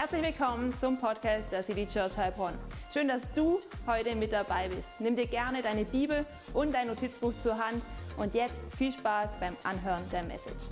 Herzlich 0.00 0.22
willkommen 0.22 0.72
zum 0.78 0.96
Podcast 0.96 1.50
der 1.50 1.64
City 1.64 1.84
Church 1.84 2.16
Heilbronn. 2.16 2.54
Schön, 2.94 3.08
dass 3.08 3.32
du 3.32 3.60
heute 3.84 4.14
mit 4.14 4.32
dabei 4.32 4.68
bist. 4.68 4.88
Nimm 5.00 5.16
dir 5.16 5.26
gerne 5.26 5.60
deine 5.60 5.84
Bibel 5.84 6.24
und 6.54 6.72
dein 6.72 6.86
Notizbuch 6.86 7.32
zur 7.42 7.58
Hand 7.58 7.82
und 8.16 8.32
jetzt 8.32 8.72
viel 8.76 8.92
Spaß 8.92 9.40
beim 9.40 9.56
Anhören 9.64 10.08
der 10.12 10.24
Message. 10.24 10.66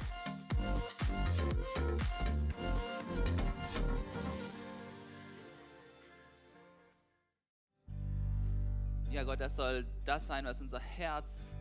Ja, 9.11 9.24
Gott, 9.24 9.40
das 9.40 9.56
soll 9.56 9.88
das 10.04 10.29
sein, 10.29 10.45
was 10.45 10.61
unser 10.61 10.79
Herz 10.79 11.52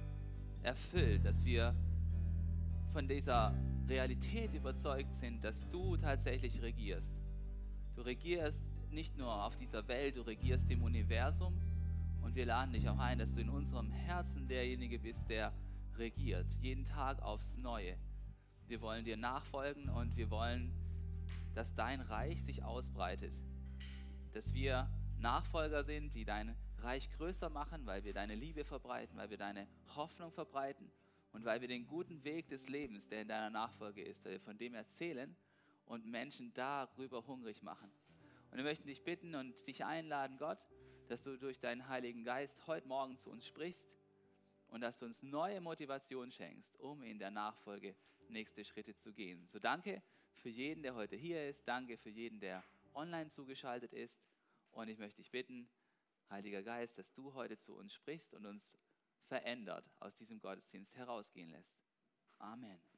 erfüllt, 0.62 1.26
dass 1.26 1.44
wir 1.44 1.74
von 2.94 3.08
dieser 3.08 3.56
Realität 3.90 4.54
überzeugt 4.54 5.16
sind, 5.16 5.44
dass 5.44 5.68
du 5.70 5.98
tatsächlich 5.98 6.62
regierst. 6.62 7.25
Du 7.96 8.02
regierst 8.02 8.64
nicht 8.92 9.18
nur 9.18 9.46
auf 9.46 9.56
dieser 9.56 9.88
Welt, 9.88 10.18
du 10.18 10.22
regierst 10.22 10.70
im 10.70 10.84
Universum 10.84 11.58
und 12.22 12.36
wir 12.36 12.46
laden 12.46 12.74
dich 12.74 12.90
auch 12.90 12.98
ein, 12.98 13.20
dass 13.20 13.34
du 13.34 13.42
in 13.42 13.50
unserem 13.50 13.90
Herzen 13.90 14.48
derjenige 14.48 15.00
bist, 15.00 15.30
der 15.30 15.54
regiert, 15.98 16.46
jeden 16.62 16.84
Tag 16.84 17.22
aufs 17.22 17.58
Neue. 17.58 17.98
Wir 18.68 18.82
wollen 18.82 19.06
dir 19.06 19.16
nachfolgen 19.16 19.90
und 19.90 20.18
wir 20.18 20.30
wollen, 20.30 20.74
dass 21.54 21.74
dein 21.74 22.02
Reich 22.02 22.44
sich 22.44 22.64
ausbreitet, 22.64 23.34
dass 24.34 24.54
wir 24.54 24.90
Nachfolger 25.18 25.86
sind, 25.86 26.14
die 26.16 26.26
dein 26.26 26.54
Reich 26.80 27.10
größer 27.12 27.50
machen, 27.50 27.86
weil 27.86 28.04
wir 28.04 28.14
deine 28.14 28.36
Liebe 28.36 28.66
verbreiten, 28.66 29.18
weil 29.18 29.30
wir 29.30 29.38
deine 29.38 29.68
Hoffnung 29.96 30.34
verbreiten 30.34 30.92
und 31.32 31.46
weil 31.46 31.62
wir 31.62 31.70
den 31.70 31.88
guten 31.88 32.26
Weg 32.26 32.50
des 32.50 32.68
Lebens, 32.68 33.08
der 33.08 33.22
in 33.22 33.30
deiner 33.30 33.50
Nachfolge 33.50 34.02
ist, 34.02 34.26
wir 34.26 34.42
von 34.42 34.58
dem 34.58 34.74
erzählen 34.74 35.34
und 35.86 36.06
Menschen 36.06 36.54
darüber 36.54 37.26
hungrig 37.28 37.62
machen. 37.64 37.92
Und 38.52 38.58
wir 38.58 38.64
möchten 38.64 38.88
dich 38.88 39.04
bitten 39.04 39.36
und 39.36 39.68
dich 39.68 39.84
einladen, 39.86 40.38
Gott, 40.38 40.66
dass 41.08 41.24
du 41.24 41.38
durch 41.38 41.60
deinen 41.60 41.88
Heiligen 41.88 42.24
Geist 42.24 42.66
heute 42.68 42.88
Morgen 42.88 43.18
zu 43.18 43.30
uns 43.30 43.46
sprichst 43.46 43.88
und 44.68 44.82
dass 44.82 45.00
du 45.00 45.06
uns 45.06 45.22
neue 45.24 45.62
Motivation 45.62 46.32
schenkst, 46.32 46.80
um 46.80 47.04
in 47.04 47.20
der 47.20 47.32
Nachfolge 47.32 47.96
nächste 48.30 48.66
Schritte 48.66 48.96
zu 48.96 49.14
gehen. 49.14 49.48
So 49.48 49.60
danke 49.60 50.02
für 50.36 50.50
jeden, 50.50 50.84
der 50.84 50.96
heute 50.96 51.16
hier 51.16 51.48
ist. 51.48 51.68
Danke 51.68 51.98
für 51.98 52.10
jeden, 52.10 52.40
der 52.40 52.64
online 52.94 53.30
zugeschaltet 53.30 53.94
ist. 53.94 54.22
Und 54.72 54.88
ich 54.88 54.98
möchte 54.98 55.22
dich 55.22 55.32
bitten, 55.32 55.70
Heiliger 56.30 56.64
Geist, 56.64 56.98
dass 56.98 57.14
du 57.14 57.34
heute 57.34 57.58
zu 57.58 57.76
uns 57.76 57.94
sprichst 57.94 58.34
und 58.34 58.46
uns 58.46 58.80
verändert 59.28 59.86
aus 60.00 60.16
diesem 60.16 60.40
Gottesdienst 60.40 60.96
herausgehen 60.96 61.50
lässt. 61.50 61.78
Amen. 62.40 62.95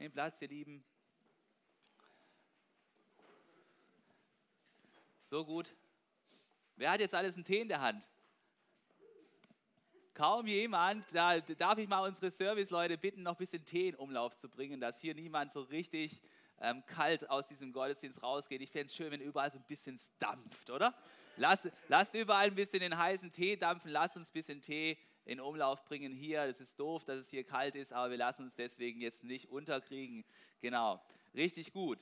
Nehmt 0.00 0.14
Platz, 0.14 0.40
ihr 0.40 0.46
Lieben. 0.46 0.84
So 5.24 5.44
gut. 5.44 5.74
Wer 6.76 6.92
hat 6.92 7.00
jetzt 7.00 7.16
alles 7.16 7.34
einen 7.34 7.44
Tee 7.44 7.60
in 7.60 7.68
der 7.68 7.80
Hand? 7.80 8.06
Kaum 10.14 10.46
jemand. 10.46 11.04
Da 11.12 11.40
darf 11.40 11.78
ich 11.78 11.88
mal 11.88 12.06
unsere 12.06 12.30
Serviceleute 12.30 12.96
bitten, 12.96 13.24
noch 13.24 13.32
ein 13.32 13.38
bisschen 13.38 13.64
Tee 13.64 13.88
in 13.88 13.96
Umlauf 13.96 14.36
zu 14.36 14.48
bringen, 14.48 14.80
dass 14.80 15.00
hier 15.00 15.16
niemand 15.16 15.52
so 15.52 15.62
richtig 15.62 16.22
ähm, 16.60 16.86
kalt 16.86 17.28
aus 17.28 17.48
diesem 17.48 17.72
Gottesdienst 17.72 18.22
rausgeht. 18.22 18.62
Ich 18.62 18.70
fände 18.70 18.86
es 18.86 18.94
schön, 18.94 19.10
wenn 19.10 19.20
überall 19.20 19.50
so 19.50 19.58
ein 19.58 19.64
bisschen 19.66 19.98
dampft, 20.20 20.70
oder? 20.70 20.94
Lass, 21.36 21.68
lasst 21.88 22.14
überall 22.14 22.46
ein 22.46 22.54
bisschen 22.54 22.80
den 22.80 22.96
heißen 22.96 23.32
Tee 23.32 23.56
dampfen. 23.56 23.90
Lasst 23.90 24.16
uns 24.16 24.30
ein 24.30 24.32
bisschen 24.32 24.62
Tee 24.62 24.96
in 25.28 25.40
Umlauf 25.40 25.84
bringen 25.84 26.14
hier. 26.14 26.44
Es 26.44 26.58
ist 26.58 26.80
doof, 26.80 27.04
dass 27.04 27.18
es 27.18 27.28
hier 27.28 27.44
kalt 27.44 27.76
ist, 27.76 27.92
aber 27.92 28.10
wir 28.10 28.16
lassen 28.16 28.44
uns 28.44 28.56
deswegen 28.56 29.02
jetzt 29.02 29.24
nicht 29.24 29.50
unterkriegen. 29.50 30.24
Genau, 30.62 31.00
richtig 31.34 31.72
gut. 31.72 31.98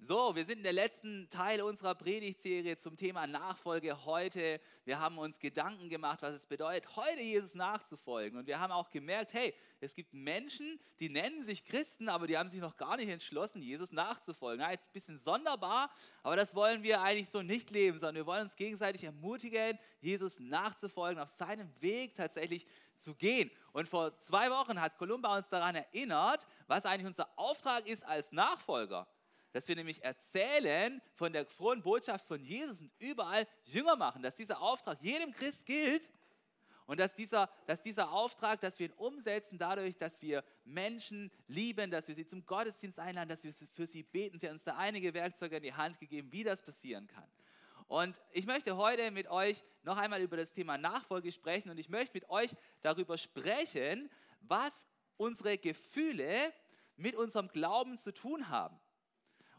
So, 0.00 0.36
wir 0.36 0.44
sind 0.44 0.58
in 0.58 0.62
der 0.62 0.72
letzten 0.72 1.28
Teil 1.28 1.60
unserer 1.60 1.96
Predigtserie 1.96 2.76
zum 2.76 2.96
Thema 2.96 3.26
Nachfolge 3.26 4.04
heute. 4.04 4.60
Wir 4.84 5.00
haben 5.00 5.18
uns 5.18 5.40
Gedanken 5.40 5.88
gemacht, 5.88 6.22
was 6.22 6.34
es 6.34 6.46
bedeutet, 6.46 6.94
heute 6.94 7.20
Jesus 7.20 7.56
nachzufolgen. 7.56 8.38
Und 8.38 8.46
wir 8.46 8.60
haben 8.60 8.72
auch 8.72 8.90
gemerkt, 8.90 9.34
hey, 9.34 9.52
es 9.80 9.96
gibt 9.96 10.14
Menschen, 10.14 10.78
die 11.00 11.08
nennen 11.08 11.42
sich 11.42 11.64
Christen, 11.64 12.08
aber 12.08 12.28
die 12.28 12.38
haben 12.38 12.48
sich 12.48 12.60
noch 12.60 12.76
gar 12.76 12.96
nicht 12.96 13.08
entschlossen, 13.08 13.60
Jesus 13.60 13.90
nachzufolgen. 13.90 14.60
Ja, 14.60 14.68
ein 14.68 14.78
bisschen 14.92 15.18
sonderbar, 15.18 15.90
aber 16.22 16.36
das 16.36 16.54
wollen 16.54 16.84
wir 16.84 17.02
eigentlich 17.02 17.28
so 17.28 17.42
nicht 17.42 17.70
leben, 17.70 17.98
sondern 17.98 18.14
wir 18.14 18.26
wollen 18.26 18.42
uns 18.42 18.54
gegenseitig 18.54 19.02
ermutigen, 19.02 19.80
Jesus 20.00 20.38
nachzufolgen, 20.38 21.20
auf 21.20 21.28
seinem 21.28 21.68
Weg 21.80 22.14
tatsächlich 22.14 22.68
zu 22.94 23.16
gehen. 23.16 23.50
Und 23.72 23.88
vor 23.88 24.16
zwei 24.20 24.48
Wochen 24.48 24.80
hat 24.80 24.96
Kolumba 24.96 25.36
uns 25.36 25.48
daran 25.48 25.74
erinnert, 25.74 26.46
was 26.68 26.86
eigentlich 26.86 27.06
unser 27.08 27.28
Auftrag 27.36 27.88
ist 27.88 28.04
als 28.06 28.30
Nachfolger 28.30 29.08
dass 29.52 29.68
wir 29.68 29.76
nämlich 29.76 30.02
erzählen 30.02 31.00
von 31.14 31.32
der 31.32 31.46
frohen 31.46 31.82
Botschaft 31.82 32.26
von 32.26 32.42
Jesus 32.42 32.80
und 32.80 32.92
überall 32.98 33.46
Jünger 33.64 33.96
machen, 33.96 34.22
dass 34.22 34.34
dieser 34.34 34.60
Auftrag 34.60 34.98
jedem 35.02 35.32
Christ 35.32 35.66
gilt 35.66 36.10
und 36.86 36.98
dass 36.98 37.14
dieser, 37.14 37.50
dass 37.66 37.82
dieser 37.82 38.10
Auftrag, 38.10 38.60
dass 38.60 38.78
wir 38.78 38.86
ihn 38.86 38.94
umsetzen 38.94 39.58
dadurch, 39.58 39.96
dass 39.98 40.22
wir 40.22 40.42
Menschen 40.64 41.30
lieben, 41.46 41.90
dass 41.90 42.08
wir 42.08 42.14
sie 42.14 42.26
zum 42.26 42.46
Gottesdienst 42.46 42.98
einladen, 42.98 43.28
dass 43.28 43.44
wir 43.44 43.52
für 43.52 43.86
sie 43.86 44.02
beten. 44.02 44.38
Sie 44.38 44.46
haben 44.46 44.54
uns 44.54 44.64
da 44.64 44.76
einige 44.76 45.12
Werkzeuge 45.12 45.56
in 45.56 45.62
die 45.62 45.74
Hand 45.74 45.98
gegeben, 45.98 46.32
wie 46.32 46.44
das 46.44 46.62
passieren 46.62 47.06
kann. 47.06 47.28
Und 47.88 48.20
ich 48.32 48.46
möchte 48.46 48.76
heute 48.76 49.10
mit 49.10 49.28
euch 49.28 49.64
noch 49.82 49.96
einmal 49.96 50.20
über 50.22 50.36
das 50.36 50.52
Thema 50.52 50.78
Nachfolge 50.78 51.32
sprechen 51.32 51.70
und 51.70 51.78
ich 51.78 51.88
möchte 51.88 52.14
mit 52.14 52.28
euch 52.30 52.54
darüber 52.80 53.16
sprechen, 53.16 54.10
was 54.40 54.86
unsere 55.18 55.58
Gefühle 55.58 56.52
mit 56.96 57.16
unserem 57.16 57.48
Glauben 57.48 57.96
zu 57.98 58.12
tun 58.12 58.48
haben. 58.48 58.78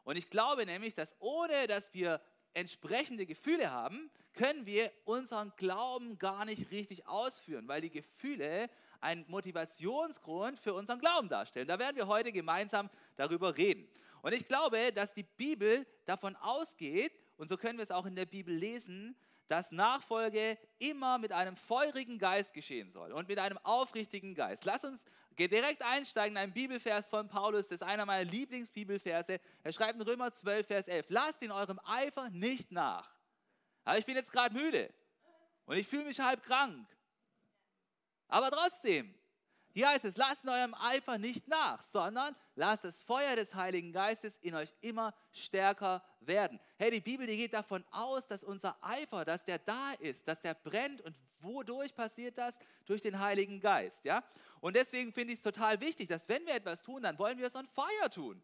Und 0.10 0.16
ich 0.16 0.32
glaube 0.32 0.66
nämlich, 0.66 0.96
dass 0.96 1.16
ohne 1.20 1.68
dass 1.68 1.94
wir 1.94 2.20
entsprechende 2.56 3.28
Gefühle 3.28 3.70
haben, 3.70 4.10
können 4.34 4.66
wir 4.66 4.92
unseren 5.06 5.54
Glauben 5.56 6.18
gar 6.18 6.46
nicht 6.46 6.72
richtig 6.72 7.06
ausführen, 7.06 7.68
weil 7.68 7.82
die 7.82 7.92
Gefühle 7.92 8.72
einen 9.02 9.24
Motivationsgrund 9.28 10.58
für 10.58 10.74
unseren 10.74 10.98
Glauben 10.98 11.30
darstellen. 11.30 11.68
Da 11.68 11.78
werden 11.78 11.96
wir 11.96 12.08
heute 12.08 12.32
gemeinsam 12.32 12.90
darüber 13.18 13.56
reden. 13.56 13.88
Und 14.24 14.34
ich 14.34 14.48
glaube, 14.48 14.92
dass 14.94 15.14
die 15.14 15.28
Bibel 15.38 15.86
davon 16.06 16.36
ausgeht, 16.38 17.14
und 17.38 17.48
so 17.48 17.56
können 17.56 17.78
wir 17.78 17.84
es 17.84 17.92
auch 17.92 18.08
in 18.08 18.16
der 18.16 18.26
Bibel 18.26 18.52
lesen, 18.52 19.16
dass 19.50 19.72
Nachfolge 19.72 20.58
immer 20.78 21.18
mit 21.18 21.32
einem 21.32 21.58
feurigen 21.58 22.20
Geist 22.20 22.54
geschehen 22.54 22.92
soll 22.92 23.12
und 23.12 23.28
mit 23.28 23.40
einem 23.40 23.58
aufrichtigen 23.64 24.36
Geist. 24.36 24.64
Lass 24.64 24.84
uns 24.84 25.06
direkt 25.38 25.82
einsteigen 25.82 26.36
in 26.36 26.44
einen 26.44 26.54
Bibelvers 26.54 27.08
von 27.08 27.28
Paulus, 27.28 27.68
das 27.68 27.82
ist 27.82 27.84
einer 27.88 28.06
meiner 28.06 28.30
Lieblingsbibelverse. 28.30 29.40
Er 29.64 29.74
schreibt 29.74 29.96
in 29.96 30.02
Römer 30.02 30.32
12, 30.32 30.68
Vers 30.68 30.88
11, 30.88 31.08
lasst 31.10 31.42
in 31.42 31.52
eurem 31.52 31.80
Eifer 31.84 32.30
nicht 32.30 32.72
nach. 32.72 33.10
Aber 33.84 33.98
ich 33.98 34.06
bin 34.06 34.16
jetzt 34.16 34.32
gerade 34.32 34.54
müde 34.54 34.94
und 35.66 35.78
ich 35.78 35.88
fühle 35.88 36.06
mich 36.06 36.20
halb 36.20 36.44
krank. 36.44 36.88
Aber 38.28 38.52
trotzdem, 38.52 39.14
hier 39.72 39.88
heißt 39.88 40.06
es, 40.06 40.18
lasst 40.18 40.44
in 40.44 40.50
eurem 40.50 40.74
Eifer 40.74 41.18
nicht 41.18 41.48
nach, 41.48 41.84
sondern 41.84 42.36
lasst 42.56 42.84
das 42.84 43.04
Feuer 43.04 43.36
des 43.36 43.54
Heiligen 43.54 43.92
Geistes 43.92 44.38
in 44.42 44.56
euch 44.56 44.74
immer 44.82 45.14
stärker 45.32 46.04
werden. 46.22 46.60
Hey, 46.78 46.92
die 46.92 47.02
Bibel, 47.02 47.28
die 47.28 47.38
geht 47.38 47.54
davon 47.54 47.84
aus, 47.92 48.28
dass 48.28 48.44
unser 48.44 48.76
Eifer, 48.82 49.26
dass 49.26 49.46
der 49.46 49.60
da 49.60 49.94
ist, 50.00 50.28
dass 50.28 50.42
der 50.42 50.56
brennt. 50.56 51.02
Und 51.02 51.16
wodurch 51.40 51.94
passiert 51.94 52.38
das? 52.38 52.58
Durch 52.86 53.02
den 53.02 53.20
Heiligen 53.20 53.60
Geist. 53.60 54.04
Ja? 54.06 54.24
Und 54.60 54.76
deswegen 54.76 55.14
finde 55.14 55.34
ich 55.34 55.40
es 55.40 55.44
total 55.44 55.80
wichtig, 55.80 56.10
dass 56.10 56.28
wenn 56.28 56.46
wir 56.46 56.56
etwas 56.56 56.82
tun, 56.82 57.04
dann 57.04 57.20
wollen 57.20 57.38
wir 57.38 57.48
es 57.48 57.56
on 57.56 57.68
fire 57.68 58.10
tun. 58.10 58.42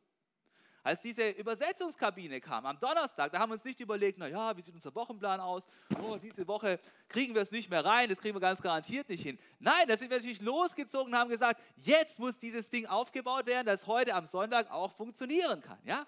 Als 0.85 1.01
diese 1.01 1.29
Übersetzungskabine 1.29 2.39
kam 2.39 2.63
am 2.67 2.79
Donnerstag, 2.79 3.31
da 3.31 3.39
haben 3.39 3.49
wir 3.49 3.53
uns 3.53 3.65
nicht 3.65 3.79
überlegt, 3.79 4.19
naja, 4.19 4.55
wie 4.55 4.61
sieht 4.61 4.75
unser 4.75 4.93
Wochenplan 4.93 5.39
aus? 5.39 5.67
Oh, 5.99 6.15
diese 6.21 6.47
Woche 6.47 6.79
kriegen 7.09 7.33
wir 7.33 7.41
es 7.41 7.51
nicht 7.51 7.71
mehr 7.71 7.83
rein, 7.83 8.07
das 8.07 8.19
kriegen 8.19 8.35
wir 8.35 8.39
ganz 8.39 8.61
garantiert 8.61 9.09
nicht 9.09 9.23
hin. 9.23 9.39
Nein, 9.57 9.87
da 9.87 9.97
sind 9.97 10.11
wir 10.11 10.17
natürlich 10.17 10.41
losgezogen 10.41 11.11
und 11.11 11.19
haben 11.19 11.31
gesagt, 11.31 11.59
jetzt 11.77 12.19
muss 12.19 12.37
dieses 12.37 12.69
Ding 12.69 12.85
aufgebaut 12.85 13.47
werden, 13.47 13.65
das 13.65 13.87
heute 13.87 14.13
am 14.13 14.27
Sonntag 14.27 14.69
auch 14.69 14.93
funktionieren 14.95 15.59
kann. 15.59 15.79
Ja? 15.85 16.05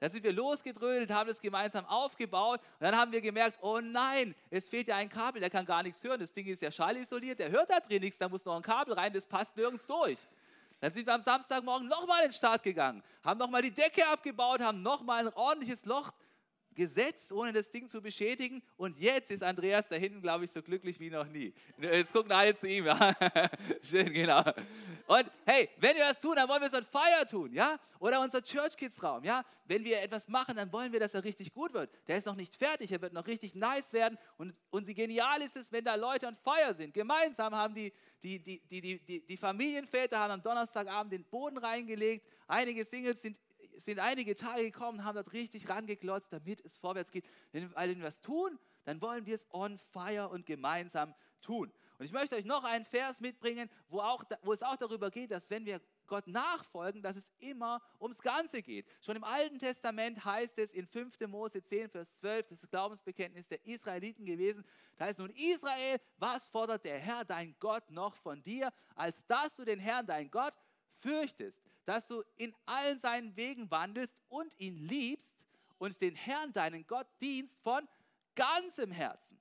Da 0.00 0.08
sind 0.08 0.24
wir 0.24 0.32
losgedrödelt, 0.32 1.10
haben 1.10 1.28
es 1.28 1.38
gemeinsam 1.38 1.84
aufgebaut 1.84 2.60
und 2.60 2.80
dann 2.80 2.96
haben 2.96 3.12
wir 3.12 3.20
gemerkt, 3.20 3.58
oh 3.60 3.80
nein, 3.82 4.34
es 4.48 4.70
fehlt 4.70 4.88
ja 4.88 4.96
ein 4.96 5.10
Kabel, 5.10 5.40
der 5.40 5.50
kann 5.50 5.66
gar 5.66 5.82
nichts 5.82 6.02
hören. 6.02 6.20
Das 6.20 6.32
Ding 6.32 6.46
ist 6.46 6.62
ja 6.62 6.70
schallisoliert, 6.70 7.40
der 7.40 7.50
hört 7.50 7.68
da 7.68 7.78
drin 7.78 8.00
nichts, 8.00 8.16
da 8.16 8.30
muss 8.30 8.42
noch 8.46 8.56
ein 8.56 8.62
Kabel 8.62 8.94
rein, 8.94 9.12
das 9.12 9.26
passt 9.26 9.54
nirgends 9.54 9.86
durch. 9.86 10.18
Dann 10.84 10.92
sind 10.92 11.06
wir 11.06 11.14
am 11.14 11.22
Samstagmorgen 11.22 11.88
nochmal 11.88 12.24
in 12.24 12.28
den 12.28 12.34
Start 12.34 12.62
gegangen, 12.62 13.02
haben 13.22 13.38
nochmal 13.38 13.62
die 13.62 13.70
Decke 13.70 14.06
abgebaut, 14.06 14.60
haben 14.60 14.82
nochmal 14.82 15.26
ein 15.26 15.32
ordentliches 15.32 15.86
Loch 15.86 16.12
gesetzt, 16.74 17.32
ohne 17.32 17.52
das 17.52 17.70
Ding 17.70 17.88
zu 17.88 18.00
beschädigen. 18.00 18.62
Und 18.76 18.98
jetzt 18.98 19.30
ist 19.30 19.42
Andreas 19.42 19.88
da 19.88 19.96
hinten, 19.96 20.20
glaube 20.20 20.44
ich, 20.44 20.50
so 20.50 20.62
glücklich 20.62 20.98
wie 21.00 21.10
noch 21.10 21.26
nie. 21.26 21.52
Jetzt 21.78 22.12
gucken 22.12 22.32
alle 22.32 22.54
zu 22.54 22.68
ihm. 22.68 22.86
Ja? 22.86 23.14
Schön, 23.82 24.12
genau. 24.12 24.42
Und 25.06 25.30
hey, 25.44 25.68
wenn 25.78 25.96
wir 25.96 26.04
das 26.04 26.20
tun, 26.20 26.36
dann 26.36 26.48
wollen 26.48 26.60
wir 26.60 26.68
es 26.68 26.74
an 26.74 26.86
Feier 26.86 27.26
tun, 27.28 27.52
ja? 27.52 27.78
Oder 27.98 28.20
unser 28.20 28.42
Church 28.42 28.76
Kids 28.76 29.02
Raum, 29.02 29.24
ja? 29.24 29.44
Wenn 29.66 29.84
wir 29.84 30.02
etwas 30.02 30.28
machen, 30.28 30.56
dann 30.56 30.70
wollen 30.72 30.92
wir, 30.92 31.00
dass 31.00 31.14
er 31.14 31.24
richtig 31.24 31.52
gut 31.52 31.72
wird. 31.72 31.90
Der 32.06 32.18
ist 32.18 32.26
noch 32.26 32.36
nicht 32.36 32.54
fertig, 32.54 32.92
er 32.92 33.00
wird 33.00 33.12
noch 33.12 33.26
richtig 33.26 33.54
nice 33.54 33.92
werden. 33.92 34.18
Und, 34.36 34.54
und 34.70 34.86
wie 34.86 34.94
genial 34.94 35.40
ist 35.42 35.56
es, 35.56 35.72
wenn 35.72 35.84
da 35.84 35.94
Leute 35.94 36.28
an 36.28 36.36
Feier 36.36 36.74
sind. 36.74 36.92
Gemeinsam 36.92 37.54
haben 37.54 37.74
die, 37.74 37.92
die, 38.22 38.38
die, 38.38 38.60
die, 38.68 38.98
die, 38.98 39.26
die 39.26 39.36
Familienväter 39.36 40.18
haben 40.18 40.32
am 40.32 40.42
Donnerstagabend 40.42 41.12
den 41.12 41.24
Boden 41.24 41.58
reingelegt. 41.58 42.26
Einige 42.46 42.84
Singles 42.84 43.22
sind 43.22 43.38
sind 43.76 43.98
einige 43.98 44.34
Tage 44.34 44.64
gekommen, 44.64 45.04
haben 45.04 45.14
dort 45.14 45.32
richtig 45.32 45.68
rangeklotzt, 45.68 46.32
damit 46.32 46.64
es 46.64 46.76
vorwärts 46.76 47.10
geht. 47.10 47.24
Denn 47.52 47.70
wenn 47.74 47.98
wir 47.98 48.06
was 48.06 48.20
tun, 48.20 48.58
dann 48.84 49.00
wollen 49.00 49.26
wir 49.26 49.34
es 49.34 49.46
on 49.52 49.78
fire 49.78 50.28
und 50.28 50.46
gemeinsam 50.46 51.14
tun. 51.40 51.72
Und 51.98 52.04
ich 52.04 52.12
möchte 52.12 52.34
euch 52.34 52.44
noch 52.44 52.64
einen 52.64 52.84
Vers 52.84 53.20
mitbringen, 53.20 53.70
wo, 53.88 54.00
auch, 54.00 54.24
wo 54.42 54.52
es 54.52 54.62
auch 54.62 54.76
darüber 54.76 55.10
geht, 55.10 55.30
dass 55.30 55.48
wenn 55.48 55.64
wir 55.64 55.80
Gott 56.06 56.26
nachfolgen, 56.26 57.02
dass 57.02 57.16
es 57.16 57.32
immer 57.38 57.80
ums 58.00 58.20
Ganze 58.20 58.62
geht. 58.62 58.86
Schon 59.00 59.16
im 59.16 59.24
Alten 59.24 59.58
Testament 59.58 60.24
heißt 60.24 60.58
es 60.58 60.72
in 60.72 60.86
5. 60.86 61.20
Mose 61.28 61.62
10, 61.62 61.88
Vers 61.88 62.12
12, 62.14 62.48
das 62.48 62.52
ist 62.56 62.64
das 62.64 62.70
Glaubensbekenntnis 62.70 63.46
der 63.46 63.64
Israeliten 63.64 64.26
gewesen, 64.26 64.64
da 64.96 65.06
heißt 65.06 65.18
nun 65.18 65.30
Israel, 65.30 66.00
was 66.18 66.48
fordert 66.48 66.84
der 66.84 66.98
Herr, 66.98 67.24
dein 67.24 67.54
Gott, 67.60 67.88
noch 67.90 68.16
von 68.16 68.42
dir, 68.42 68.72
als 68.94 69.24
dass 69.26 69.56
du 69.56 69.64
den 69.64 69.78
Herrn, 69.78 70.06
dein 70.06 70.30
Gott, 70.30 70.54
fürchtest, 71.00 71.62
dass 71.84 72.06
du 72.06 72.22
in 72.36 72.54
allen 72.66 72.98
seinen 72.98 73.36
Wegen 73.36 73.70
wandelst 73.70 74.16
und 74.28 74.58
ihn 74.58 74.76
liebst 74.76 75.36
und 75.78 76.00
den 76.00 76.14
Herrn, 76.14 76.52
deinen 76.52 76.86
Gott, 76.86 77.06
dienst 77.20 77.60
von 77.62 77.86
ganzem 78.34 78.90
Herzen. 78.90 79.40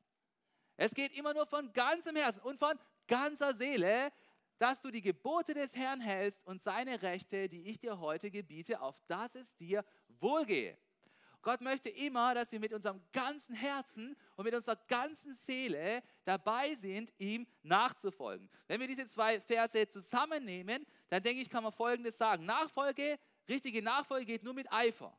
Es 0.78 0.94
geht 0.94 1.18
immer 1.18 1.34
nur 1.34 1.46
von 1.46 1.72
ganzem 1.74 2.16
Herzen 2.16 2.42
und 2.42 2.60
von 2.60 2.78
ganzer 3.08 3.54
Seele, 3.54 4.12
dass 4.58 4.82
du 4.82 4.92
die 4.92 5.02
Gebote 5.02 5.54
des 5.54 5.76
Herrn 5.76 6.02
hältst 6.02 6.46
und 6.46 6.62
seine 6.62 7.02
Rechte, 7.02 7.50
die 7.50 7.68
ich 7.68 7.80
dir 7.80 8.00
heute 8.00 8.32
gebiete, 8.32 8.82
auf 8.82 8.96
dass 9.08 9.36
es 9.36 9.56
dir 9.56 9.84
wohlgehe. 10.20 10.78
Gott 11.44 11.60
möchte 11.60 11.90
immer, 11.90 12.34
dass 12.34 12.52
wir 12.54 12.60
mit 12.60 12.72
unserem 12.72 13.02
ganzen 13.12 13.54
Herzen 13.54 14.16
und 14.38 14.46
mit 14.46 14.54
unserer 14.54 14.78
ganzen 14.88 15.36
Seele 15.36 16.02
dabei 16.24 16.74
sind, 16.76 17.14
ihm 17.18 17.46
nachzufolgen. 17.62 18.50
Wenn 18.68 18.80
wir 18.80 18.88
diese 18.88 19.06
zwei 19.08 19.42
Verse 19.42 19.88
zusammennehmen, 19.90 20.86
dann 21.10 21.22
denke 21.22 21.42
ich, 21.42 21.50
kann 21.50 21.64
man 21.64 21.74
Folgendes 21.74 22.18
sagen. 22.18 22.46
Nachfolge, 22.46 23.20
richtige 23.48 23.84
Nachfolge 23.84 24.26
geht 24.26 24.44
nur 24.44 24.54
mit 24.54 24.72
Eifer. 24.72 25.16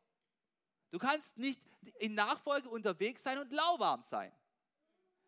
Du 0.91 0.99
kannst 0.99 1.37
nicht 1.37 1.61
in 1.99 2.15
Nachfolge 2.15 2.71
unterwegs 2.71 3.23
sein 3.23 3.39
und 3.39 3.53
lauwarm 3.53 4.03
sein. 4.03 4.33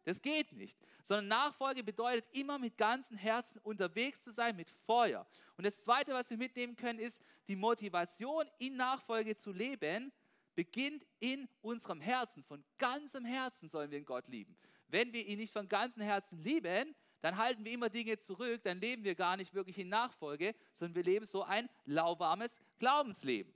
Das 0.04 0.22
geht 0.22 0.52
nicht. 0.52 0.78
Sondern 1.02 1.28
Nachfolge 1.28 1.82
bedeutet 1.84 2.24
immer 2.32 2.58
mit 2.58 2.78
ganzem 2.78 3.18
Herzen 3.18 3.58
unterwegs 3.58 4.24
zu 4.24 4.32
sein, 4.32 4.56
mit 4.56 4.70
Feuer. 4.86 5.26
Und 5.56 5.66
das 5.66 5.82
Zweite, 5.82 6.14
was 6.14 6.30
wir 6.30 6.38
mitnehmen 6.38 6.76
können, 6.76 7.00
ist 7.00 7.20
die 7.48 7.56
Motivation, 7.56 8.46
in 8.58 8.76
Nachfolge 8.76 9.36
zu 9.36 9.52
leben, 9.52 10.12
beginnt 10.56 11.06
in 11.20 11.48
unserem 11.60 12.00
Herzen. 12.00 12.42
Von 12.42 12.64
ganzem 12.78 13.24
Herzen 13.24 13.68
sollen 13.68 13.92
wir 13.92 14.02
Gott 14.02 14.26
lieben. 14.26 14.58
Wenn 14.88 15.12
wir 15.12 15.24
ihn 15.24 15.38
nicht 15.38 15.52
von 15.52 15.68
ganzem 15.68 16.02
Herzen 16.02 16.42
lieben, 16.42 16.96
dann 17.20 17.36
halten 17.36 17.64
wir 17.64 17.72
immer 17.72 17.88
Dinge 17.88 18.18
zurück, 18.18 18.62
dann 18.64 18.80
leben 18.80 19.04
wir 19.04 19.14
gar 19.14 19.36
nicht 19.36 19.54
wirklich 19.54 19.78
in 19.78 19.88
Nachfolge, 19.88 20.54
sondern 20.74 20.96
wir 20.96 21.04
leben 21.04 21.26
so 21.26 21.42
ein 21.42 21.68
lauwarmes 21.84 22.58
Glaubensleben. 22.78 23.52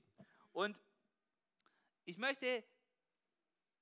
Und 0.52 0.78
ich 2.04 2.18
möchte 2.18 2.64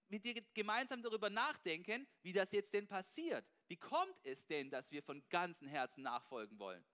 mit 0.09 0.25
dir 0.25 0.43
gemeinsam 0.55 1.03
darüber 1.03 1.31
nachdenken, 1.31 2.07
wie 2.23 2.33
das 2.33 2.53
jetzt 2.53 2.73
denn 2.73 2.87
passiert. 2.87 3.45
Wie 3.67 3.77
kommt 3.77 4.15
es 4.25 4.47
denn, 4.47 4.71
dass 4.71 4.91
wir 4.91 5.03
von 5.03 5.23
ganzem 5.29 5.69
Herzen 5.69 6.03
nachfolgen 6.03 6.59
wollen? 6.59 6.85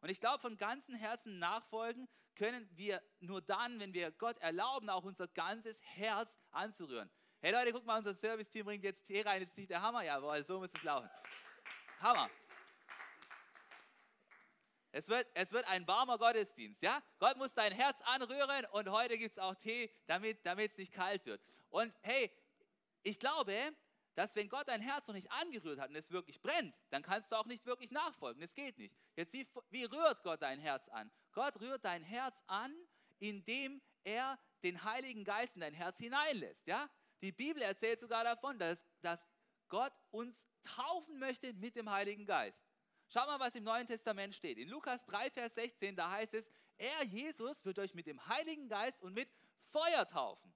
Und 0.00 0.10
ich 0.10 0.20
glaube, 0.20 0.40
von 0.40 0.56
ganzem 0.56 0.94
Herzen 0.94 1.38
nachfolgen 1.38 2.08
können 2.38 2.70
wir 2.76 3.02
nur 3.20 3.42
dann, 3.42 3.80
wenn 3.80 3.92
wir 3.92 4.12
Gott 4.12 4.38
erlauben, 4.38 4.88
auch 4.88 5.04
unser 5.04 5.26
ganzes 5.28 5.80
Herz 5.82 6.38
anzurühren. 6.52 7.10
Hey 7.40 7.52
Leute, 7.52 7.72
guck 7.72 7.84
mal, 7.84 7.98
unser 7.98 8.14
Service-Team 8.14 8.64
bringt 8.64 8.84
jetzt 8.84 9.06
Tee 9.06 9.22
rein. 9.22 9.40
Das 9.40 9.50
ist 9.50 9.58
nicht 9.58 9.70
der 9.70 9.82
Hammer? 9.82 10.02
Jawohl, 10.02 10.42
so 10.44 10.58
muss 10.58 10.72
es 10.72 10.82
laufen. 10.82 11.10
Hammer. 12.00 12.30
Es 14.92 15.08
wird, 15.08 15.26
es 15.34 15.52
wird 15.52 15.68
ein 15.68 15.86
warmer 15.86 16.16
Gottesdienst, 16.16 16.82
ja? 16.82 17.02
Gott 17.18 17.36
muss 17.36 17.52
dein 17.54 17.72
Herz 17.72 18.00
anrühren 18.02 18.64
und 18.72 18.88
heute 18.88 19.18
gibt 19.18 19.32
es 19.32 19.38
auch 19.38 19.54
Tee, 19.56 19.92
damit 20.06 20.44
es 20.44 20.78
nicht 20.78 20.92
kalt 20.92 21.26
wird. 21.26 21.42
Und 21.70 21.92
hey, 22.02 22.32
ich 23.02 23.18
glaube, 23.18 23.54
dass 24.18 24.34
wenn 24.34 24.48
Gott 24.48 24.66
dein 24.66 24.82
Herz 24.82 25.06
noch 25.06 25.14
nicht 25.14 25.30
angerührt 25.30 25.78
hat 25.78 25.90
und 25.90 25.94
es 25.94 26.10
wirklich 26.10 26.42
brennt, 26.42 26.74
dann 26.90 27.04
kannst 27.04 27.30
du 27.30 27.36
auch 27.36 27.46
nicht 27.46 27.64
wirklich 27.66 27.92
nachfolgen. 27.92 28.40
Das 28.40 28.52
geht 28.52 28.76
nicht. 28.76 28.92
Jetzt, 29.14 29.32
wie, 29.32 29.46
wie 29.70 29.84
rührt 29.84 30.24
Gott 30.24 30.42
dein 30.42 30.58
Herz 30.58 30.88
an? 30.88 31.08
Gott 31.30 31.60
rührt 31.60 31.84
dein 31.84 32.02
Herz 32.02 32.42
an, 32.48 32.74
indem 33.20 33.80
er 34.02 34.36
den 34.64 34.82
Heiligen 34.82 35.22
Geist 35.22 35.54
in 35.54 35.60
dein 35.60 35.72
Herz 35.72 35.98
hineinlässt. 35.98 36.66
Ja? 36.66 36.90
Die 37.22 37.30
Bibel 37.30 37.62
erzählt 37.62 38.00
sogar 38.00 38.24
davon, 38.24 38.58
dass, 38.58 38.84
dass 39.02 39.24
Gott 39.68 39.92
uns 40.10 40.48
taufen 40.64 41.20
möchte 41.20 41.52
mit 41.52 41.76
dem 41.76 41.88
Heiligen 41.88 42.26
Geist. 42.26 42.66
Schau 43.10 43.24
mal, 43.24 43.38
was 43.38 43.54
im 43.54 43.62
Neuen 43.62 43.86
Testament 43.86 44.34
steht. 44.34 44.58
In 44.58 44.68
Lukas 44.68 45.06
3, 45.06 45.30
Vers 45.30 45.54
16, 45.54 45.94
da 45.94 46.10
heißt 46.10 46.34
es, 46.34 46.50
er, 46.76 47.04
Jesus, 47.04 47.64
wird 47.64 47.78
euch 47.78 47.94
mit 47.94 48.08
dem 48.08 48.26
Heiligen 48.26 48.68
Geist 48.68 49.00
und 49.00 49.14
mit 49.14 49.30
Feuer 49.70 50.08
taufen. 50.08 50.52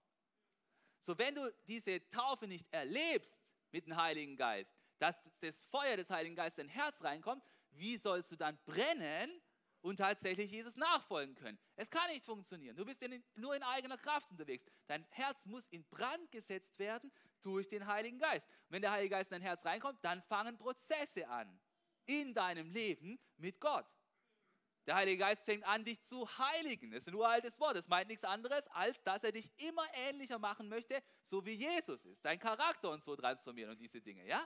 So, 0.99 1.17
wenn 1.17 1.37
du 1.37 1.49
diese 1.69 2.09
Taufe 2.11 2.49
nicht 2.49 2.67
erlebst, 2.73 3.42
mit 3.73 3.87
dem 3.87 3.97
Heiligen 3.97 4.37
Geist, 4.37 4.75
dass 4.99 5.21
das 5.41 5.63
Feuer 5.63 5.97
des 5.97 6.11
Heiligen 6.11 6.37
Geistes 6.37 6.63
in 6.63 6.69
dein 6.69 6.77
Herz 6.77 7.03
reinkommt, 7.03 7.43
wie 7.73 7.97
sollst 7.97 8.31
du 8.31 8.37
dann 8.37 8.59
brennen 8.65 9.43
und 9.81 9.97
tatsächlich 9.97 10.51
Jesus 10.51 10.77
nachfolgen 10.77 11.35
können? 11.35 11.59
Es 11.75 11.91
kann 11.91 12.09
nicht 12.11 12.25
funktionieren. 12.25 12.77
Du 12.77 12.85
bist 12.85 13.03
in, 13.03 13.25
nur 13.35 13.57
in 13.57 13.63
eigener 13.63 13.97
Kraft 13.97 14.31
unterwegs. 14.31 14.65
Dein 14.87 15.05
Herz 15.11 15.45
muss 15.47 15.67
in 15.69 15.85
Brand 15.89 16.31
gesetzt 16.31 16.79
werden 16.79 17.11
durch 17.41 17.69
den 17.69 17.87
Heiligen 17.87 18.19
Geist. 18.19 18.47
Und 18.47 18.75
wenn 18.75 18.83
der 18.83 18.93
Heilige 18.93 19.11
Geist 19.11 19.33
in 19.33 19.37
dein 19.37 19.43
Herz 19.43 19.65
reinkommt, 19.65 19.99
dann 20.05 20.23
fangen 20.23 20.57
Prozesse 20.57 21.27
an 21.29 21.61
in 22.07 22.35
deinem 22.35 22.71
Leben 22.71 23.19
mit 23.39 23.61
Gott. 23.61 23.87
Der 24.87 24.97
Heilige 24.97 25.19
Geist 25.19 25.45
fängt 25.45 25.65
an, 25.65 25.85
dich 25.85 26.03
zu 26.03 26.27
heiligen. 26.39 26.91
Das 26.91 27.05
ist 27.05 27.09
ein 27.09 27.15
uraltes 27.15 27.61
Wort. 27.61 27.77
Das 27.77 27.89
meint 27.89 28.09
nichts 28.09 28.25
anderes, 28.25 28.67
als 28.69 29.03
dass 29.05 29.23
er 29.23 29.31
dich 29.31 29.51
immer 29.59 29.85
ähnlicher 30.09 30.39
machen 30.39 30.69
möchte, 30.69 31.01
so 31.23 31.45
wie 31.47 31.55
Jesus 31.55 32.05
ist. 32.05 32.25
Dein 32.25 32.39
Charakter 32.39 32.91
und 32.91 33.03
so 33.05 33.15
transformieren 33.15 33.71
und 33.71 33.79
diese 33.79 34.01
Dinge, 34.01 34.27
ja? 34.27 34.45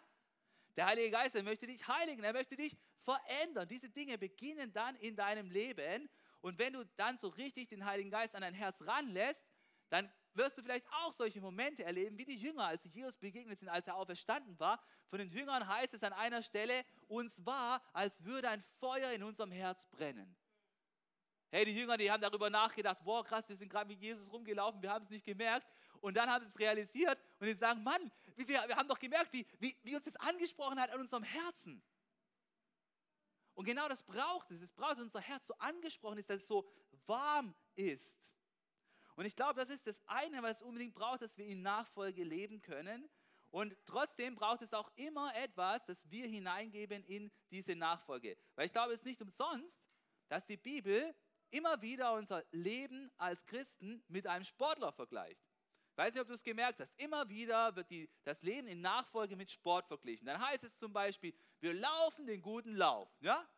Der 0.77 0.87
Heilige 0.87 1.11
Geist, 1.11 1.35
er 1.35 1.43
möchte 1.43 1.67
dich 1.67 1.89
heiligen, 1.89 2.23
er 2.23 2.35
möchte 2.35 2.55
dich 2.55 2.77
verändern. 3.01 3.67
Diese 3.67 3.89
Dinge 3.89 4.19
beginnen 4.19 4.73
dann 4.75 4.95
in 4.97 5.17
deinem 5.17 5.51
Leben. 5.51 6.11
Und 6.43 6.59
wenn 6.59 6.75
du 6.75 6.85
dann 6.97 7.17
so 7.17 7.29
richtig 7.29 7.69
den 7.69 7.87
Heiligen 7.87 8.11
Geist 8.11 8.35
an 8.35 8.43
dein 8.43 8.53
Herz 8.53 8.83
ranlässt, 8.83 9.47
dann 9.89 10.13
wirst 10.37 10.59
du 10.59 10.63
vielleicht 10.63 10.87
auch 10.93 11.13
solche 11.13 11.41
Momente 11.41 11.85
erleben, 11.85 12.17
wie 12.19 12.25
die 12.25 12.37
Jünger, 12.37 12.67
als 12.67 12.83
sie 12.83 12.89
Jesus 12.89 13.17
begegnet 13.17 13.59
sind, 13.59 13.69
als 13.69 13.87
er 13.87 13.97
auferstanden 13.97 14.59
war. 14.59 14.81
Von 15.09 15.19
den 15.19 15.31
Jüngern 15.31 15.67
heißt 15.67 15.95
es 15.95 16.03
an 16.03 16.13
einer 16.13 16.43
Stelle, 16.43 16.85
uns 17.09 17.45
war, 17.45 17.83
als 17.93 18.23
würde 18.25 18.49
ein 18.49 18.63
Feuer 18.79 19.11
in 19.13 19.23
unserem 19.23 19.51
Herz 19.51 19.87
brennen. 19.87 20.37
Hey, 21.51 21.65
die 21.65 21.77
Jünger, 21.77 21.97
die 21.97 22.11
haben 22.11 22.21
darüber 22.21 22.51
nachgedacht, 22.51 22.99
wow, 23.05 23.25
krass, 23.25 23.49
wir 23.49 23.57
sind 23.57 23.69
gerade 23.69 23.89
mit 23.89 24.01
Jesus 24.01 24.31
rumgelaufen, 24.31 24.83
wir 24.83 24.91
haben 24.91 25.05
es 25.05 25.11
nicht 25.11 25.25
gemerkt. 25.25 25.67
Und 26.01 26.17
dann 26.17 26.29
haben 26.29 26.45
sie 26.45 26.51
es 26.51 26.59
realisiert 26.59 27.19
und 27.39 27.47
sie 27.47 27.55
sagen, 27.55 27.83
Mann, 27.83 28.11
wir, 28.35 28.47
wir 28.47 28.77
haben 28.77 28.89
doch 28.89 28.99
gemerkt, 28.99 29.33
wie, 29.33 29.47
wie, 29.59 29.77
wie 29.83 29.97
uns 29.97 30.05
das 30.05 30.17
angesprochen 30.17 30.79
hat 30.81 30.91
an 30.91 31.01
unserem 31.01 31.23
Herzen. 31.23 31.83
Und 33.55 33.65
genau 33.65 33.89
das 33.89 34.03
braucht 34.03 34.51
es. 34.51 34.61
Es 34.61 34.73
braucht, 34.73 34.93
dass 34.93 35.05
unser 35.05 35.21
Herz 35.21 35.47
so 35.47 35.55
angesprochen 35.55 36.19
ist, 36.19 36.29
dass 36.29 36.43
es 36.43 36.47
so 36.47 36.69
warm 37.07 37.55
ist. 37.75 38.19
Und 39.17 39.25
ich 39.25 39.35
glaube, 39.35 39.61
das 39.61 39.71
ist 39.71 39.87
das 39.87 40.01
eine, 40.07 40.43
was 40.43 40.59
es 40.59 40.63
unbedingt 40.63 40.95
braucht, 40.95 41.23
dass 41.23 41.37
wir 41.37 41.47
in 41.47 41.63
Nachfolge 41.63 42.23
leben 42.23 42.61
können. 42.61 43.09
Und 43.51 43.75
trotzdem 43.87 44.35
braucht 44.35 44.61
es 44.61 44.75
auch 44.75 44.93
immer 44.97 45.35
etwas, 45.37 45.87
das 45.87 46.11
wir 46.11 46.27
hineingeben 46.27 47.03
in 47.05 47.33
diese 47.51 47.75
Nachfolge. 47.75 48.37
Weil 48.55 48.67
ich 48.67 48.73
glaube, 48.73 48.93
es 48.93 49.01
ist 49.01 49.07
nicht 49.07 49.23
umsonst, 49.23 49.81
dass 50.29 50.47
die 50.47 50.59
Bibel 50.59 51.15
immer 51.51 51.81
wieder 51.81 52.13
unser 52.13 52.45
Leben 52.51 53.11
als 53.17 53.45
Christen 53.47 54.05
mit 54.09 54.27
einem 54.27 54.45
Sportler 54.45 54.93
vergleicht. 54.93 55.41
Ich 55.93 55.97
weiß 55.97 56.13
nicht, 56.13 56.21
ob 56.21 56.29
du 56.29 56.35
es 56.35 56.43
gemerkt 56.43 56.81
hast. 56.81 56.93
Immer 56.99 57.27
wieder 57.31 57.75
wird 57.75 57.89
die, 57.89 58.11
das 58.25 58.43
Leben 58.43 58.69
in 58.69 58.83
Nachfolge 58.83 59.35
mit 59.35 59.51
Sport 59.51 59.87
verglichen. 59.87 60.27
Dann 60.27 60.39
heißt 60.39 60.65
es 60.65 60.77
zum 60.77 60.93
Beispiel, 60.93 61.33
wir 61.61 61.73
laufen 61.73 62.27
den 62.27 62.43
guten 62.43 62.77
Lauf. 62.77 63.09
Ja? 63.21 63.49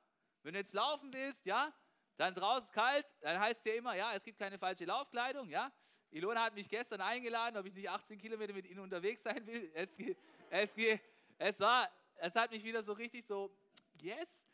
Wenn 0.44 0.52
du 0.52 0.60
jetzt 0.60 0.74
laufen 0.74 1.12
willst, 1.12 1.44
ja, 1.46 1.74
dann 2.18 2.34
draußen 2.34 2.70
kalt, 2.72 3.06
dann 3.20 3.40
heißt 3.40 3.60
es 3.60 3.64
ja 3.64 3.78
immer, 3.78 3.94
ja, 3.94 4.12
es 4.14 4.24
gibt 4.24 4.38
keine 4.38 4.58
falsche 4.58 4.84
Laufkleidung, 4.84 5.48
ja. 5.48 5.72
Ilona 6.10 6.42
hat 6.44 6.54
mich 6.54 6.68
gestern 6.68 7.00
eingeladen, 7.00 7.56
ob 7.56 7.66
ich 7.66 7.74
nicht 7.74 7.88
18 7.88 8.18
Kilometer 8.18 8.52
mit 8.52 8.66
ihnen 8.66 8.80
unterwegs 8.80 9.22
sein 9.22 9.46
will. 9.46 9.70
Es, 9.74 9.96
es, 10.50 10.70
es, 11.38 11.60
war, 11.60 11.88
es 12.16 12.34
hat 12.34 12.50
mich 12.50 12.64
wieder 12.64 12.82
so 12.82 12.92
richtig 12.92 13.24
so, 13.24 13.54
yes, 14.00 14.44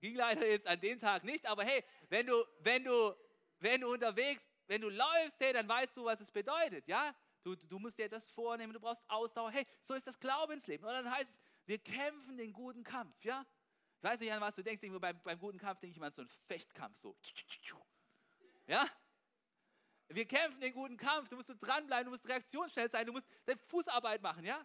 ging 0.00 0.14
leider 0.14 0.46
jetzt 0.46 0.66
an 0.66 0.80
dem 0.80 0.98
Tag 0.98 1.24
nicht, 1.24 1.44
aber 1.46 1.64
hey, 1.64 1.82
wenn 2.08 2.26
du, 2.26 2.44
wenn 2.60 2.84
du, 2.84 3.14
wenn 3.58 3.80
du 3.80 3.92
unterwegs, 3.92 4.48
wenn 4.68 4.80
du 4.80 4.88
läufst, 4.88 5.40
hey, 5.40 5.52
dann 5.52 5.68
weißt 5.68 5.96
du, 5.96 6.04
was 6.04 6.20
es 6.20 6.30
bedeutet, 6.30 6.86
ja. 6.86 7.14
Du, 7.42 7.56
du 7.56 7.78
musst 7.78 7.98
dir 7.98 8.04
etwas 8.04 8.28
vornehmen, 8.28 8.72
du 8.72 8.80
brauchst 8.80 9.02
Ausdauer. 9.08 9.50
Hey, 9.50 9.64
so 9.80 9.94
ist 9.94 10.06
das 10.06 10.18
Glaubensleben. 10.18 10.86
Und 10.86 10.92
dann 10.92 11.10
heißt 11.10 11.30
es, 11.30 11.38
wir 11.64 11.78
kämpfen 11.78 12.36
den 12.36 12.52
guten 12.52 12.82
Kampf, 12.82 13.24
ja. 13.24 13.46
Ich 13.98 14.04
weiß 14.04 14.20
nicht, 14.20 14.32
an 14.32 14.40
was 14.40 14.54
du 14.54 14.62
denkst, 14.62 14.80
beim, 15.00 15.20
beim 15.22 15.38
guten 15.38 15.58
Kampf 15.58 15.80
denke 15.80 15.90
ich 15.90 15.96
immer 15.96 16.06
an 16.06 16.12
so 16.12 16.22
einen 16.22 16.30
Fechtkampf, 16.46 16.96
so. 16.96 17.16
Ja? 18.68 18.88
Wir 20.08 20.24
kämpfen 20.24 20.60
den 20.60 20.72
guten 20.72 20.96
Kampf, 20.96 21.28
du 21.28 21.36
musst 21.36 21.52
dranbleiben, 21.60 22.04
du 22.04 22.10
musst 22.12 22.26
reaktionsschnell 22.26 22.90
sein, 22.90 23.06
du 23.06 23.12
musst 23.12 23.26
deine 23.44 23.58
Fußarbeit 23.66 24.22
machen, 24.22 24.44
ja? 24.44 24.64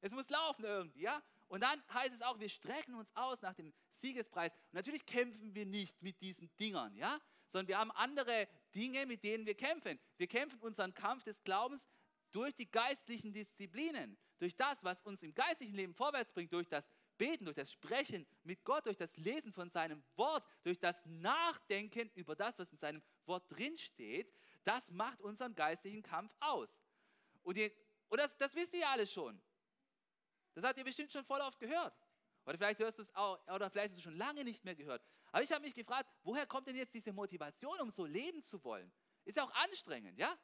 Es 0.00 0.12
muss 0.12 0.28
laufen 0.28 0.64
irgendwie, 0.64 1.00
ja? 1.00 1.22
Und 1.48 1.62
dann 1.62 1.82
heißt 1.94 2.14
es 2.14 2.20
auch, 2.20 2.38
wir 2.38 2.48
strecken 2.48 2.94
uns 2.94 3.14
aus 3.16 3.40
nach 3.40 3.54
dem 3.54 3.72
Siegespreis. 3.90 4.52
Und 4.52 4.74
natürlich 4.74 5.06
kämpfen 5.06 5.54
wir 5.54 5.64
nicht 5.64 6.00
mit 6.02 6.20
diesen 6.20 6.54
Dingern, 6.56 6.94
ja? 6.96 7.18
Sondern 7.48 7.68
wir 7.68 7.78
haben 7.78 7.90
andere 7.92 8.48
Dinge, 8.74 9.06
mit 9.06 9.24
denen 9.24 9.46
wir 9.46 9.54
kämpfen. 9.54 9.98
Wir 10.18 10.26
kämpfen 10.26 10.60
unseren 10.60 10.92
Kampf 10.92 11.24
des 11.24 11.42
Glaubens 11.42 11.86
durch 12.30 12.54
die 12.54 12.70
geistlichen 12.70 13.32
Disziplinen, 13.32 14.18
durch 14.38 14.56
das, 14.56 14.84
was 14.84 15.00
uns 15.00 15.22
im 15.22 15.34
geistlichen 15.34 15.74
Leben 15.74 15.94
vorwärts 15.94 16.32
bringt, 16.32 16.52
durch 16.52 16.68
das 16.68 16.88
Beten, 17.16 17.44
durch 17.44 17.56
das 17.56 17.72
Sprechen 17.72 18.26
mit 18.42 18.64
Gott, 18.64 18.86
durch 18.86 18.96
das 18.96 19.16
Lesen 19.16 19.52
von 19.52 19.68
seinem 19.68 20.02
Wort, 20.16 20.44
durch 20.62 20.78
das 20.78 21.04
Nachdenken 21.06 22.10
über 22.14 22.34
das, 22.34 22.58
was 22.58 22.70
in 22.70 22.78
seinem 22.78 23.02
Wort 23.26 23.50
drinsteht, 23.50 24.32
das 24.64 24.90
macht 24.90 25.20
unseren 25.20 25.54
geistlichen 25.54 26.02
Kampf 26.02 26.34
aus. 26.40 26.80
Und, 27.42 27.56
ihr, 27.58 27.70
und 28.08 28.18
das, 28.18 28.36
das 28.36 28.54
wisst 28.54 28.72
ihr 28.74 28.80
ja 28.80 28.90
alles 28.90 29.12
schon. 29.12 29.40
Das 30.54 30.64
habt 30.64 30.78
ihr 30.78 30.84
bestimmt 30.84 31.12
schon 31.12 31.24
voll 31.24 31.40
oft 31.40 31.58
gehört. 31.58 31.94
Oder 32.46 32.58
vielleicht 32.58 32.80
hörst 32.80 32.98
du 32.98 33.02
es 33.02 33.14
auch, 33.14 33.40
oder 33.48 33.70
vielleicht 33.70 33.90
hast 33.90 33.96
du 33.96 33.98
es 33.98 34.02
schon 34.04 34.16
lange 34.16 34.44
nicht 34.44 34.64
mehr 34.64 34.74
gehört. 34.74 35.02
Aber 35.32 35.42
ich 35.42 35.50
habe 35.50 35.64
mich 35.64 35.74
gefragt, 35.74 36.08
woher 36.22 36.46
kommt 36.46 36.66
denn 36.68 36.76
jetzt 36.76 36.94
diese 36.94 37.12
Motivation, 37.12 37.80
um 37.80 37.90
so 37.90 38.04
leben 38.04 38.42
zu 38.42 38.62
wollen? 38.62 38.92
Ist 39.24 39.36
ja 39.36 39.44
auch 39.44 39.54
anstrengend, 39.64 40.18
ja? 40.18 40.36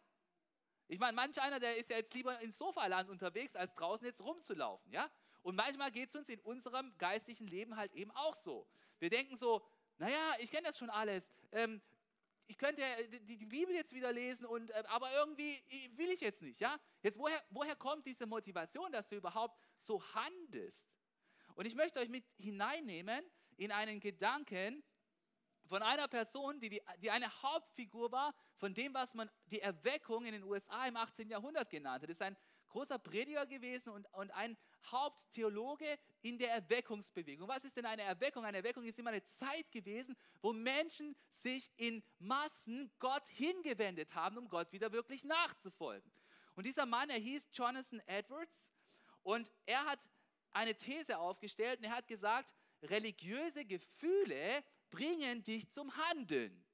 Ich 0.88 0.98
meine, 0.98 1.14
manch 1.14 1.40
einer, 1.40 1.60
der 1.60 1.76
ist 1.76 1.90
ja 1.90 1.96
jetzt 1.96 2.12
lieber 2.14 2.40
ins 2.40 2.58
Sofaland 2.58 3.08
unterwegs, 3.08 3.54
als 3.54 3.74
draußen 3.74 4.06
jetzt 4.06 4.20
rumzulaufen, 4.22 4.92
ja? 4.92 5.08
Und 5.42 5.56
manchmal 5.56 5.90
geht 5.90 6.08
es 6.08 6.14
uns 6.14 6.28
in 6.28 6.40
unserem 6.40 6.96
geistlichen 6.98 7.46
Leben 7.46 7.76
halt 7.76 7.92
eben 7.94 8.10
auch 8.12 8.36
so. 8.36 8.66
Wir 8.98 9.10
denken 9.10 9.36
so, 9.36 9.66
naja, 9.98 10.34
ich 10.38 10.50
kenne 10.50 10.68
das 10.68 10.78
schon 10.78 10.90
alles. 10.90 11.30
Ähm, 11.52 11.80
ich 12.46 12.58
könnte 12.58 12.82
die, 13.28 13.46
Bibel 13.46 13.74
jetzt 13.74 13.92
wieder 13.92 14.12
lesen, 14.12 14.44
und, 14.44 14.70
äh, 14.70 14.82
aber 14.88 15.12
irgendwie 15.12 15.62
will 15.96 16.10
ich 16.10 16.20
jetzt 16.20 16.42
nicht. 16.42 16.60
Ja? 16.60 16.78
Jetzt, 17.00 17.16
woher, 17.16 17.40
woher 17.50 17.76
kommt 17.76 18.06
diese 18.06 18.26
Motivation, 18.26 18.90
dass 18.90 19.08
du 19.08 19.16
überhaupt 19.16 19.56
so 19.78 20.02
handelst? 20.14 20.86
Und 21.54 21.66
ich 21.66 21.74
möchte 21.74 22.00
euch 22.00 22.08
mit 22.08 22.24
hineinnehmen 22.38 23.24
in 23.56 23.70
einen 23.70 24.00
Gedanken 24.00 24.82
von 25.68 25.82
einer 25.82 26.08
Person, 26.08 26.58
die, 26.58 26.70
die, 26.70 26.82
die 26.98 27.10
eine 27.10 27.30
Hauptfigur 27.42 28.10
war 28.10 28.34
von 28.56 28.74
dem, 28.74 28.92
was 28.94 29.14
man 29.14 29.30
die 29.46 29.60
Erweckung 29.60 30.24
in 30.24 30.32
den 30.32 30.42
USA 30.42 30.86
im 30.86 30.96
18. 30.96 31.30
Jahrhundert 31.30 31.70
genannt 31.70 32.02
hat. 32.02 32.10
Das 32.10 32.16
ist 32.16 32.22
ein 32.22 32.36
großer 32.70 32.98
Prediger 32.98 33.46
gewesen 33.46 33.90
und, 33.90 34.06
und 34.14 34.30
ein 34.30 34.56
Haupttheologe 34.86 35.98
in 36.22 36.38
der 36.38 36.52
Erweckungsbewegung. 36.52 37.48
Was 37.48 37.64
ist 37.64 37.76
denn 37.76 37.86
eine 37.86 38.02
Erweckung? 38.02 38.44
Eine 38.44 38.58
Erweckung 38.58 38.84
ist 38.84 38.98
immer 38.98 39.10
eine 39.10 39.24
Zeit 39.24 39.70
gewesen, 39.70 40.16
wo 40.40 40.52
Menschen 40.52 41.14
sich 41.28 41.70
in 41.76 42.02
Massen 42.18 42.90
Gott 42.98 43.28
hingewendet 43.28 44.14
haben, 44.14 44.38
um 44.38 44.48
Gott 44.48 44.72
wieder 44.72 44.90
wirklich 44.92 45.24
nachzufolgen. 45.24 46.10
Und 46.54 46.66
dieser 46.66 46.86
Mann, 46.86 47.10
er 47.10 47.18
hieß 47.18 47.48
Jonathan 47.52 48.00
Edwards 48.06 48.72
und 49.22 49.50
er 49.66 49.84
hat 49.84 50.00
eine 50.52 50.74
These 50.74 51.18
aufgestellt 51.18 51.78
und 51.78 51.84
er 51.84 51.96
hat 51.96 52.08
gesagt, 52.08 52.54
religiöse 52.82 53.64
Gefühle 53.64 54.64
bringen 54.88 55.44
dich 55.44 55.70
zum 55.70 55.96
Handeln. 55.96 56.64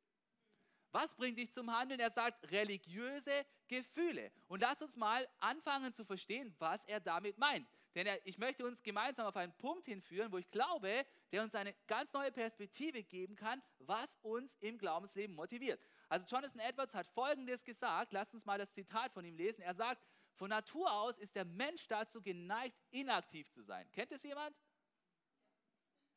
Was 0.93 1.15
bringt 1.15 1.39
dich 1.39 1.53
zum 1.53 1.77
Handeln? 1.77 2.01
Er 2.01 2.11
sagt 2.11 2.51
religiöse 2.51 3.45
Gefühle. 3.69 4.31
Und 4.49 4.61
lass 4.61 4.83
uns 4.83 4.97
mal 4.97 5.29
anfangen 5.41 5.93
zu 5.93 6.05
verstehen, 6.05 6.55
was 6.59 6.85
er 6.85 7.01
damit 7.01 7.39
meint. 7.39 7.67
Denn 7.95 8.07
er, 8.07 8.25
ich 8.27 8.37
möchte 8.37 8.65
uns 8.65 8.83
gemeinsam 8.83 9.27
auf 9.27 9.37
einen 9.37 9.57
Punkt 9.57 9.87
hinführen, 9.87 10.31
wo 10.31 10.37
ich 10.37 10.51
glaube, 10.51 11.07
der 11.33 11.43
uns 11.43 11.55
eine 11.55 11.75
ganz 11.87 12.13
neue 12.13 12.31
Perspektive 12.31 13.03
geben 13.03 13.37
kann, 13.37 13.63
was 13.79 14.19
uns 14.23 14.55
im 14.61 14.77
Glaubensleben 14.77 15.35
motiviert. 15.35 15.81
Also 16.09 16.27
Jonathan 16.27 16.61
Edwards 16.61 16.95
hat 16.95 17.07
Folgendes 17.07 17.65
gesagt. 17.65 18.13
Lass 18.13 18.35
uns 18.35 18.45
mal 18.45 18.59
das 18.59 18.73
Zitat 18.73 19.13
von 19.13 19.25
ihm 19.25 19.37
lesen. 19.37 19.63
Er 19.63 19.75
sagt, 19.75 20.03
von 20.35 20.51
Natur 20.51 20.93
aus 20.93 21.17
ist 21.17 21.35
der 21.35 21.47
Mensch 21.47 21.89
dazu 21.89 22.21
geneigt, 22.21 22.77
inaktiv 22.91 23.51
zu 23.51 23.63
sein. 23.63 23.91
Kennt 23.93 24.13
es 24.13 24.23
jemand? 24.23 24.55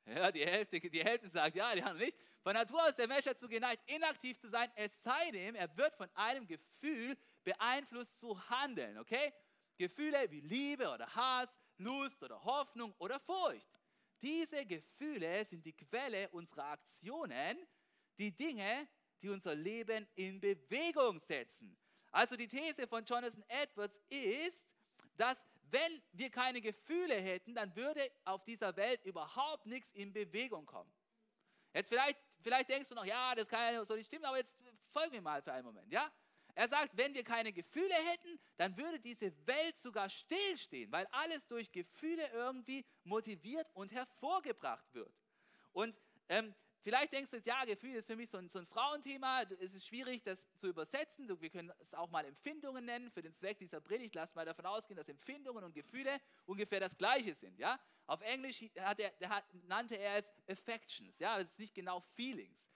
Ja, 0.05 0.31
die 0.31 0.45
Hälfte, 0.45 0.79
die 0.79 1.03
Hälfte 1.03 1.29
sagt 1.29 1.55
ja, 1.55 1.73
die 1.73 1.81
anderen 1.81 1.99
nicht. 1.99 2.17
Von 2.41 2.53
Natur 2.53 2.87
aus 2.87 2.95
der 2.95 3.07
Mensch 3.07 3.25
dazu 3.25 3.47
geneigt, 3.47 3.83
inaktiv 3.87 4.39
zu 4.39 4.47
sein, 4.47 4.71
es 4.75 5.03
sei 5.03 5.31
denn, 5.31 5.55
er 5.55 5.75
wird 5.75 5.95
von 5.95 6.09
einem 6.15 6.47
Gefühl 6.47 7.17
beeinflusst 7.43 8.19
zu 8.19 8.49
handeln, 8.49 8.97
okay? 8.97 9.33
Gefühle 9.77 10.29
wie 10.31 10.41
Liebe 10.41 10.89
oder 10.89 11.13
Hass, 11.15 11.59
Lust 11.77 12.21
oder 12.23 12.43
Hoffnung 12.43 12.93
oder 12.97 13.19
Furcht. 13.19 13.69
Diese 14.21 14.65
Gefühle 14.65 15.45
sind 15.45 15.65
die 15.65 15.75
Quelle 15.75 16.29
unserer 16.29 16.65
Aktionen, 16.65 17.57
die 18.17 18.35
Dinge, 18.35 18.87
die 19.21 19.29
unser 19.29 19.55
Leben 19.55 20.07
in 20.15 20.39
Bewegung 20.39 21.19
setzen. 21.19 21.77
Also 22.11 22.35
die 22.35 22.47
These 22.47 22.87
von 22.87 23.05
Jonathan 23.05 23.43
Edwards 23.47 23.99
ist, 24.09 24.65
dass 25.15 25.45
wenn 25.71 26.01
wir 26.13 26.29
keine 26.29 26.61
Gefühle 26.61 27.15
hätten, 27.15 27.53
dann 27.53 27.75
würde 27.75 28.11
auf 28.25 28.43
dieser 28.43 28.75
Welt 28.75 29.03
überhaupt 29.05 29.65
nichts 29.65 29.91
in 29.91 30.11
Bewegung 30.11 30.65
kommen. 30.65 30.91
Jetzt 31.73 31.89
vielleicht, 31.89 32.17
vielleicht 32.41 32.69
denkst 32.69 32.89
du 32.89 32.95
noch, 32.95 33.05
ja, 33.05 33.35
das 33.35 33.47
kann 33.47 33.73
ja 33.73 33.85
so 33.85 33.95
nicht 33.95 34.07
stimmen, 34.07 34.25
aber 34.25 34.37
jetzt 34.37 34.57
folge 34.91 35.15
mir 35.15 35.21
mal 35.21 35.41
für 35.41 35.53
einen 35.53 35.65
Moment, 35.65 35.91
ja? 35.91 36.09
Er 36.55 36.67
sagt, 36.67 36.97
wenn 36.97 37.13
wir 37.13 37.23
keine 37.23 37.53
Gefühle 37.53 37.93
hätten, 37.93 38.39
dann 38.57 38.75
würde 38.77 38.99
diese 38.99 39.31
Welt 39.47 39.77
sogar 39.77 40.09
stillstehen, 40.09 40.91
weil 40.91 41.07
alles 41.11 41.47
durch 41.47 41.71
Gefühle 41.71 42.27
irgendwie 42.33 42.85
motiviert 43.03 43.69
und 43.75 43.91
hervorgebracht 43.93 44.93
wird. 44.93 45.13
Und 45.71 45.95
ähm, 46.27 46.53
Vielleicht 46.81 47.11
denkst 47.11 47.31
du 47.31 47.37
jetzt, 47.37 47.45
ja, 47.45 47.65
Gefühl 47.65 47.95
ist 47.95 48.07
für 48.07 48.15
mich 48.15 48.29
so 48.29 48.37
ein, 48.37 48.47
so 48.47 48.59
ein 48.59 48.65
Frauenthema. 48.65 49.43
Es 49.59 49.73
ist 49.73 49.85
schwierig, 49.85 50.23
das 50.23 50.47
zu 50.55 50.67
übersetzen. 50.67 51.29
Wir 51.41 51.49
können 51.49 51.71
es 51.79 51.93
auch 51.93 52.09
mal 52.09 52.23
Empfindungen 52.25 52.85
nennen. 52.85 53.11
Für 53.11 53.21
den 53.21 53.33
Zweck 53.33 53.59
dieser 53.59 53.81
Predigt 53.81 54.15
lass 54.15 54.33
mal 54.33 54.45
davon 54.45 54.65
ausgehen, 54.65 54.95
dass 54.95 55.09
Empfindungen 55.09 55.63
und 55.63 55.73
Gefühle 55.73 56.21
ungefähr 56.45 56.79
das 56.79 56.97
Gleiche 56.97 57.33
sind. 57.35 57.59
Ja? 57.59 57.79
Auf 58.05 58.21
Englisch 58.21 58.63
er, 58.73 58.95
nannte 59.67 59.95
er 59.95 60.17
es 60.17 60.31
Affections. 60.47 61.19
Ja? 61.19 61.37
Das 61.37 61.51
ist 61.51 61.59
nicht 61.59 61.75
genau 61.75 61.99
Feelings. 62.15 62.71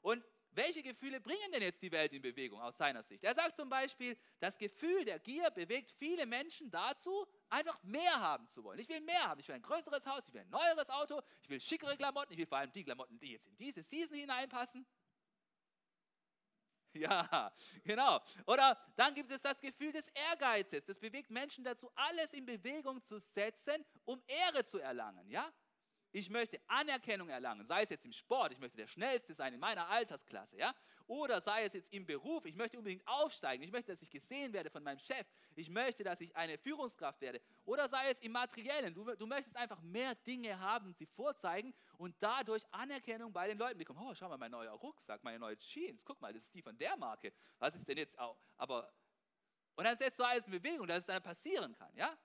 Und 0.00 0.24
welche 0.54 0.82
Gefühle 0.82 1.20
bringen 1.20 1.50
denn 1.52 1.62
jetzt 1.62 1.82
die 1.82 1.90
Welt 1.90 2.12
in 2.12 2.22
Bewegung 2.22 2.60
aus 2.60 2.76
seiner 2.76 3.02
Sicht? 3.02 3.24
Er 3.24 3.34
sagt 3.34 3.56
zum 3.56 3.68
Beispiel, 3.68 4.16
das 4.38 4.58
Gefühl 4.58 5.04
der 5.04 5.18
Gier 5.18 5.50
bewegt 5.50 5.90
viele 5.90 6.26
Menschen 6.26 6.70
dazu, 6.70 7.26
einfach 7.48 7.82
mehr 7.82 8.20
haben 8.20 8.46
zu 8.46 8.62
wollen. 8.62 8.78
Ich 8.78 8.88
will 8.88 9.00
mehr 9.00 9.28
haben. 9.28 9.40
Ich 9.40 9.48
will 9.48 9.54
ein 9.54 9.62
größeres 9.62 10.04
Haus, 10.06 10.24
ich 10.26 10.34
will 10.34 10.42
ein 10.42 10.50
neueres 10.50 10.90
Auto, 10.90 11.20
ich 11.42 11.48
will 11.48 11.60
schickere 11.60 11.96
Klamotten, 11.96 12.32
ich 12.32 12.38
will 12.38 12.46
vor 12.46 12.58
allem 12.58 12.72
die 12.72 12.84
Klamotten, 12.84 13.18
die 13.18 13.32
jetzt 13.32 13.46
in 13.46 13.56
diese 13.56 13.82
Season 13.82 14.16
hineinpassen. 14.16 14.86
Ja, 16.94 17.52
genau. 17.84 18.20
Oder 18.46 18.78
dann 18.96 19.14
gibt 19.14 19.30
es 19.30 19.40
das 19.40 19.58
Gefühl 19.60 19.92
des 19.92 20.08
Ehrgeizes. 20.08 20.84
Das 20.84 20.98
bewegt 20.98 21.30
Menschen 21.30 21.64
dazu, 21.64 21.90
alles 21.94 22.34
in 22.34 22.44
Bewegung 22.44 23.02
zu 23.02 23.18
setzen, 23.18 23.82
um 24.04 24.22
Ehre 24.26 24.62
zu 24.64 24.78
erlangen. 24.78 25.26
Ja? 25.30 25.50
Ich 26.12 26.30
möchte 26.30 26.60
Anerkennung 26.68 27.28
erlangen, 27.28 27.64
sei 27.64 27.82
es 27.82 27.90
jetzt 27.90 28.04
im 28.04 28.12
Sport, 28.12 28.52
ich 28.52 28.58
möchte 28.58 28.76
der 28.76 28.86
Schnellste 28.86 29.34
sein 29.34 29.54
in 29.54 29.60
meiner 29.60 29.88
Altersklasse, 29.88 30.58
ja, 30.58 30.74
oder 31.06 31.40
sei 31.40 31.64
es 31.64 31.72
jetzt 31.72 31.92
im 31.92 32.06
Beruf, 32.06 32.44
ich 32.44 32.54
möchte 32.54 32.78
unbedingt 32.78 33.06
aufsteigen, 33.06 33.62
ich 33.62 33.72
möchte, 33.72 33.92
dass 33.92 34.02
ich 34.02 34.10
gesehen 34.10 34.52
werde 34.52 34.70
von 34.70 34.82
meinem 34.82 34.98
Chef, 34.98 35.26
ich 35.54 35.70
möchte, 35.70 36.04
dass 36.04 36.20
ich 36.20 36.36
eine 36.36 36.58
Führungskraft 36.58 37.20
werde, 37.20 37.40
oder 37.64 37.88
sei 37.88 38.10
es 38.10 38.20
im 38.20 38.32
Materiellen, 38.32 38.94
du, 38.94 39.04
du 39.16 39.26
möchtest 39.26 39.56
einfach 39.56 39.80
mehr 39.80 40.14
Dinge 40.14 40.58
haben, 40.60 40.92
sie 40.92 41.06
vorzeigen 41.06 41.74
und 41.96 42.14
dadurch 42.20 42.62
Anerkennung 42.70 43.32
bei 43.32 43.48
den 43.48 43.58
Leuten 43.58 43.78
bekommen. 43.78 44.00
Oh, 44.02 44.14
schau 44.14 44.28
mal, 44.28 44.38
mein 44.38 44.50
neuer 44.50 44.72
Rucksack, 44.72 45.24
meine 45.24 45.38
neue 45.38 45.56
Jeans, 45.56 46.04
guck 46.04 46.20
mal, 46.20 46.32
das 46.32 46.44
ist 46.44 46.54
die 46.54 46.62
von 46.62 46.76
der 46.76 46.96
Marke. 46.96 47.32
Was 47.58 47.74
ist 47.74 47.88
denn 47.88 47.96
jetzt 47.98 48.18
auch? 48.18 48.38
Aber 48.56 48.92
und 49.74 49.84
dann 49.84 49.96
setzt 49.96 50.18
du 50.18 50.24
alles 50.24 50.44
in 50.44 50.52
Bewegung, 50.52 50.86
dass 50.86 50.98
es 50.98 51.06
dann 51.06 51.22
passieren 51.22 51.74
kann, 51.74 51.94
ja? 51.96 52.16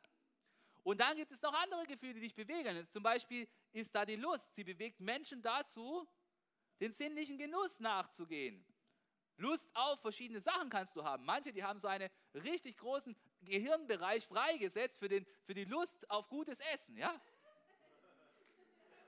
Und 0.87 1.01
dann 1.01 1.17
gibt 1.17 1.33
es 1.33 1.41
noch 1.41 1.53
andere 1.53 1.85
Gefühle, 1.85 2.13
die 2.13 2.21
dich 2.21 2.33
bewegen. 2.33 2.87
Zum 2.89 3.03
Beispiel 3.03 3.45
ist 3.73 3.93
da 3.93 4.05
die 4.05 4.15
Lust. 4.15 4.55
Sie 4.55 4.63
bewegt 4.63 5.01
Menschen 5.01 5.41
dazu, 5.41 6.07
den 6.79 6.93
sinnlichen 6.93 7.37
Genuss 7.37 7.81
nachzugehen. 7.81 8.65
Lust 9.35 9.69
auf 9.73 9.99
verschiedene 9.99 10.39
Sachen 10.39 10.69
kannst 10.69 10.95
du 10.95 11.03
haben. 11.03 11.25
Manche, 11.25 11.51
die 11.51 11.61
haben 11.61 11.77
so 11.77 11.89
einen 11.89 12.09
richtig 12.35 12.77
großen 12.77 13.17
Gehirnbereich 13.41 14.25
freigesetzt 14.27 14.97
für, 14.99 15.09
den, 15.09 15.25
für 15.45 15.53
die 15.53 15.65
Lust 15.65 16.09
auf 16.09 16.29
gutes 16.29 16.57
Essen. 16.73 16.95
Ja? 16.95 17.13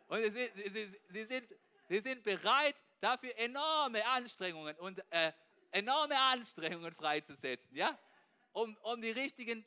Und 0.09 0.21
sie, 0.33 0.51
sie, 0.55 0.99
sie, 1.07 1.23
sind, 1.23 1.47
sie 1.87 1.99
sind 1.99 2.23
bereit, 2.25 2.75
dafür 2.99 3.33
enorme 3.37 4.05
Anstrengungen 4.05 4.75
und 4.79 5.01
äh, 5.11 5.31
enorme 5.71 6.19
Anstrengungen 6.19 6.93
freizusetzen, 6.93 7.77
ja? 7.77 7.97
um, 8.51 8.75
um 8.81 9.01
die 9.01 9.11
richtigen 9.11 9.65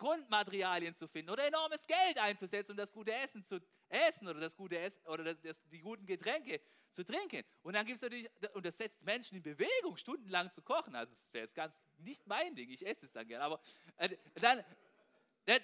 Grundmaterialien 0.00 0.94
zu 0.94 1.06
finden 1.06 1.30
oder 1.30 1.46
enormes 1.46 1.86
Geld 1.86 2.16
einzusetzen, 2.16 2.70
um 2.70 2.78
das 2.78 2.90
gute 2.90 3.12
Essen 3.12 3.44
zu 3.44 3.60
essen 3.90 4.28
oder 4.28 4.40
das 4.40 4.56
gute 4.56 4.78
Essen 4.78 5.06
oder 5.06 5.24
das, 5.24 5.40
das, 5.42 5.60
die 5.70 5.80
guten 5.80 6.06
Getränke 6.06 6.58
zu 6.90 7.04
trinken. 7.04 7.44
Und 7.62 7.74
dann 7.74 7.84
gibt 7.84 7.96
es 7.96 8.02
natürlich, 8.02 8.26
und 8.54 8.64
das 8.64 8.78
setzt 8.78 9.02
Menschen 9.02 9.36
in 9.36 9.42
Bewegung, 9.42 9.98
stundenlang 9.98 10.50
zu 10.50 10.62
kochen. 10.62 10.96
Also 10.96 11.12
das 11.12 11.30
wäre 11.34 11.44
jetzt 11.44 11.54
ganz 11.54 11.78
nicht 11.98 12.26
mein 12.26 12.54
Ding, 12.54 12.70
ich 12.70 12.86
esse 12.86 13.04
es 13.04 13.12
dann 13.12 13.28
gerne. 13.28 13.44
Aber 13.44 13.60
äh, 13.98 14.16
dann, 14.36 14.64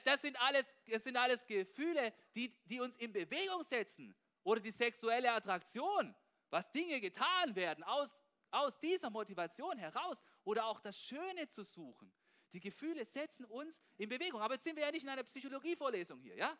das 0.04 0.20
sind 0.20 0.38
alles, 0.42 0.74
das 0.86 1.02
sind 1.04 1.16
alles 1.16 1.46
Gefühle, 1.46 2.12
die, 2.34 2.54
die 2.66 2.80
uns 2.80 2.94
in 2.96 3.14
Bewegung 3.14 3.64
setzen. 3.64 4.14
Oder 4.42 4.60
die 4.60 4.70
sexuelle 4.70 5.32
Attraktion, 5.32 6.14
was 6.50 6.70
Dinge 6.72 7.00
getan 7.00 7.56
werden 7.56 7.82
aus, 7.84 8.18
aus 8.50 8.78
dieser 8.78 9.08
Motivation 9.08 9.78
heraus. 9.78 10.22
Oder 10.44 10.66
auch 10.66 10.80
das 10.80 11.00
Schöne 11.00 11.48
zu 11.48 11.64
suchen. 11.64 12.12
Die 12.52 12.60
Gefühle 12.60 13.04
setzen 13.04 13.44
uns 13.44 13.80
in 13.96 14.08
Bewegung. 14.08 14.40
Aber 14.40 14.54
jetzt 14.54 14.64
sind 14.64 14.76
wir 14.76 14.84
ja 14.84 14.90
nicht 14.90 15.02
in 15.02 15.08
einer 15.08 15.24
Psychologievorlesung 15.24 16.20
hier, 16.20 16.36
ja? 16.36 16.56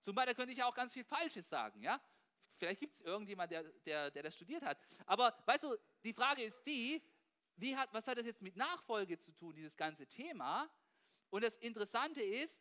Zumal 0.00 0.26
da 0.26 0.34
könnte 0.34 0.52
ich 0.52 0.62
auch 0.62 0.74
ganz 0.74 0.92
viel 0.92 1.04
Falsches 1.04 1.48
sagen, 1.48 1.80
ja? 1.80 2.00
Vielleicht 2.56 2.80
gibt 2.80 2.94
es 2.94 3.00
irgendjemand, 3.00 3.50
der, 3.50 3.62
der, 3.62 4.10
der 4.10 4.22
das 4.22 4.34
studiert 4.34 4.62
hat. 4.62 4.78
Aber 5.06 5.36
weißt 5.46 5.64
du, 5.64 5.76
die 6.04 6.12
Frage 6.12 6.42
ist 6.44 6.62
die, 6.66 7.02
wie 7.56 7.76
hat, 7.76 7.92
was 7.92 8.06
hat 8.06 8.18
das 8.18 8.26
jetzt 8.26 8.42
mit 8.42 8.56
Nachfolge 8.56 9.18
zu 9.18 9.32
tun, 9.32 9.54
dieses 9.54 9.76
ganze 9.76 10.06
Thema? 10.06 10.70
Und 11.30 11.42
das 11.42 11.56
Interessante 11.56 12.22
ist, 12.22 12.60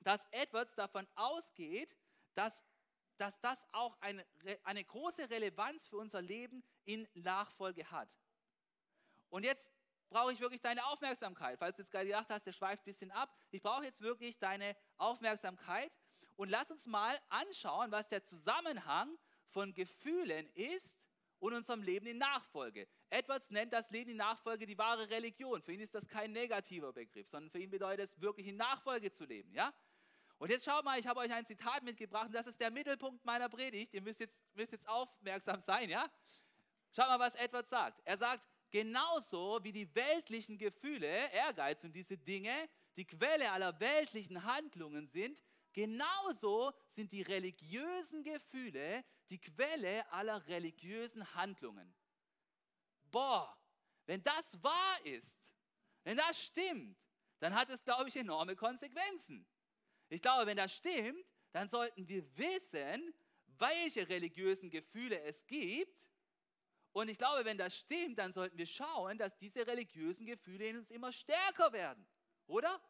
dass 0.00 0.26
Edwards 0.30 0.74
davon 0.74 1.06
ausgeht, 1.14 1.96
dass, 2.34 2.64
dass 3.16 3.40
das 3.40 3.66
auch 3.72 3.98
eine, 4.00 4.26
eine 4.64 4.84
große 4.84 5.28
Relevanz 5.30 5.86
für 5.86 5.96
unser 5.96 6.22
Leben 6.22 6.62
in 6.84 7.08
Nachfolge 7.14 7.90
hat. 7.90 8.16
Und 9.30 9.44
jetzt 9.44 9.68
brauche 10.08 10.32
ich 10.32 10.40
wirklich 10.40 10.60
deine 10.60 10.84
Aufmerksamkeit. 10.86 11.58
Falls 11.58 11.76
du 11.76 11.82
jetzt 11.82 11.90
gerade 11.90 12.06
gedacht 12.06 12.28
hast, 12.28 12.46
der 12.46 12.52
schweift 12.52 12.82
ein 12.82 12.84
bisschen 12.84 13.10
ab. 13.10 13.34
Ich 13.50 13.62
brauche 13.62 13.84
jetzt 13.84 14.00
wirklich 14.00 14.38
deine 14.38 14.76
Aufmerksamkeit. 14.96 15.92
Und 16.36 16.50
lass 16.50 16.70
uns 16.70 16.86
mal 16.86 17.18
anschauen, 17.28 17.90
was 17.90 18.08
der 18.08 18.22
Zusammenhang 18.22 19.18
von 19.48 19.74
Gefühlen 19.74 20.48
ist 20.54 20.96
und 21.40 21.52
unserem 21.52 21.82
Leben 21.82 22.06
in 22.06 22.18
Nachfolge. 22.18 22.88
Edwards 23.10 23.50
nennt 23.50 23.72
das 23.72 23.90
Leben 23.90 24.10
in 24.10 24.16
Nachfolge 24.16 24.66
die 24.66 24.78
wahre 24.78 25.08
Religion. 25.10 25.62
Für 25.62 25.72
ihn 25.72 25.80
ist 25.80 25.94
das 25.94 26.06
kein 26.06 26.32
negativer 26.32 26.92
Begriff, 26.92 27.28
sondern 27.28 27.50
für 27.50 27.58
ihn 27.58 27.70
bedeutet 27.70 28.10
es 28.10 28.20
wirklich 28.20 28.46
in 28.46 28.56
Nachfolge 28.56 29.10
zu 29.10 29.24
leben. 29.24 29.52
Ja? 29.52 29.72
Und 30.38 30.50
jetzt 30.50 30.64
schaut 30.64 30.84
mal, 30.84 30.98
ich 30.98 31.06
habe 31.06 31.20
euch 31.20 31.32
ein 31.32 31.44
Zitat 31.44 31.82
mitgebracht 31.82 32.26
und 32.26 32.34
das 32.34 32.46
ist 32.46 32.60
der 32.60 32.70
Mittelpunkt 32.70 33.24
meiner 33.24 33.48
Predigt. 33.48 33.92
Ihr 33.94 34.02
müsst 34.02 34.20
jetzt, 34.20 34.42
müsst 34.54 34.72
jetzt 34.72 34.88
aufmerksam 34.88 35.60
sein. 35.60 35.90
Ja? 35.90 36.08
Schaut 36.94 37.08
mal, 37.08 37.18
was 37.18 37.34
Edwards 37.34 37.68
sagt. 37.68 38.00
Er 38.04 38.16
sagt, 38.16 38.44
genauso 38.70 39.62
wie 39.62 39.72
die 39.72 39.94
weltlichen 39.94 40.58
Gefühle, 40.58 41.32
Ehrgeiz 41.32 41.84
und 41.84 41.92
diese 41.92 42.16
Dinge, 42.16 42.68
die 42.96 43.06
Quelle 43.06 43.50
aller 43.52 43.78
weltlichen 43.80 44.44
Handlungen 44.44 45.06
sind, 45.06 45.42
genauso 45.72 46.72
sind 46.88 47.12
die 47.12 47.22
religiösen 47.22 48.22
Gefühle 48.22 49.04
die 49.30 49.40
Quelle 49.40 50.10
aller 50.10 50.46
religiösen 50.46 51.34
Handlungen. 51.34 51.94
Boah, 53.10 53.56
wenn 54.06 54.22
das 54.22 54.62
wahr 54.62 55.04
ist, 55.04 55.38
wenn 56.04 56.16
das 56.16 56.42
stimmt, 56.42 56.98
dann 57.40 57.54
hat 57.54 57.70
es, 57.70 57.84
glaube 57.84 58.08
ich, 58.08 58.16
enorme 58.16 58.56
Konsequenzen. 58.56 59.46
Ich 60.08 60.22
glaube, 60.22 60.46
wenn 60.46 60.56
das 60.56 60.74
stimmt, 60.74 61.24
dann 61.52 61.68
sollten 61.68 62.08
wir 62.08 62.24
wissen, 62.36 63.14
welche 63.58 64.08
religiösen 64.08 64.70
Gefühle 64.70 65.20
es 65.22 65.46
gibt 65.46 66.07
und 66.98 67.08
ich 67.08 67.18
glaube, 67.18 67.44
wenn 67.44 67.58
das 67.58 67.76
stimmt, 67.76 68.18
dann 68.18 68.32
sollten 68.32 68.58
wir 68.58 68.66
schauen, 68.66 69.18
dass 69.18 69.38
diese 69.38 69.66
religiösen 69.66 70.26
Gefühle 70.26 70.66
in 70.66 70.78
uns 70.78 70.90
immer 70.90 71.12
stärker 71.12 71.72
werden. 71.72 72.04
Oder? 72.48 72.80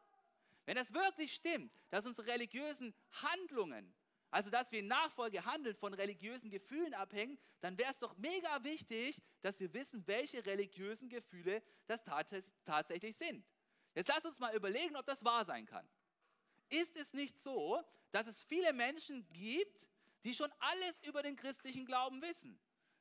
Wenn 0.64 0.76
das 0.76 0.94
wirklich 0.94 1.34
stimmt, 1.34 1.72
dass 1.90 2.06
unsere 2.06 2.26
religiösen 2.26 2.94
Handlungen, 3.10 3.94
also 4.30 4.48
dass 4.50 4.72
wir 4.72 4.78
in 4.78 4.86
Nachfolge 4.86 5.44
handeln, 5.44 5.76
von 5.76 5.92
religiösen 5.92 6.48
Gefühlen 6.48 6.94
abhängen, 6.94 7.38
dann 7.60 7.76
wäre 7.76 7.90
es 7.90 7.98
doch 7.98 8.16
mega 8.16 8.64
wichtig, 8.64 9.20
dass 9.42 9.60
wir 9.60 9.72
wissen, 9.74 10.06
welche 10.06 10.44
religiösen 10.46 11.10
Gefühle 11.10 11.62
das 11.86 12.02
tatsächlich 12.64 13.16
sind. 13.16 13.44
Jetzt 13.94 14.08
lass 14.08 14.24
uns 14.24 14.38
mal 14.38 14.54
überlegen, 14.54 14.96
ob 14.96 15.04
das 15.04 15.24
wahr 15.24 15.44
sein 15.44 15.66
kann. 15.66 15.86
Ist 16.70 16.96
es 16.96 17.12
nicht 17.12 17.36
so, 17.36 17.82
dass 18.12 18.26
es 18.26 18.42
viele 18.42 18.72
Menschen 18.72 19.26
gibt, 19.32 19.86
die 20.24 20.32
schon 20.32 20.52
alles 20.60 21.02
über 21.02 21.22
den 21.22 21.36
christlichen 21.36 21.84
Glauben 21.84 22.22
wissen? 22.22 22.58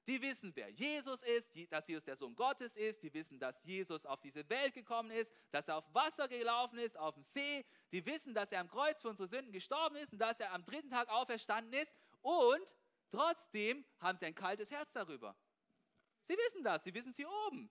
Die 0.07 0.21
wissen, 0.21 0.55
wer 0.55 0.69
Jesus 0.69 1.21
ist, 1.21 1.51
dass 1.69 1.85
Jesus 1.85 2.05
der 2.05 2.15
Sohn 2.15 2.33
Gottes 2.33 2.77
ist. 2.77 3.03
Die 3.03 3.13
wissen, 3.13 3.39
dass 3.39 3.61
Jesus 3.63 4.05
auf 4.05 4.21
diese 4.21 4.49
Welt 4.49 4.73
gekommen 4.73 5.11
ist, 5.11 5.33
dass 5.51 5.67
er 5.67 5.75
auf 5.75 5.93
Wasser 5.93 6.29
gelaufen 6.29 6.79
ist, 6.79 6.97
auf 6.97 7.15
dem 7.15 7.23
See. 7.23 7.65
Die 7.91 8.05
wissen, 8.05 8.33
dass 8.33 8.53
er 8.53 8.61
am 8.61 8.69
Kreuz 8.69 9.01
für 9.01 9.09
unsere 9.09 9.27
Sünden 9.27 9.51
gestorben 9.51 9.97
ist 9.97 10.13
und 10.13 10.19
dass 10.19 10.39
er 10.39 10.53
am 10.53 10.63
dritten 10.63 10.89
Tag 10.89 11.09
auferstanden 11.09 11.73
ist. 11.73 11.93
Und 12.21 12.75
trotzdem 13.11 13.83
haben 13.99 14.17
sie 14.17 14.27
ein 14.27 14.35
kaltes 14.35 14.71
Herz 14.71 14.93
darüber. 14.93 15.35
Sie 16.23 16.37
wissen 16.37 16.63
das, 16.63 16.85
sie 16.85 16.93
wissen 16.93 17.09
es 17.09 17.17
hier 17.17 17.29
oben. 17.47 17.69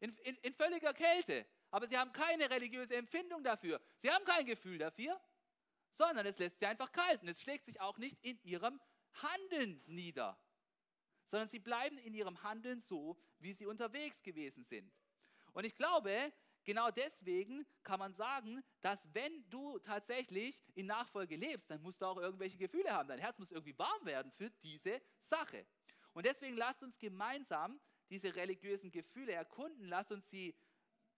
In, 0.00 0.14
in, 0.24 0.36
in 0.36 0.52
völliger 0.52 0.92
Kälte. 0.92 1.46
Aber 1.70 1.86
sie 1.86 1.96
haben 1.96 2.12
keine 2.12 2.50
religiöse 2.50 2.96
Empfindung 2.96 3.42
dafür. 3.42 3.80
Sie 3.96 4.10
haben 4.10 4.26
kein 4.26 4.44
Gefühl 4.44 4.76
dafür, 4.76 5.18
sondern 5.90 6.26
es 6.26 6.38
lässt 6.38 6.58
sie 6.58 6.66
einfach 6.66 6.92
kalt. 6.92 7.22
Und 7.22 7.28
es 7.28 7.40
schlägt 7.40 7.64
sich 7.64 7.80
auch 7.80 7.96
nicht 7.96 8.22
in 8.22 8.38
ihrem 8.42 8.78
Handeln 9.14 9.82
nieder 9.86 10.38
sondern 11.26 11.48
sie 11.48 11.58
bleiben 11.58 11.98
in 11.98 12.14
ihrem 12.14 12.42
Handeln 12.42 12.80
so, 12.80 13.16
wie 13.38 13.52
sie 13.52 13.66
unterwegs 13.66 14.22
gewesen 14.22 14.64
sind. 14.64 14.92
Und 15.52 15.64
ich 15.64 15.74
glaube, 15.74 16.32
genau 16.64 16.90
deswegen 16.90 17.66
kann 17.82 17.98
man 17.98 18.12
sagen, 18.12 18.62
dass 18.80 19.12
wenn 19.14 19.48
du 19.48 19.78
tatsächlich 19.78 20.62
in 20.74 20.86
Nachfolge 20.86 21.36
lebst, 21.36 21.70
dann 21.70 21.80
musst 21.82 22.00
du 22.02 22.06
auch 22.06 22.18
irgendwelche 22.18 22.58
Gefühle 22.58 22.92
haben. 22.92 23.08
Dein 23.08 23.18
Herz 23.18 23.38
muss 23.38 23.50
irgendwie 23.50 23.78
warm 23.78 24.04
werden 24.04 24.30
für 24.32 24.50
diese 24.62 25.00
Sache. 25.18 25.66
Und 26.12 26.26
deswegen 26.26 26.56
lasst 26.56 26.82
uns 26.82 26.98
gemeinsam 26.98 27.80
diese 28.10 28.34
religiösen 28.34 28.90
Gefühle 28.90 29.32
erkunden, 29.32 29.86
lasst 29.86 30.12
uns 30.12 30.28
sie, 30.30 30.54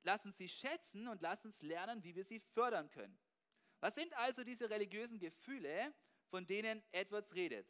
lasst 0.02 0.26
uns 0.26 0.36
sie 0.36 0.48
schätzen 0.48 1.08
und 1.08 1.20
lasst 1.20 1.44
uns 1.44 1.62
lernen, 1.62 2.02
wie 2.02 2.14
wir 2.14 2.24
sie 2.24 2.40
fördern 2.40 2.90
können. 2.90 3.18
Was 3.80 3.94
sind 3.94 4.12
also 4.14 4.42
diese 4.42 4.70
religiösen 4.70 5.18
Gefühle, 5.18 5.94
von 6.30 6.46
denen 6.46 6.82
Edwards 6.92 7.34
redet? 7.34 7.66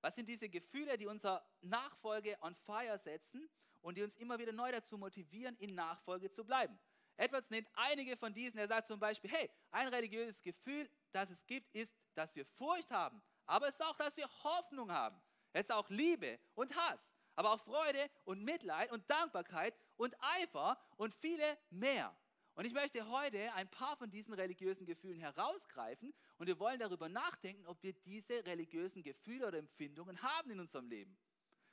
Was 0.00 0.14
sind 0.14 0.28
diese 0.28 0.48
Gefühle, 0.48 0.96
die 0.96 1.06
unser 1.06 1.44
Nachfolge 1.60 2.36
on 2.40 2.54
fire 2.54 2.98
setzen 2.98 3.48
und 3.80 3.96
die 3.96 4.02
uns 4.02 4.16
immer 4.16 4.38
wieder 4.38 4.52
neu 4.52 4.70
dazu 4.70 4.96
motivieren, 4.96 5.56
in 5.56 5.74
Nachfolge 5.74 6.30
zu 6.30 6.44
bleiben? 6.44 6.78
Edwards 7.16 7.50
nennt 7.50 7.68
einige 7.74 8.16
von 8.16 8.32
diesen. 8.32 8.58
Er 8.58 8.68
sagt 8.68 8.86
zum 8.86 9.00
Beispiel, 9.00 9.30
hey, 9.30 9.50
ein 9.72 9.88
religiöses 9.88 10.40
Gefühl, 10.40 10.88
das 11.10 11.30
es 11.30 11.44
gibt, 11.46 11.74
ist, 11.74 11.94
dass 12.14 12.34
wir 12.36 12.46
Furcht 12.46 12.90
haben. 12.90 13.20
Aber 13.46 13.68
es 13.68 13.74
ist 13.74 13.84
auch, 13.84 13.96
dass 13.96 14.16
wir 14.16 14.28
Hoffnung 14.44 14.92
haben. 14.92 15.20
Es 15.52 15.62
ist 15.62 15.72
auch 15.72 15.88
Liebe 15.90 16.38
und 16.54 16.74
Hass, 16.76 17.00
aber 17.34 17.52
auch 17.52 17.60
Freude 17.60 18.08
und 18.24 18.44
Mitleid 18.44 18.92
und 18.92 19.08
Dankbarkeit 19.10 19.74
und 19.96 20.14
Eifer 20.20 20.78
und 20.96 21.14
viele 21.14 21.58
mehr. 21.70 22.16
Und 22.58 22.64
ich 22.64 22.72
möchte 22.72 23.08
heute 23.08 23.52
ein 23.54 23.70
paar 23.70 23.96
von 23.96 24.10
diesen 24.10 24.34
religiösen 24.34 24.84
Gefühlen 24.84 25.20
herausgreifen 25.20 26.12
und 26.38 26.48
wir 26.48 26.58
wollen 26.58 26.80
darüber 26.80 27.08
nachdenken, 27.08 27.64
ob 27.66 27.80
wir 27.84 27.92
diese 27.92 28.44
religiösen 28.46 29.04
Gefühle 29.04 29.46
oder 29.46 29.58
Empfindungen 29.58 30.20
haben 30.22 30.50
in 30.50 30.58
unserem 30.58 30.88
Leben. 30.88 31.16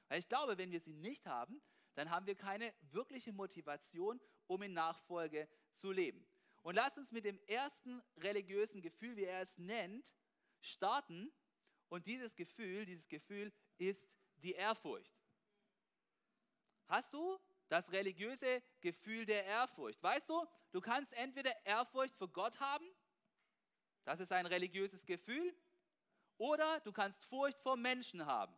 Weil 0.10 0.20
ich 0.20 0.30
glaube, 0.30 0.60
wenn 0.60 0.70
wir 0.70 0.80
sie 0.80 0.94
nicht 0.94 1.26
haben, 1.26 1.60
dann 1.96 2.12
haben 2.12 2.28
wir 2.28 2.36
keine 2.36 2.72
wirkliche 2.92 3.34
Motivation, 3.34 4.22
um 4.46 4.62
in 4.62 4.74
Nachfolge 4.74 5.50
zu 5.72 5.92
leben. 5.92 6.24
Und 6.62 6.76
lass 6.76 7.00
uns 7.00 7.12
mit 7.12 7.26
dem 7.26 7.40
ersten 7.48 8.04
religiösen 8.18 8.84
Gefühl, 8.84 9.16
wie 9.16 9.24
er 9.24 9.42
es 9.42 9.58
nennt, 9.58 10.14
starten. 10.62 11.34
Und 11.90 12.06
dieses 12.06 12.36
Gefühl, 12.36 12.86
dieses 12.86 13.08
Gefühl 13.08 13.52
ist 13.80 14.08
die 14.36 14.52
Ehrfurcht. 14.52 15.18
Hast 16.86 17.12
du 17.16 17.40
das 17.70 17.92
religiöse 17.92 18.62
Gefühl 18.82 19.26
der 19.26 19.46
Ehrfurcht. 19.46 20.02
Weißt 20.02 20.30
du, 20.30 20.46
du 20.76 20.82
kannst 20.82 21.14
entweder 21.14 21.56
Ehrfurcht 21.66 22.14
vor 22.18 22.28
Gott 22.28 22.60
haben, 22.60 22.86
das 24.04 24.20
ist 24.20 24.34
ein 24.34 24.46
religiöses 24.46 25.06
Gefühl, 25.06 25.56
oder 26.38 26.82
du 26.82 26.92
kannst 26.92 27.24
Furcht 27.24 27.58
vor 27.62 27.78
Menschen 27.78 28.26
haben. 28.26 28.54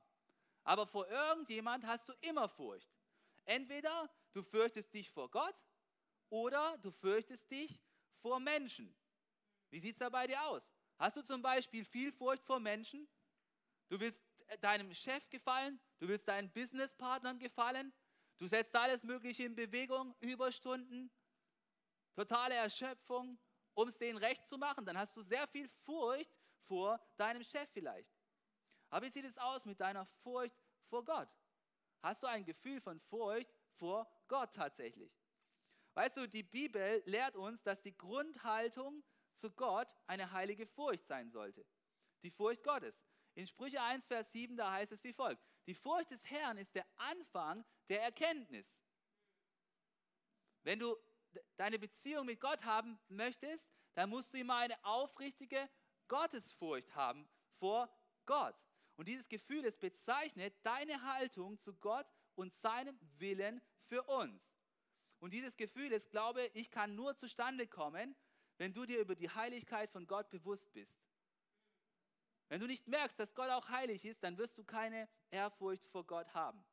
Aber 0.63 0.87
vor 0.87 1.07
irgendjemand 1.07 1.85
hast 1.85 2.09
du 2.09 2.13
immer 2.21 2.49
Furcht. 2.49 2.89
Entweder 3.45 4.09
du 4.33 4.41
fürchtest 4.41 4.91
dich 4.95 5.11
vor 5.11 5.29
Gott 5.29 5.53
oder 6.29 6.79
du 6.79 6.89
fürchtest 6.89 7.51
dich 7.51 7.79
vor 8.23 8.39
Menschen. 8.39 8.93
Wie 9.69 9.79
sieht 9.79 9.93
es 9.93 9.99
da 9.99 10.09
bei 10.09 10.25
dir 10.25 10.43
aus? 10.47 10.71
Hast 10.97 11.17
du 11.17 11.21
zum 11.23 11.43
Beispiel 11.43 11.85
viel 11.85 12.11
Furcht 12.11 12.43
vor 12.43 12.59
Menschen? 12.59 13.07
Du 13.89 13.99
willst 13.99 14.23
deinem 14.61 14.91
Chef 14.95 15.29
gefallen, 15.29 15.79
du 15.99 16.07
willst 16.07 16.27
deinen 16.27 16.51
Businesspartnern 16.51 17.37
gefallen, 17.37 17.93
Du 18.37 18.47
setzt 18.47 18.75
alles 18.75 19.03
Mögliche 19.03 19.43
in 19.43 19.55
Bewegung, 19.55 20.15
Überstunden, 20.19 21.09
totale 22.17 22.55
Erschöpfung, 22.55 23.37
um 23.75 23.87
es 23.87 23.97
denen 23.97 24.17
recht 24.17 24.45
zu 24.45 24.57
machen. 24.57 24.85
Dann 24.85 24.97
hast 24.97 25.15
du 25.15 25.21
sehr 25.21 25.47
viel 25.47 25.69
Furcht 25.85 26.35
vor 26.65 26.99
deinem 27.15 27.43
Chef 27.43 27.69
vielleicht. 27.71 28.11
Aber 28.89 29.05
wie 29.05 29.11
sieht 29.11 29.25
es 29.25 29.37
aus 29.37 29.65
mit 29.65 29.79
deiner 29.79 30.05
Furcht 30.23 30.55
vor 30.89 31.05
Gott? 31.05 31.29
Hast 32.01 32.23
du 32.23 32.27
ein 32.27 32.43
Gefühl 32.43 32.81
von 32.81 32.99
Furcht 32.99 33.53
vor 33.75 34.09
Gott 34.27 34.53
tatsächlich? 34.53 35.13
Weißt 35.93 36.17
du, 36.17 36.27
die 36.27 36.43
Bibel 36.43 37.03
lehrt 37.05 37.35
uns, 37.35 37.61
dass 37.61 37.81
die 37.81 37.95
Grundhaltung 37.95 39.03
zu 39.35 39.51
Gott 39.51 39.93
eine 40.07 40.31
heilige 40.31 40.65
Furcht 40.65 41.05
sein 41.05 41.29
sollte. 41.29 41.65
Die 42.23 42.31
Furcht 42.31 42.63
Gottes. 42.63 43.05
In 43.35 43.45
Sprüche 43.45 43.79
1, 43.79 44.07
Vers 44.07 44.31
7, 44.31 44.57
da 44.57 44.71
heißt 44.71 44.91
es 44.91 45.03
wie 45.03 45.13
folgt. 45.13 45.43
Die 45.67 45.75
Furcht 45.75 46.09
des 46.09 46.27
Herrn 46.29 46.57
ist 46.57 46.73
der 46.73 46.87
Anfang 46.95 47.63
der 47.89 48.01
Erkenntnis. 48.01 48.81
Wenn 50.63 50.79
du 50.79 50.97
deine 51.55 51.79
Beziehung 51.79 52.25
mit 52.25 52.39
Gott 52.39 52.63
haben 52.63 52.99
möchtest, 53.07 53.69
dann 53.93 54.09
musst 54.09 54.33
du 54.33 54.37
immer 54.37 54.57
eine 54.57 54.83
aufrichtige 54.83 55.69
Gottesfurcht 56.07 56.95
haben 56.95 57.27
vor 57.59 57.89
Gott. 58.25 58.55
Und 58.95 59.07
dieses 59.07 59.27
Gefühl, 59.27 59.65
es 59.65 59.77
bezeichnet 59.77 60.55
deine 60.63 61.01
Haltung 61.03 61.59
zu 61.59 61.73
Gott 61.75 62.07
und 62.35 62.53
seinem 62.53 62.99
Willen 63.17 63.61
für 63.87 64.03
uns. 64.03 64.57
Und 65.19 65.33
dieses 65.33 65.57
Gefühl, 65.57 65.91
es 65.93 66.09
glaube 66.09 66.45
ich, 66.53 66.69
kann 66.69 66.95
nur 66.95 67.15
zustande 67.15 67.67
kommen, 67.67 68.15
wenn 68.57 68.73
du 68.73 68.85
dir 68.85 68.99
über 68.99 69.15
die 69.15 69.29
Heiligkeit 69.29 69.91
von 69.91 70.07
Gott 70.07 70.29
bewusst 70.29 70.71
bist. 70.73 70.99
Wenn 72.49 72.59
du 72.59 72.67
nicht 72.67 72.87
merkst, 72.87 73.19
dass 73.19 73.35
Gott 73.35 73.49
auch 73.49 73.69
heilig 73.69 74.05
ist, 74.05 74.23
dann 74.23 74.37
wirst 74.37 74.57
du 74.57 74.63
keine 74.63 75.09
Ehrfurcht 75.31 75.85
vor 75.87 76.05
Gott 76.05 76.33
haben. 76.33 76.63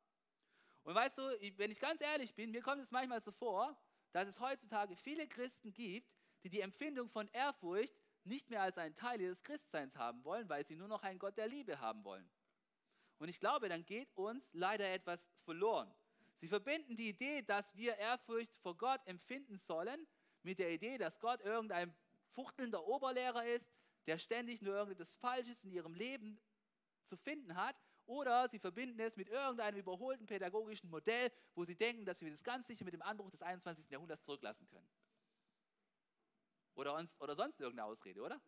Und 0.83 0.95
weißt 0.95 1.17
du, 1.17 1.23
wenn 1.57 1.71
ich 1.71 1.79
ganz 1.79 2.01
ehrlich 2.01 2.33
bin, 2.33 2.51
mir 2.51 2.61
kommt 2.61 2.81
es 2.81 2.91
manchmal 2.91 3.19
so 3.19 3.31
vor, 3.31 3.75
dass 4.15 4.29
es 4.29 4.39
heutzutage 4.39 4.95
viele 4.95 5.27
Christen 5.27 5.73
gibt, 5.73 6.09
die 6.45 6.49
die 6.49 6.61
Empfindung 6.61 7.09
von 7.09 7.27
Ehrfurcht 7.33 7.93
nicht 8.23 8.49
mehr 8.49 8.61
als 8.61 8.77
einen 8.77 8.95
Teil 8.95 9.19
ihres 9.19 9.43
Christseins 9.43 9.97
haben 9.97 10.23
wollen, 10.23 10.47
weil 10.47 10.65
sie 10.65 10.77
nur 10.77 10.87
noch 10.87 11.03
einen 11.03 11.19
Gott 11.19 11.37
der 11.37 11.49
Liebe 11.49 11.81
haben 11.81 12.01
wollen. 12.05 12.25
Und 13.17 13.27
ich 13.27 13.41
glaube, 13.41 13.67
dann 13.67 13.85
geht 13.85 14.15
uns 14.15 14.49
leider 14.53 14.89
etwas 14.89 15.29
verloren. 15.43 15.93
Sie 16.37 16.47
verbinden 16.47 16.95
die 16.95 17.09
Idee, 17.09 17.41
dass 17.41 17.75
wir 17.75 17.97
Ehrfurcht 17.97 18.55
vor 18.55 18.77
Gott 18.77 19.05
empfinden 19.05 19.57
sollen, 19.57 20.07
mit 20.43 20.59
der 20.59 20.71
Idee, 20.71 20.97
dass 20.97 21.19
Gott 21.19 21.41
irgendein 21.41 21.93
fuchtelnder 22.31 22.87
Oberlehrer 22.87 23.45
ist, 23.45 23.69
der 24.07 24.17
ständig 24.17 24.61
nur 24.61 24.75
irgendetwas 24.75 25.15
Falsches 25.15 25.65
in 25.65 25.73
ihrem 25.73 25.93
Leben 25.93 26.39
zu 27.03 27.17
finden 27.17 27.57
hat. 27.57 27.75
Oder 28.05 28.47
sie 28.47 28.59
verbinden 28.59 28.99
es 28.99 29.17
mit 29.17 29.29
irgendeinem 29.29 29.79
überholten 29.79 30.27
pädagogischen 30.27 30.89
Modell, 30.89 31.31
wo 31.55 31.63
sie 31.63 31.75
denken, 31.75 32.05
dass 32.05 32.21
wir 32.21 32.29
das 32.29 32.43
ganz 32.43 32.67
sicher 32.67 32.85
mit 32.85 32.93
dem 32.93 33.01
Anbruch 33.01 33.31
des 33.31 33.41
21. 33.41 33.89
Jahrhunderts 33.89 34.23
zurücklassen 34.23 34.67
können. 34.67 34.87
Oder, 36.75 36.95
uns, 36.95 37.19
oder 37.21 37.35
sonst 37.35 37.59
irgendeine 37.59 37.89
Ausrede, 37.89 38.21
oder? 38.21 38.39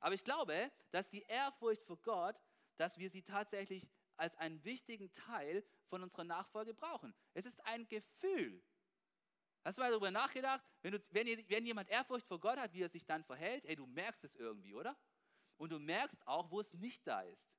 Aber 0.00 0.14
ich 0.14 0.24
glaube, 0.24 0.70
dass 0.90 1.10
die 1.10 1.22
Ehrfurcht 1.22 1.84
vor 1.84 1.98
Gott, 1.98 2.40
dass 2.76 2.98
wir 2.98 3.10
sie 3.10 3.22
tatsächlich 3.22 3.90
als 4.16 4.36
einen 4.36 4.62
wichtigen 4.64 5.12
Teil 5.12 5.64
von 5.88 6.02
unserer 6.02 6.24
Nachfolge 6.24 6.74
brauchen. 6.74 7.14
Es 7.34 7.44
ist 7.44 7.64
ein 7.66 7.86
Gefühl. 7.88 8.62
Hast 9.64 9.76
du 9.76 9.82
mal 9.82 9.90
darüber 9.90 10.10
nachgedacht, 10.10 10.64
wenn, 10.82 10.92
du, 10.92 11.00
wenn, 11.10 11.26
wenn 11.48 11.66
jemand 11.66 11.88
Ehrfurcht 11.88 12.26
vor 12.26 12.40
Gott 12.40 12.58
hat, 12.58 12.72
wie 12.72 12.82
er 12.82 12.88
sich 12.88 13.04
dann 13.04 13.24
verhält? 13.24 13.66
Ey, 13.66 13.76
du 13.76 13.86
merkst 13.86 14.24
es 14.24 14.36
irgendwie, 14.36 14.74
oder? 14.74 14.96
Und 15.56 15.72
du 15.72 15.78
merkst 15.78 16.26
auch, 16.26 16.50
wo 16.50 16.60
es 16.60 16.72
nicht 16.74 17.06
da 17.06 17.22
ist. 17.22 17.50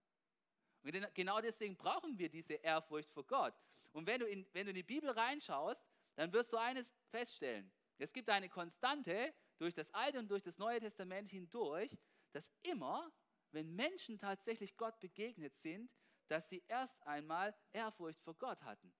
Und 0.83 1.15
genau 1.15 1.41
deswegen 1.41 1.75
brauchen 1.75 2.17
wir 2.17 2.29
diese 2.29 2.53
Ehrfurcht 2.53 3.11
vor 3.11 3.25
Gott. 3.25 3.53
Und 3.91 4.07
wenn 4.07 4.19
du, 4.19 4.27
in, 4.27 4.45
wenn 4.53 4.65
du 4.65 4.69
in 4.69 4.75
die 4.75 4.83
Bibel 4.83 5.09
reinschaust, 5.09 5.83
dann 6.15 6.31
wirst 6.33 6.53
du 6.53 6.57
eines 6.57 6.91
feststellen. 7.09 7.71
Es 7.97 8.13
gibt 8.13 8.29
eine 8.29 8.49
Konstante 8.49 9.33
durch 9.57 9.73
das 9.73 9.93
Alte 9.93 10.19
und 10.19 10.29
durch 10.29 10.43
das 10.43 10.57
Neue 10.57 10.79
Testament 10.79 11.31
hindurch, 11.31 11.97
dass 12.31 12.51
immer, 12.61 13.11
wenn 13.51 13.75
Menschen 13.75 14.17
tatsächlich 14.17 14.77
Gott 14.77 14.99
begegnet 14.99 15.53
sind, 15.55 15.91
dass 16.27 16.47
sie 16.47 16.63
erst 16.67 17.05
einmal 17.05 17.55
Ehrfurcht 17.73 18.21
vor 18.21 18.35
Gott 18.35 18.63
hatten. 18.63 18.93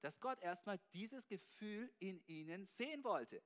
Dass 0.00 0.20
Gott 0.20 0.40
erstmal 0.40 0.78
dieses 0.94 1.26
Gefühl 1.26 1.92
in 1.98 2.20
ihnen 2.26 2.66
sehen 2.66 3.02
wollte. 3.04 3.42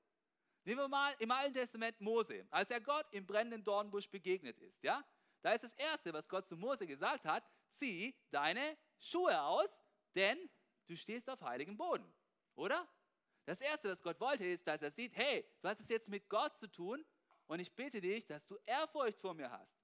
Nehmen 0.65 0.81
wir 0.81 0.89
mal 0.89 1.15
im 1.19 1.31
Alten 1.31 1.55
Testament 1.55 2.01
Mose, 2.01 2.47
als 2.51 2.71
er 2.71 2.81
Gott 2.81 3.07
im 3.11 3.27
brennenden 3.27 3.65
Dornbusch 3.65 4.09
begegnet 4.09 4.59
ist. 4.59 4.83
Ja? 4.85 5.05
Da 5.41 5.53
ist 5.53 5.65
das 5.65 5.73
Erste, 5.73 6.13
was 6.13 6.29
Gott 6.29 6.47
zu 6.47 6.57
Mose 6.57 6.87
gesagt 6.87 7.25
hat, 7.25 7.45
zieh 7.73 8.15
deine 8.31 8.77
Schuhe 8.99 9.41
aus, 9.43 9.81
denn 10.15 10.39
du 10.87 10.97
stehst 10.97 11.29
auf 11.29 11.41
heiligem 11.43 11.77
Boden. 11.77 12.13
Oder? 12.55 12.89
Das 13.45 13.61
Erste, 13.61 13.91
was 13.91 14.03
Gott 14.03 14.21
wollte, 14.21 14.45
ist, 14.45 14.67
dass 14.69 14.83
er 14.83 14.91
sieht, 14.91 15.17
hey, 15.17 15.45
du 15.61 15.69
hast 15.69 15.81
es 15.81 15.89
jetzt 15.89 16.09
mit 16.09 16.29
Gott 16.29 16.57
zu 16.57 16.71
tun 16.71 17.05
und 17.47 17.61
ich 17.61 17.75
bitte 17.75 18.01
dich, 18.01 18.27
dass 18.27 18.47
du 18.47 18.57
Ehrfurcht 18.67 19.19
vor 19.19 19.35
mir 19.35 19.51
hast. 19.51 19.77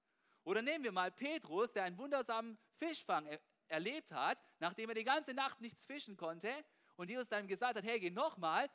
Oder 0.43 0.61
nehmen 0.61 0.83
wir 0.83 0.91
mal 0.91 1.11
Petrus, 1.11 1.73
der 1.73 1.83
einen 1.83 1.97
wundersamen 1.97 2.57
Fischfang 2.77 3.25
er 3.25 3.39
erlebt 3.67 4.11
hat, 4.11 4.39
nachdem 4.59 4.89
er 4.89 4.95
die 4.95 5.03
ganze 5.03 5.33
Nacht 5.33 5.61
nichts 5.61 5.85
fischen 5.85 6.17
konnte 6.17 6.51
und 6.95 7.09
Jesus 7.09 7.29
dann 7.29 7.47
gesagt 7.47 7.77
hat, 7.77 7.83
hey, 7.83 7.99
geh 7.99 8.09
nochmal. 8.09 8.69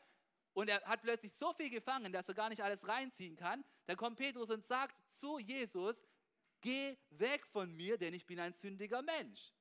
Und 0.53 0.69
er 0.69 0.81
hat 0.83 1.03
plötzlich 1.03 1.35
so 1.35 1.53
viel 1.53 1.69
gefangen, 1.69 2.13
dass 2.13 2.29
er 2.29 2.35
gar 2.35 2.49
nicht 2.49 2.63
alles 2.63 2.87
reinziehen 2.87 3.35
kann. 3.37 3.65
Dann 3.87 3.97
kommt 3.97 4.19
Petrus 4.19 4.51
und 4.51 4.63
sagt 4.63 4.97
zu 5.13 5.39
Jesus, 5.39 6.05
geh 6.65 6.97
weg 7.11 7.47
von 7.47 7.71
mir, 7.77 7.99
denn 7.99 8.15
ich 8.15 8.25
bin 8.25 8.41
ein 8.41 8.55
sündiger 8.55 9.03
Mensch. 9.03 9.53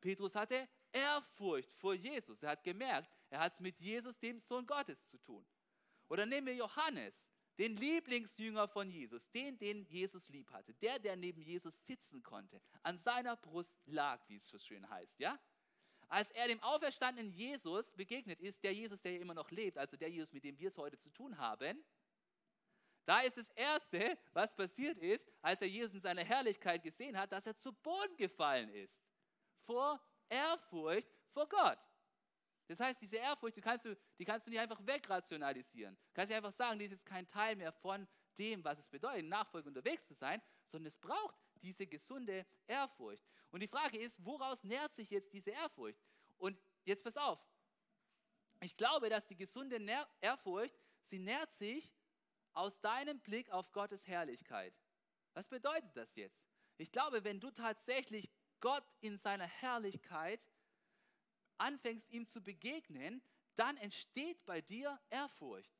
Petrus 0.00 0.34
hatte 0.34 0.68
Ehrfurcht 0.90 1.72
vor 1.74 1.94
Jesus. 1.94 2.42
Er 2.42 2.50
hat 2.50 2.64
gemerkt, 2.64 3.08
er 3.30 3.40
hat 3.40 3.52
es 3.52 3.60
mit 3.60 3.78
Jesus, 3.78 4.18
dem 4.18 4.40
Sohn 4.40 4.66
Gottes, 4.66 5.06
zu 5.08 5.18
tun. 5.18 5.46
Oder 6.08 6.26
nehmen 6.26 6.48
wir 6.48 6.56
Johannes 6.56 7.28
den 7.58 7.76
Lieblingsjünger 7.76 8.66
von 8.68 8.90
Jesus, 8.90 9.30
den, 9.30 9.56
den 9.58 9.84
Jesus 9.84 10.28
lieb 10.28 10.50
hatte, 10.50 10.74
der, 10.74 10.98
der 10.98 11.16
neben 11.16 11.42
Jesus 11.42 11.86
sitzen 11.86 12.22
konnte, 12.22 12.60
an 12.82 12.98
seiner 12.98 13.36
Brust 13.36 13.78
lag, 13.86 14.20
wie 14.28 14.36
es 14.36 14.48
so 14.48 14.58
schön 14.58 14.88
heißt, 14.88 15.18
ja? 15.18 15.38
Als 16.08 16.30
er 16.30 16.48
dem 16.48 16.62
auferstandenen 16.62 17.30
Jesus 17.30 17.92
begegnet 17.92 18.40
ist, 18.40 18.64
der 18.64 18.72
Jesus, 18.72 19.02
der 19.02 19.20
immer 19.20 19.34
noch 19.34 19.50
lebt, 19.50 19.76
also 19.76 19.96
der 19.96 20.08
Jesus, 20.08 20.32
mit 20.32 20.42
dem 20.42 20.58
wir 20.58 20.68
es 20.68 20.78
heute 20.78 20.98
zu 20.98 21.10
tun 21.10 21.36
haben, 21.36 21.84
da 23.08 23.20
ist 23.20 23.38
das 23.38 23.48
Erste, 23.52 24.18
was 24.34 24.54
passiert 24.54 24.98
ist, 24.98 25.26
als 25.40 25.62
er 25.62 25.68
Jesus 25.68 25.94
in 25.94 26.00
seiner 26.00 26.22
Herrlichkeit 26.22 26.82
gesehen 26.82 27.16
hat, 27.16 27.32
dass 27.32 27.46
er 27.46 27.56
zu 27.56 27.72
Boden 27.72 28.14
gefallen 28.18 28.68
ist. 28.68 29.02
Vor 29.64 29.98
Ehrfurcht 30.28 31.08
vor 31.32 31.48
Gott. 31.48 31.78
Das 32.66 32.80
heißt, 32.80 33.00
diese 33.00 33.16
Ehrfurcht, 33.16 33.56
die 33.56 33.62
kannst 33.62 33.86
du, 33.86 33.96
die 34.18 34.26
kannst 34.26 34.46
du 34.46 34.50
nicht 34.50 34.60
einfach 34.60 34.78
wegrationalisieren. 34.86 35.94
Du 35.96 36.12
kannst 36.12 36.28
nicht 36.28 36.36
einfach 36.36 36.52
sagen, 36.52 36.78
die 36.78 36.84
ist 36.84 36.90
jetzt 36.90 37.06
kein 37.06 37.26
Teil 37.26 37.56
mehr 37.56 37.72
von 37.72 38.06
dem, 38.36 38.62
was 38.62 38.78
es 38.78 38.90
bedeutet, 38.90 39.24
Nachfolge 39.24 39.68
unterwegs 39.68 40.06
zu 40.06 40.12
sein, 40.12 40.42
sondern 40.66 40.88
es 40.88 40.98
braucht 40.98 41.34
diese 41.62 41.86
gesunde 41.86 42.44
Ehrfurcht. 42.66 43.24
Und 43.50 43.60
die 43.60 43.68
Frage 43.68 43.98
ist, 43.98 44.22
woraus 44.22 44.62
nährt 44.64 44.92
sich 44.92 45.08
jetzt 45.08 45.32
diese 45.32 45.50
Ehrfurcht? 45.52 45.98
Und 46.36 46.60
jetzt 46.84 47.02
pass 47.02 47.16
auf. 47.16 47.40
Ich 48.60 48.76
glaube, 48.76 49.08
dass 49.08 49.26
die 49.26 49.36
gesunde 49.36 49.80
Ehrfurcht, 50.20 50.78
sie 51.00 51.18
nährt 51.18 51.52
sich 51.52 51.94
aus 52.54 52.80
deinem 52.80 53.20
Blick 53.20 53.50
auf 53.50 53.72
Gottes 53.72 54.06
Herrlichkeit. 54.06 54.74
Was 55.34 55.48
bedeutet 55.48 55.96
das 55.96 56.14
jetzt? 56.16 56.46
Ich 56.76 56.92
glaube, 56.92 57.24
wenn 57.24 57.40
du 57.40 57.50
tatsächlich 57.50 58.30
Gott 58.60 58.84
in 59.00 59.16
seiner 59.16 59.46
Herrlichkeit 59.46 60.48
anfängst, 61.58 62.10
ihm 62.10 62.26
zu 62.26 62.40
begegnen, 62.40 63.22
dann 63.56 63.76
entsteht 63.78 64.44
bei 64.46 64.60
dir 64.60 65.00
Ehrfurcht. 65.10 65.72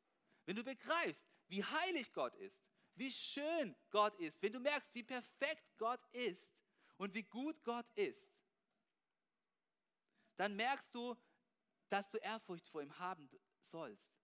Wenn 0.45 0.57
du 0.57 0.65
begreifst, 0.65 1.23
wie 1.49 1.65
heilig 1.65 2.13
Gott 2.13 2.35
ist, 2.37 2.63
wie 2.97 3.11
schön 3.11 3.77
Gott 3.91 4.19
ist, 4.19 4.43
wenn 4.43 4.53
du 4.53 4.61
merkst, 4.61 4.95
wie 4.95 5.05
perfekt 5.05 5.65
Gott 5.77 6.05
ist 6.13 6.53
und 6.97 7.15
wie 7.15 7.23
gut 7.23 7.63
Gott 7.65 7.87
ist, 7.95 8.31
dann 10.37 10.57
merkst 10.57 10.95
du, 10.95 11.17
dass 11.89 12.11
du 12.11 12.19
Ehrfurcht 12.19 12.69
vor 12.69 12.83
ihm 12.83 12.99
haben 12.99 13.31
sollst. 13.61 14.18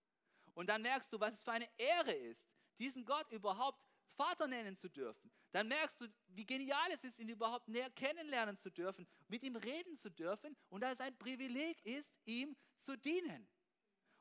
Und 0.55 0.69
dann 0.69 0.81
merkst 0.81 1.13
du, 1.13 1.19
was 1.19 1.35
es 1.35 1.43
für 1.43 1.51
eine 1.51 1.69
Ehre 1.77 2.13
ist, 2.13 2.47
diesen 2.79 3.05
Gott 3.05 3.31
überhaupt 3.31 3.79
Vater 4.15 4.47
nennen 4.47 4.75
zu 4.75 4.89
dürfen, 4.89 5.29
dann 5.51 5.67
merkst 5.67 5.99
du, 6.01 6.07
wie 6.27 6.45
genial 6.45 6.89
es 6.91 7.03
ist, 7.03 7.19
ihn 7.19 7.29
überhaupt 7.29 7.67
näher 7.67 7.89
kennenlernen 7.91 8.57
zu 8.57 8.71
dürfen, 8.71 9.07
mit 9.27 9.43
ihm 9.43 9.55
reden 9.57 9.95
zu 9.95 10.09
dürfen 10.09 10.55
und 10.69 10.81
dass 10.81 10.93
es 10.93 11.01
ein 11.01 11.17
Privileg 11.17 11.85
ist, 11.85 12.13
ihm 12.25 12.55
zu 12.77 12.97
dienen. 12.97 13.47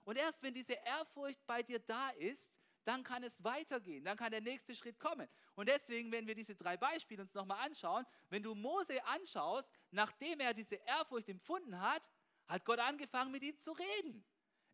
Und 0.05 0.17
erst 0.17 0.43
wenn 0.43 0.53
diese 0.53 0.75
Ehrfurcht 0.75 1.45
bei 1.47 1.63
dir 1.63 1.79
da 1.79 2.11
ist, 2.11 2.51
dann 2.85 3.03
kann 3.03 3.23
es 3.23 3.43
weitergehen, 3.43 4.05
dann 4.05 4.17
kann 4.17 4.31
der 4.31 4.43
nächste 4.43 4.75
Schritt 4.75 4.99
kommen. 5.01 5.29
Und 5.55 5.69
deswegen, 5.69 6.13
wenn 6.13 6.27
wir 6.27 6.35
diese 6.35 6.55
drei 6.55 6.77
Beispiele 6.77 7.23
uns 7.23 7.33
nochmal 7.33 7.65
anschauen, 7.65 8.05
wenn 8.29 8.43
du 8.43 8.55
Mose 8.55 9.03
anschaust, 9.07 9.71
nachdem 9.91 10.41
er 10.41 10.53
diese 10.53 10.75
Ehrfurcht 10.75 11.29
empfunden 11.29 11.81
hat, 11.81 12.11
hat 12.47 12.65
Gott 12.65 12.79
angefangen, 12.81 13.31
mit 13.31 13.43
ihm 13.43 13.59
zu 13.59 13.73
reden. 13.73 14.25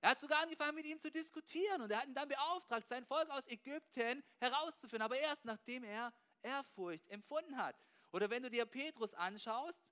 Er 0.01 0.11
hat 0.11 0.19
sogar 0.19 0.41
angefangen, 0.43 0.75
mit 0.75 0.87
ihm 0.87 0.99
zu 0.99 1.11
diskutieren 1.11 1.83
und 1.83 1.91
er 1.91 2.01
hat 2.01 2.07
ihn 2.07 2.15
dann 2.15 2.29
beauftragt, 2.29 2.89
sein 2.89 3.05
Volk 3.05 3.29
aus 3.31 3.47
Ägypten 3.47 4.23
herauszuführen, 4.39 5.03
aber 5.03 5.19
erst 5.19 5.45
nachdem 5.45 5.85
er 5.85 6.13
Ehrfurcht 6.43 7.07
empfunden 7.11 7.57
hat. 7.57 7.77
Oder 8.13 8.31
wenn 8.31 8.43
du 8.43 8.51
dir 8.51 8.65
Petrus 8.65 9.13
anschaust, 9.13 9.83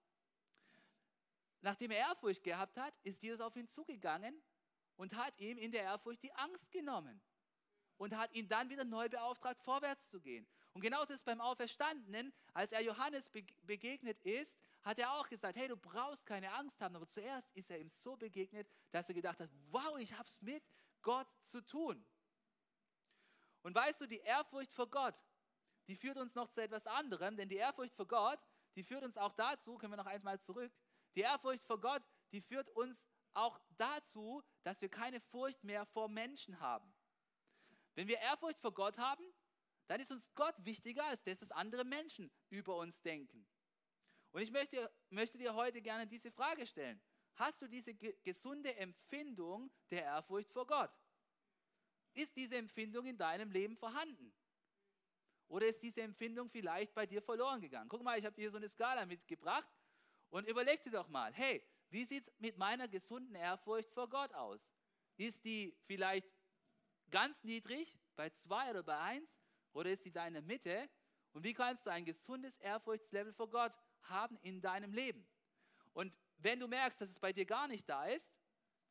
nachdem 1.61 1.91
er 1.91 2.09
Ehrfurcht 2.09 2.43
gehabt 2.43 2.79
hat, 2.79 2.95
ist 3.03 3.23
Jesus 3.23 3.41
auf 3.41 3.55
ihn 3.57 3.69
zugegangen 3.69 4.43
und 4.97 5.15
hat 5.15 5.39
ihm 5.39 5.59
in 5.59 5.73
der 5.73 5.83
Ehrfurcht 5.83 6.23
die 6.23 6.33
Angst 6.33 6.73
genommen 6.73 7.21
und 7.99 8.17
hat 8.17 8.33
ihn 8.33 8.49
dann 8.49 8.71
wieder 8.71 8.85
neu 8.85 9.09
beauftragt, 9.09 9.63
vorwärts 9.63 10.09
zu 10.09 10.21
gehen. 10.21 10.47
Und 10.79 10.83
genauso 10.83 11.13
ist 11.13 11.19
es 11.19 11.25
beim 11.25 11.41
Auferstandenen, 11.41 12.33
als 12.55 12.71
er 12.71 12.81
Johannes 12.83 13.29
begegnet 13.65 14.21
ist, 14.21 14.57
hat 14.85 15.01
er 15.01 15.13
auch 15.13 15.29
gesagt, 15.29 15.59
hey, 15.59 15.67
du 15.67 15.77
brauchst 15.77 16.25
keine 16.25 16.53
Angst 16.53 16.81
haben. 16.81 16.95
Aber 16.95 17.09
zuerst 17.09 17.51
ist 17.57 17.69
er 17.69 17.81
ihm 17.81 17.89
so 17.89 18.17
begegnet, 18.17 18.71
dass 18.93 19.09
er 19.09 19.17
gedacht 19.17 19.41
hat, 19.41 19.51
wow, 19.73 19.99
ich 19.99 20.13
habe 20.13 20.29
es 20.29 20.41
mit 20.41 20.63
Gott 21.03 21.27
zu 21.43 21.67
tun. 21.67 22.07
Und 23.63 23.75
weißt 23.75 24.03
du, 24.03 24.07
die 24.07 24.21
Ehrfurcht 24.21 24.73
vor 24.73 24.89
Gott, 24.89 25.17
die 25.89 25.97
führt 25.97 26.17
uns 26.17 26.37
noch 26.37 26.49
zu 26.49 26.63
etwas 26.63 26.87
anderem, 26.87 27.37
denn 27.37 27.49
die 27.49 27.57
Ehrfurcht 27.57 27.97
vor 27.97 28.07
Gott, 28.07 28.39
die 28.77 28.85
führt 28.85 29.03
uns 29.03 29.19
auch 29.19 29.33
dazu, 29.33 29.79
können 29.79 29.95
wir 29.95 29.97
noch 29.97 30.07
einmal 30.07 30.39
zurück, 30.39 30.71
die 31.17 31.23
Ehrfurcht 31.23 31.67
vor 31.67 31.81
Gott, 31.81 32.05
die 32.31 32.41
führt 32.41 32.71
uns 32.77 33.05
auch 33.35 33.59
dazu, 33.79 34.45
dass 34.63 34.81
wir 34.81 34.89
keine 34.89 35.21
Furcht 35.21 35.65
mehr 35.65 35.87
vor 35.87 36.09
Menschen 36.09 36.61
haben. 36.61 36.95
Wenn 37.97 38.07
wir 38.07 38.21
Ehrfurcht 38.21 38.61
vor 38.61 38.73
Gott 38.73 38.97
haben, 38.97 39.25
dann 39.89 40.01
ist 40.01 40.11
uns 40.11 40.33
Gott 40.35 40.55
wichtiger 40.65 41.05
als 41.07 41.25
das, 41.25 41.43
was 41.43 41.51
andere 41.51 41.85
Menschen 41.85 42.31
über 42.51 42.77
uns 42.77 43.01
denken. 43.03 43.47
Und 44.31 44.43
ich 44.43 44.51
möchte, 44.51 44.93
möchte 45.09 45.39
dir 45.39 45.55
heute 45.55 45.81
gerne 45.81 46.07
diese 46.07 46.31
Frage 46.31 46.67
stellen. 46.67 47.01
Hast 47.35 47.63
du 47.63 47.69
diese 47.69 47.95
gesunde 47.95 48.75
Empfindung 48.77 49.71
der 49.91 50.03
Ehrfurcht 50.03 50.53
vor 50.53 50.67
Gott? 50.67 50.91
Ist 52.13 52.37
diese 52.37 52.57
Empfindung 52.57 53.07
in 53.07 53.17
deinem 53.17 53.51
Leben 53.51 53.77
vorhanden? 53.77 54.35
Oder 55.49 55.67
ist 55.67 55.83
diese 55.83 56.03
Empfindung 56.03 56.51
vielleicht 56.51 56.95
bei 56.95 57.07
dir 57.07 57.23
verloren 57.23 57.61
gegangen? 57.61 57.89
Guck 57.89 58.03
mal, 58.03 58.19
ich 58.19 58.25
habe 58.27 58.35
dir 58.35 58.43
hier 58.43 58.51
so 58.51 58.59
eine 58.59 58.69
Skala 58.69 59.07
mitgebracht 59.07 59.71
und 60.29 60.47
überleg 60.47 60.83
dir 60.83 60.91
doch 60.91 61.09
mal, 61.09 61.33
hey, 61.33 61.65
wie 61.89 62.05
sieht 62.05 62.25
es 62.27 62.33
mit 62.39 62.59
meiner 62.59 62.87
gesunden 62.87 63.35
Ehrfurcht 63.35 63.91
vor 63.93 64.11
Gott 64.11 64.35
aus? 64.35 64.71
Ist 65.17 65.45
die 65.45 65.75
vielleicht 65.87 66.29
ganz 67.11 67.43
niedrig, 67.45 67.99
bei 68.15 68.29
zwei 68.31 68.69
oder 68.71 68.83
bei 68.83 68.99
eins? 68.99 69.39
Oder 69.73 69.91
ist 69.91 70.07
in 70.07 70.13
der 70.13 70.43
Mitte? 70.43 70.89
Und 71.33 71.45
wie 71.45 71.55
kannst 71.55 71.87
du 71.87 71.91
ein 71.91 72.05
gesundes 72.05 72.57
Ehrfurchtslevel 72.59 73.33
vor 73.33 73.51
Gott 73.51 73.73
haben 74.03 74.39
in 74.43 74.61
deinem 74.61 74.93
Leben? 74.93 75.27
Und 75.93 76.19
wenn 76.39 76.61
du 76.61 76.69
merkst, 76.69 77.01
dass 77.01 77.11
es 77.11 77.19
bei 77.19 77.33
dir 77.33 77.45
gar 77.45 77.69
nicht 77.69 77.89
da 77.89 78.07
ist 78.07 78.33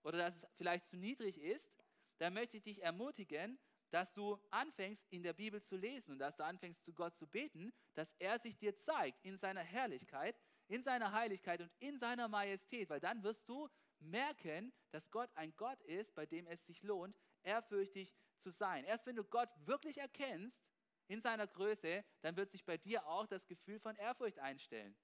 oder 0.03 0.17
dass 0.17 0.43
es 0.43 0.47
vielleicht 0.55 0.85
zu 0.85 0.97
niedrig 0.97 1.39
ist, 1.39 1.71
dann 2.17 2.33
möchte 2.33 2.57
ich 2.57 2.63
dich 2.63 2.83
ermutigen, 2.83 3.59
dass 3.89 4.13
du 4.13 4.37
anfängst, 4.49 5.05
in 5.09 5.23
der 5.23 5.33
Bibel 5.33 5.61
zu 5.61 5.77
lesen 5.77 6.11
und 6.11 6.19
dass 6.19 6.35
du 6.35 6.43
anfängst, 6.43 6.83
zu 6.83 6.93
Gott 6.93 7.15
zu 7.15 7.27
beten, 7.27 7.71
dass 7.93 8.13
er 8.19 8.37
sich 8.39 8.57
dir 8.57 8.75
zeigt 8.75 9.23
in 9.23 9.37
seiner 9.37 9.61
Herrlichkeit, 9.61 10.37
in 10.67 10.83
seiner 10.83 11.13
Heiligkeit 11.13 11.61
und 11.61 11.71
in 11.79 11.97
seiner 11.97 12.27
Majestät, 12.27 12.89
weil 12.89 12.99
dann 12.99 13.23
wirst 13.23 13.47
du 13.47 13.69
merken, 13.99 14.73
dass 14.91 15.09
Gott 15.09 15.29
ein 15.35 15.55
Gott 15.55 15.81
ist, 15.83 16.13
bei 16.15 16.25
dem 16.25 16.47
es 16.47 16.65
sich 16.65 16.83
lohnt, 16.83 17.17
ehrfürchtig 17.43 18.13
zu 18.37 18.51
sein. 18.51 18.85
Erst 18.85 19.05
wenn 19.05 19.15
du 19.15 19.23
Gott 19.23 19.49
wirklich 19.65 19.97
erkennst 19.97 20.61
in 21.07 21.21
seiner 21.21 21.47
Größe, 21.47 22.03
dann 22.21 22.35
wird 22.35 22.51
sich 22.51 22.65
bei 22.65 22.77
dir 22.77 23.05
auch 23.07 23.27
das 23.27 23.45
Gefühl 23.47 23.79
von 23.79 23.95
Ehrfurcht 23.95 24.39
einstellen. 24.39 24.95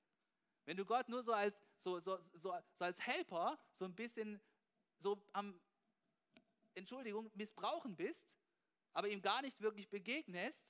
Wenn 0.66 0.78
du 0.78 0.86
Gott 0.86 1.10
nur 1.10 1.24
so 1.24 1.34
als, 1.34 1.62
so, 1.76 2.00
so, 2.00 2.18
so, 2.34 2.54
so 2.74 2.84
als 2.86 3.00
Helper 3.00 3.60
so 3.72 3.86
ein 3.86 3.96
bisschen 3.96 4.42
so 4.98 5.26
am, 5.34 5.60
Entschuldigung, 6.76 7.30
missbrauchen 7.34 7.96
bist, 7.96 8.28
aber 8.94 9.10
ihm 9.10 9.22
gar 9.22 9.42
nicht 9.42 9.60
wirklich 9.60 9.90
begegnest, 9.90 10.66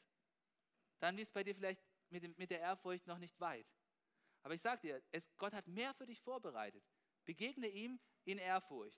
dann 0.99 1.17
ist 1.17 1.33
bei 1.33 1.43
dir 1.43 1.53
vielleicht 1.53 1.81
mit, 2.09 2.23
dem, 2.23 2.33
mit 2.37 2.49
der 2.49 2.59
Ehrfurcht 2.59 3.05
noch 3.07 3.17
nicht 3.17 3.39
weit. 3.39 3.67
Aber 4.41 4.53
ich 4.53 4.61
sage 4.61 4.81
dir, 4.81 5.03
es, 5.11 5.29
Gott 5.37 5.53
hat 5.53 5.67
mehr 5.67 5.93
für 5.93 6.05
dich 6.05 6.21
vorbereitet. 6.21 6.83
Begegne 7.25 7.67
ihm 7.67 7.99
in 8.25 8.37
Ehrfurcht. 8.37 8.97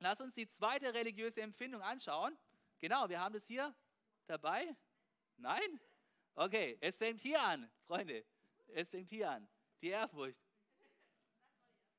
Lass 0.00 0.20
uns 0.20 0.34
die 0.34 0.46
zweite 0.46 0.92
religiöse 0.94 1.42
Empfindung 1.42 1.82
anschauen. 1.82 2.36
Genau, 2.78 3.08
wir 3.08 3.20
haben 3.20 3.34
das 3.34 3.46
hier 3.46 3.74
dabei. 4.26 4.74
Nein? 5.36 5.80
Okay, 6.34 6.78
es 6.80 6.96
fängt 6.96 7.20
hier 7.20 7.40
an, 7.40 7.70
Freunde. 7.86 8.24
Es 8.68 8.88
fängt 8.88 9.10
hier 9.10 9.30
an. 9.30 9.46
Die 9.82 9.88
Ehrfurcht. 9.88 10.40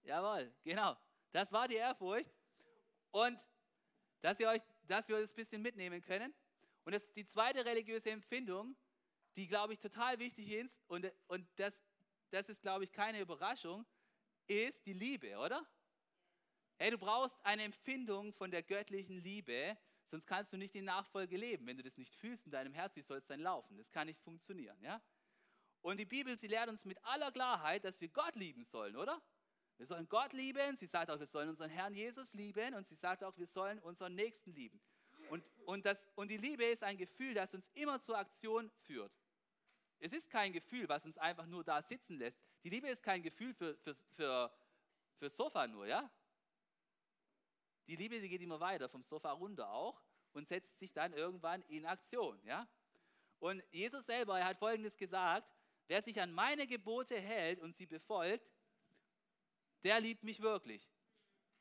Jawohl, 0.04 0.52
genau. 0.64 0.98
Das 1.32 1.52
war 1.52 1.68
die 1.68 1.76
Ehrfurcht. 1.76 2.32
Und 3.12 3.48
dass, 4.22 4.40
ihr 4.40 4.50
euch, 4.50 4.62
dass 4.88 5.08
wir 5.08 5.20
das 5.20 5.32
ein 5.32 5.36
bisschen 5.36 5.62
mitnehmen 5.62 6.02
können. 6.02 6.34
Und 6.86 6.96
das 6.96 7.04
ist 7.04 7.16
die 7.16 7.26
zweite 7.26 7.64
religiöse 7.64 8.10
Empfindung, 8.10 8.76
die, 9.36 9.48
glaube 9.48 9.74
ich, 9.74 9.80
total 9.80 10.18
wichtig 10.18 10.50
ist. 10.50 10.82
Und, 10.88 11.12
und 11.28 11.48
das, 11.58 11.84
das 12.32 12.50
ist, 12.50 12.64
glaube 12.64 12.84
ich, 12.84 12.92
keine 12.92 13.20
Überraschung, 13.20 13.86
ist 14.48 14.86
die 14.88 14.94
Liebe, 14.94 15.38
oder? 15.38 15.68
Hey, 16.82 16.90
du 16.90 16.98
brauchst 16.98 17.38
eine 17.44 17.62
Empfindung 17.62 18.34
von 18.34 18.50
der 18.50 18.64
göttlichen 18.64 19.20
Liebe, 19.20 19.78
sonst 20.08 20.26
kannst 20.26 20.52
du 20.52 20.58
nicht 20.58 20.74
in 20.74 20.86
Nachfolge 20.86 21.38
leben. 21.38 21.68
Wenn 21.68 21.78
du 21.78 21.84
das 21.84 21.96
nicht 21.96 22.16
fühlst 22.16 22.48
in 22.48 22.52
deinem 22.52 22.74
Herz, 22.74 22.96
wie 22.96 23.04
soll 23.04 23.20
es 23.20 23.28
dann 23.28 23.40
laufen? 23.40 23.78
Das 23.78 23.92
kann 23.92 24.08
nicht 24.08 24.20
funktionieren, 24.20 24.82
ja? 24.82 25.00
Und 25.84 26.00
die 26.00 26.08
Bibel, 26.08 26.36
sie 26.36 26.48
lehrt 26.48 26.70
uns 26.70 26.84
mit 26.86 26.98
aller 27.06 27.32
Klarheit, 27.32 27.86
dass 27.86 28.02
wir 28.02 28.08
Gott 28.08 28.36
lieben 28.36 28.64
sollen, 28.64 28.96
oder? 28.96 29.22
Wir 29.78 29.86
sollen 29.86 30.10
Gott 30.10 30.34
lieben, 30.34 30.76
sie 30.76 30.88
sagt 30.88 31.12
auch, 31.12 31.20
wir 31.20 31.28
sollen 31.28 31.50
unseren 31.50 31.70
Herrn 31.70 31.94
Jesus 31.94 32.34
lieben 32.34 32.74
und 32.74 32.88
sie 32.88 32.96
sagt 32.96 33.24
auch, 33.24 33.38
wir 33.38 33.46
sollen 33.46 33.78
unseren 33.78 34.16
Nächsten 34.16 34.52
lieben. 34.52 34.82
Und, 35.30 35.48
und, 35.68 35.86
das, 35.86 36.04
und 36.16 36.32
die 36.32 36.38
Liebe 36.38 36.66
ist 36.66 36.82
ein 36.82 36.98
Gefühl, 36.98 37.36
das 37.36 37.54
uns 37.54 37.70
immer 37.76 38.00
zur 38.00 38.18
Aktion 38.18 38.72
führt. 38.88 39.16
Es 40.00 40.14
ist 40.14 40.32
kein 40.32 40.52
Gefühl, 40.52 40.90
was 40.90 41.06
uns 41.06 41.20
einfach 41.20 41.46
nur 41.46 41.64
da 41.64 41.80
sitzen 41.84 42.18
lässt. 42.18 42.40
Die 42.64 42.70
Liebe 42.70 42.88
ist 42.88 43.04
kein 43.04 43.22
Gefühl 43.22 43.54
für, 43.54 43.78
für, 43.78 43.94
für, 43.94 44.52
für 45.20 45.30
Sofa 45.30 45.68
nur, 45.68 45.86
ja? 45.86 46.10
Die 47.88 47.96
Liebe, 47.96 48.20
die 48.22 48.30
geht 48.30 48.42
immer 48.42 48.60
weiter, 48.60 48.90
vom 48.90 49.04
Sofa 49.04 49.32
runter 49.32 49.72
auch 49.72 50.02
und 50.34 50.48
setzt 50.48 50.80
sich 50.80 50.94
dann 50.94 51.14
irgendwann 51.14 51.62
in 51.64 51.86
Aktion, 51.86 52.40
ja? 52.44 52.68
Und 53.40 53.64
Jesus 53.72 54.06
selber, 54.06 54.40
er 54.40 54.46
hat 54.46 54.60
Folgendes 54.60 54.96
gesagt, 54.96 55.52
wer 55.88 56.02
sich 56.02 56.22
an 56.22 56.32
meine 56.32 56.68
Gebote 56.68 57.20
hält 57.20 57.60
und 57.60 57.76
sie 57.76 57.88
befolgt, 57.88 58.48
der 59.84 60.00
liebt 60.00 60.24
mich 60.24 60.42
wirklich. 60.42 60.88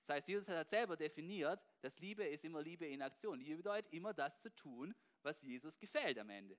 Das 0.00 0.16
heißt, 0.16 0.28
Jesus 0.28 0.48
hat 0.48 0.68
selber 0.68 0.96
definiert, 0.96 1.60
dass 1.80 1.98
Liebe 1.98 2.24
ist 2.24 2.44
immer 2.44 2.62
Liebe 2.62 2.86
in 2.86 3.00
Aktion. 3.00 3.40
Liebe 3.40 3.56
bedeutet 3.56 3.92
immer 3.92 4.12
das 4.12 4.40
zu 4.40 4.54
tun, 4.54 4.94
was 5.22 5.40
Jesus 5.40 5.78
gefällt 5.78 6.18
am 6.18 6.28
Ende. 6.28 6.58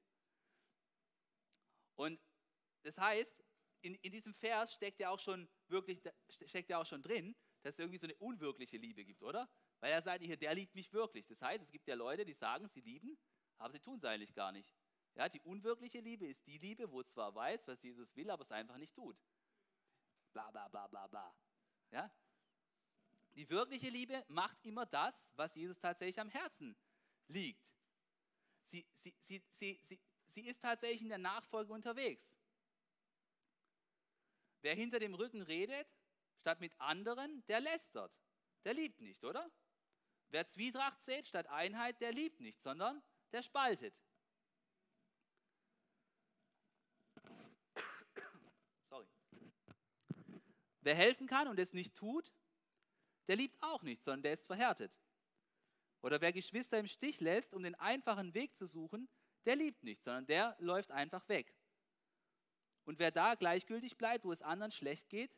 Und 1.96 2.20
das 2.84 2.98
heißt, 2.98 3.44
in, 3.82 3.96
in 3.96 4.12
diesem 4.12 4.34
Vers 4.34 4.74
steckt 4.74 5.00
ja 5.00 5.10
auch 5.10 5.20
schon 5.20 5.48
wirklich, 5.68 6.02
steckt 6.30 6.70
ja 6.70 6.80
auch 6.80 6.86
schon 6.86 7.04
drin, 7.04 7.36
dass 7.62 7.76
es 7.76 7.80
irgendwie 7.80 7.98
so 7.98 8.08
eine 8.08 8.16
unwirkliche 8.16 8.78
Liebe 8.78 9.04
gibt, 9.04 9.24
oder? 9.24 9.50
Weil 9.80 9.92
er 9.92 10.02
sagt 10.02 10.24
hier, 10.24 10.38
der 10.38 10.54
liebt 10.54 10.76
mich 10.76 10.92
wirklich. 10.94 11.28
Das 11.28 11.42
heißt, 11.42 11.64
es 11.64 11.72
gibt 11.72 11.88
ja 11.88 11.96
Leute, 11.96 12.26
die 12.26 12.34
sagen, 12.34 12.68
sie 12.68 12.82
lieben, 12.82 13.18
aber 13.58 13.72
sie 13.72 13.80
tun 13.80 13.98
es 13.98 14.06
eigentlich 14.06 14.34
gar 14.34 14.52
nicht. 14.52 14.74
Ja, 15.16 15.28
die 15.28 15.42
unwirkliche 15.42 16.00
Liebe 16.00 16.26
ist 16.26 16.46
die 16.48 16.58
Liebe, 16.58 16.92
wo 16.92 17.04
zwar 17.04 17.36
weiß, 17.36 17.68
was 17.68 17.82
Jesus 17.82 18.16
will, 18.16 18.30
aber 18.30 18.44
es 18.44 18.52
einfach 18.52 18.78
nicht 18.78 18.94
tut. 18.94 19.18
Bla 20.34 20.50
bla 20.52 20.68
bla 20.70 20.88
bla 20.88 21.08
bla. 21.08 21.36
Ja? 21.92 22.12
Die 23.36 23.50
wirkliche 23.50 23.90
Liebe 23.90 24.24
macht 24.28 24.58
immer 24.64 24.86
das, 24.86 25.30
was 25.36 25.56
Jesus 25.56 25.80
tatsächlich 25.80 26.20
am 26.20 26.30
Herzen 26.30 26.76
liegt. 27.28 27.66
Sie, 28.66 28.86
sie, 28.94 29.14
sie, 29.20 29.44
sie, 29.52 29.80
sie, 29.84 30.00
sie 30.28 30.48
ist 30.48 30.62
tatsächlich 30.62 31.02
in 31.02 31.10
der 31.10 31.18
Nachfolge 31.18 31.74
unterwegs. 31.74 32.38
Wer 34.62 34.76
hinter 34.76 35.00
dem 35.00 35.14
Rücken 35.14 35.42
redet, 35.42 35.88
statt 36.42 36.60
mit 36.60 36.74
anderen, 36.80 37.46
der 37.48 37.62
lästert. 37.62 38.12
Der 38.66 38.74
liebt 38.74 39.00
nicht, 39.00 39.24
oder? 39.24 39.50
Wer 40.30 40.46
Zwietracht 40.48 41.02
sät 41.02 41.28
statt 41.28 41.48
Einheit, 41.48 42.02
der 42.02 42.12
liebt 42.12 42.40
nicht, 42.40 42.60
sondern 42.62 43.02
der 43.32 43.42
spaltet. 43.42 43.96
Wer 50.84 50.96
helfen 50.96 51.28
kann 51.28 51.48
und 51.48 51.60
es 51.60 51.74
nicht 51.74 51.96
tut, 51.96 52.34
der 53.28 53.36
liebt 53.36 53.62
auch 53.62 53.84
nicht, 53.84 54.02
sondern 54.02 54.24
der 54.24 54.34
ist 54.34 54.48
verhärtet. 54.48 55.00
Oder 56.02 56.20
wer 56.22 56.34
Geschwister 56.34 56.80
im 56.80 56.88
Stich 56.88 57.20
lässt, 57.20 57.54
um 57.54 57.62
den 57.62 57.76
einfachen 57.76 58.34
Weg 58.34 58.56
zu 58.58 58.66
suchen, 58.66 59.08
der 59.46 59.56
liebt 59.56 59.84
nicht, 59.84 60.02
sondern 60.02 60.26
der 60.26 60.56
läuft 60.60 60.90
einfach 60.90 61.28
weg. 61.30 61.56
Und 62.86 62.98
wer 62.98 63.12
da 63.12 63.36
gleichgültig 63.36 63.98
bleibt, 63.98 64.26
wo 64.26 64.32
es 64.32 64.42
anderen 64.42 64.72
schlecht 64.72 65.10
geht, 65.10 65.36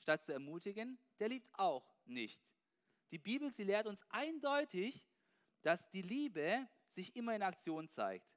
statt 0.00 0.22
zu 0.22 0.32
ermutigen, 0.32 0.98
der 1.18 1.28
liebt 1.28 1.48
auch 1.58 1.94
nicht. 2.04 2.40
Die 3.10 3.18
Bibel, 3.18 3.50
sie 3.50 3.64
lehrt 3.64 3.86
uns 3.86 4.02
eindeutig, 4.10 5.06
dass 5.62 5.88
die 5.90 6.02
Liebe 6.02 6.68
sich 6.90 7.14
immer 7.16 7.34
in 7.34 7.42
Aktion 7.42 7.88
zeigt. 7.88 8.28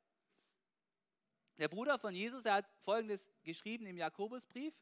Der 1.57 1.67
Bruder 1.67 1.99
von 1.99 2.13
Jesus, 2.15 2.45
er 2.45 2.55
hat 2.55 2.69
Folgendes 2.81 3.29
geschrieben 3.43 3.85
im 3.85 3.97
Jakobusbrief. 3.97 4.73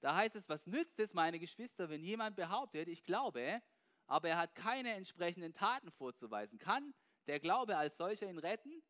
Da 0.00 0.14
heißt 0.14 0.36
es, 0.36 0.48
was 0.48 0.66
nützt 0.66 0.98
es, 1.00 1.14
meine 1.14 1.38
Geschwister, 1.38 1.88
wenn 1.88 2.02
jemand 2.02 2.36
behauptet, 2.36 2.88
ich 2.88 3.02
glaube, 3.02 3.62
aber 4.06 4.28
er 4.28 4.38
hat 4.38 4.54
keine 4.54 4.94
entsprechenden 4.94 5.52
Taten 5.52 5.90
vorzuweisen? 5.90 6.58
Kann 6.58 6.94
der 7.26 7.40
Glaube 7.40 7.76
als 7.76 7.96
solcher 7.96 8.28
ihn 8.28 8.38
retten? 8.38 8.82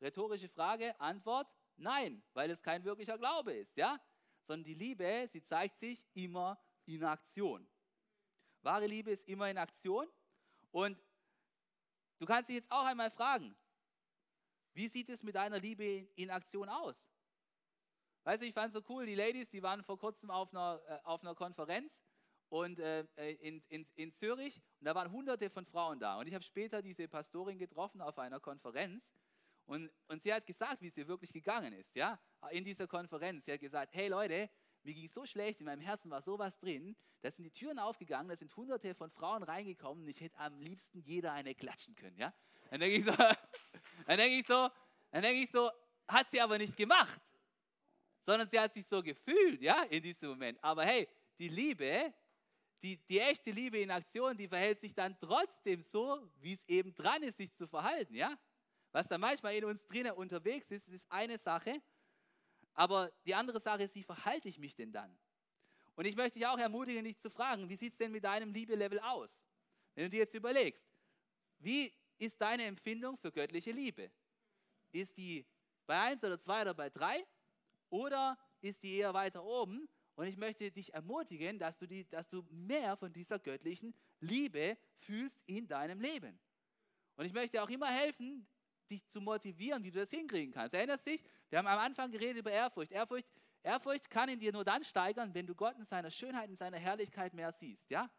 Rhetorische 0.00 0.48
Frage, 0.48 0.98
Antwort, 1.00 1.48
nein, 1.76 2.22
weil 2.32 2.50
es 2.50 2.62
kein 2.62 2.84
wirklicher 2.84 3.18
Glaube 3.18 3.52
ist, 3.52 3.76
ja? 3.76 4.00
Sondern 4.48 4.64
die 4.64 4.74
Liebe, 4.74 5.26
sie 5.28 5.42
zeigt 5.42 5.76
sich 5.76 6.06
immer 6.14 6.58
in 6.86 7.04
Aktion. 7.04 7.68
Wahre 8.62 8.86
Liebe 8.86 9.10
ist 9.10 9.28
immer 9.28 9.50
in 9.50 9.58
Aktion. 9.58 10.08
Und 10.70 10.98
du 12.18 12.24
kannst 12.24 12.48
dich 12.48 12.56
jetzt 12.56 12.72
auch 12.72 12.86
einmal 12.86 13.10
fragen, 13.10 13.54
wie 14.72 14.88
sieht 14.88 15.10
es 15.10 15.22
mit 15.22 15.34
deiner 15.34 15.58
Liebe 15.60 15.84
in 16.16 16.30
Aktion 16.30 16.70
aus? 16.70 17.12
Weißt 18.24 18.40
du, 18.40 18.46
ich 18.46 18.54
fand 18.54 18.68
es 18.68 18.72
so 18.72 18.82
cool, 18.88 19.04
die 19.04 19.14
Ladies, 19.14 19.50
die 19.50 19.62
waren 19.62 19.84
vor 19.84 19.98
kurzem 19.98 20.30
auf 20.30 20.50
einer, 20.50 20.80
äh, 20.88 20.98
auf 21.04 21.20
einer 21.20 21.34
Konferenz 21.34 22.02
und, 22.48 22.78
äh, 22.78 23.04
in, 23.40 23.62
in, 23.68 23.86
in 23.96 24.12
Zürich 24.12 24.62
und 24.80 24.86
da 24.86 24.94
waren 24.94 25.12
hunderte 25.12 25.50
von 25.50 25.66
Frauen 25.66 26.00
da. 26.00 26.18
Und 26.18 26.26
ich 26.26 26.32
habe 26.32 26.44
später 26.44 26.80
diese 26.80 27.06
Pastorin 27.06 27.58
getroffen 27.58 28.00
auf 28.00 28.18
einer 28.18 28.40
Konferenz 28.40 29.12
und, 29.66 29.90
und 30.06 30.22
sie 30.22 30.32
hat 30.32 30.46
gesagt, 30.46 30.80
wie 30.80 30.88
sie 30.88 31.06
wirklich 31.06 31.34
gegangen 31.34 31.74
ist, 31.74 31.94
ja, 31.94 32.18
in 32.50 32.64
dieser 32.64 32.86
Konferenz. 32.86 33.44
Sie 33.44 33.52
hat 33.52 33.60
gesagt, 33.60 33.94
hey 33.94 34.08
Leute, 34.08 34.50
mir 34.82 34.94
ging 34.94 35.06
es 35.06 35.14
so 35.14 35.26
schlecht, 35.26 35.60
in 35.60 35.66
meinem 35.66 35.80
Herzen 35.80 36.10
war 36.10 36.22
sowas 36.22 36.58
drin, 36.58 36.96
da 37.20 37.30
sind 37.30 37.44
die 37.44 37.50
Türen 37.50 37.78
aufgegangen, 37.78 38.28
da 38.28 38.36
sind 38.36 38.54
hunderte 38.56 38.94
von 38.94 39.10
Frauen 39.10 39.42
reingekommen 39.42 40.04
und 40.04 40.08
ich 40.08 40.20
hätte 40.20 40.38
am 40.38 40.60
liebsten 40.60 41.00
jeder 41.00 41.32
eine 41.32 41.54
klatschen 41.54 41.94
können, 41.96 42.16
ja. 42.16 42.32
Dann 42.70 42.80
denke 42.80 42.96
ich 42.96 43.04
so, 43.04 43.12
dann 44.06 44.20
ich 44.20 44.46
so, 44.46 44.70
dann 45.10 45.24
ich 45.24 45.50
so, 45.50 45.70
hat 46.06 46.28
sie 46.30 46.40
aber 46.40 46.58
nicht 46.58 46.76
gemacht 46.76 47.20
sondern 48.28 48.46
sie 48.46 48.60
hat 48.60 48.74
sich 48.74 48.86
so 48.86 49.02
gefühlt, 49.02 49.62
ja, 49.62 49.84
in 49.84 50.02
diesem 50.02 50.28
Moment. 50.28 50.62
Aber 50.62 50.84
hey, 50.84 51.08
die 51.38 51.48
Liebe, 51.48 52.12
die, 52.82 52.98
die 53.08 53.20
echte 53.20 53.50
Liebe 53.50 53.78
in 53.78 53.90
Aktion, 53.90 54.36
die 54.36 54.46
verhält 54.46 54.80
sich 54.80 54.94
dann 54.94 55.18
trotzdem 55.18 55.82
so, 55.82 56.30
wie 56.40 56.52
es 56.52 56.62
eben 56.68 56.94
dran 56.94 57.22
ist, 57.22 57.38
sich 57.38 57.54
zu 57.54 57.66
verhalten, 57.66 58.14
ja. 58.14 58.38
Was 58.92 59.08
da 59.08 59.16
manchmal 59.16 59.54
in 59.54 59.64
uns 59.64 59.86
drinnen 59.86 60.12
unterwegs 60.12 60.70
ist, 60.70 60.90
ist 60.90 61.10
eine 61.10 61.38
Sache. 61.38 61.80
Aber 62.78 63.10
die 63.26 63.34
andere 63.34 63.58
Sache 63.58 63.82
ist, 63.82 63.96
wie 63.96 64.04
verhalte 64.04 64.48
ich 64.48 64.56
mich 64.56 64.76
denn 64.76 64.92
dann? 64.92 65.18
Und 65.96 66.04
ich 66.04 66.14
möchte 66.14 66.38
dich 66.38 66.46
auch 66.46 66.58
ermutigen, 66.58 67.02
dich 67.02 67.18
zu 67.18 67.28
fragen, 67.28 67.68
wie 67.68 67.74
sieht 67.74 67.90
es 67.90 67.98
denn 67.98 68.12
mit 68.12 68.22
deinem 68.22 68.52
Liebelevel 68.52 69.00
aus? 69.00 69.42
Wenn 69.96 70.04
du 70.04 70.10
dir 70.10 70.18
jetzt 70.18 70.34
überlegst, 70.34 70.86
wie 71.58 71.92
ist 72.18 72.40
deine 72.40 72.62
Empfindung 72.66 73.18
für 73.18 73.32
göttliche 73.32 73.72
Liebe? 73.72 74.12
Ist 74.92 75.16
die 75.16 75.44
bei 75.86 76.00
1 76.00 76.22
oder 76.22 76.38
2 76.38 76.62
oder 76.62 76.74
bei 76.74 76.88
3? 76.88 77.26
Oder 77.90 78.38
ist 78.60 78.80
die 78.84 78.94
eher 78.94 79.12
weiter 79.12 79.42
oben? 79.42 79.88
Und 80.14 80.28
ich 80.28 80.36
möchte 80.36 80.70
dich 80.70 80.94
ermutigen, 80.94 81.58
dass 81.58 81.78
du, 81.78 81.86
die, 81.88 82.08
dass 82.08 82.28
du 82.28 82.44
mehr 82.48 82.96
von 82.96 83.12
dieser 83.12 83.40
göttlichen 83.40 83.92
Liebe 84.20 84.78
fühlst 84.98 85.40
in 85.46 85.66
deinem 85.66 86.00
Leben. 86.00 86.38
Und 87.16 87.24
ich 87.24 87.32
möchte 87.32 87.60
auch 87.60 87.70
immer 87.70 87.90
helfen, 87.90 88.46
dich 88.90 89.06
zu 89.06 89.20
motivieren, 89.20 89.82
wie 89.84 89.90
du 89.90 90.00
das 90.00 90.10
hinkriegen 90.10 90.52
kannst. 90.52 90.74
Erinnerst 90.74 91.06
dich? 91.06 91.22
Wir 91.50 91.58
haben 91.58 91.66
am 91.66 91.78
Anfang 91.78 92.10
geredet 92.10 92.38
über 92.38 92.50
Ehrfurcht. 92.50 92.92
Ehrfurcht, 92.92 93.28
Ehrfurcht 93.62 94.10
kann 94.10 94.28
in 94.28 94.38
dir 94.38 94.52
nur 94.52 94.64
dann 94.64 94.84
steigern, 94.84 95.34
wenn 95.34 95.46
du 95.46 95.54
Gott 95.54 95.76
in 95.76 95.84
seiner 95.84 96.10
Schönheit, 96.10 96.48
in 96.48 96.56
seiner 96.56 96.78
Herrlichkeit 96.78 97.34
mehr 97.34 97.52
siehst. 97.52 97.90
Ja? 97.90 98.10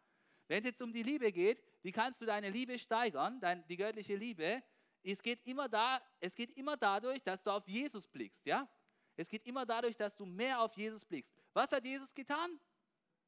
Wenn 0.48 0.58
es 0.58 0.64
jetzt 0.64 0.82
um 0.82 0.92
die 0.92 1.02
Liebe 1.02 1.32
geht, 1.32 1.62
wie 1.82 1.92
kannst 1.92 2.20
du 2.20 2.26
deine 2.26 2.50
Liebe 2.50 2.78
steigern, 2.78 3.40
dein, 3.40 3.66
die 3.68 3.76
göttliche 3.76 4.16
Liebe? 4.16 4.62
Es 5.02 5.22
geht, 5.22 5.46
immer 5.46 5.68
da, 5.68 6.00
es 6.20 6.34
geht 6.34 6.50
immer 6.56 6.76
dadurch, 6.76 7.22
dass 7.22 7.42
du 7.42 7.50
auf 7.50 7.66
Jesus 7.66 8.06
blickst. 8.06 8.44
Ja? 8.46 8.68
Es 9.16 9.28
geht 9.28 9.46
immer 9.46 9.64
dadurch, 9.64 9.96
dass 9.96 10.16
du 10.16 10.26
mehr 10.26 10.60
auf 10.60 10.76
Jesus 10.76 11.04
blickst. 11.04 11.34
Was 11.52 11.70
hat 11.72 11.84
Jesus 11.84 12.14
getan? 12.14 12.58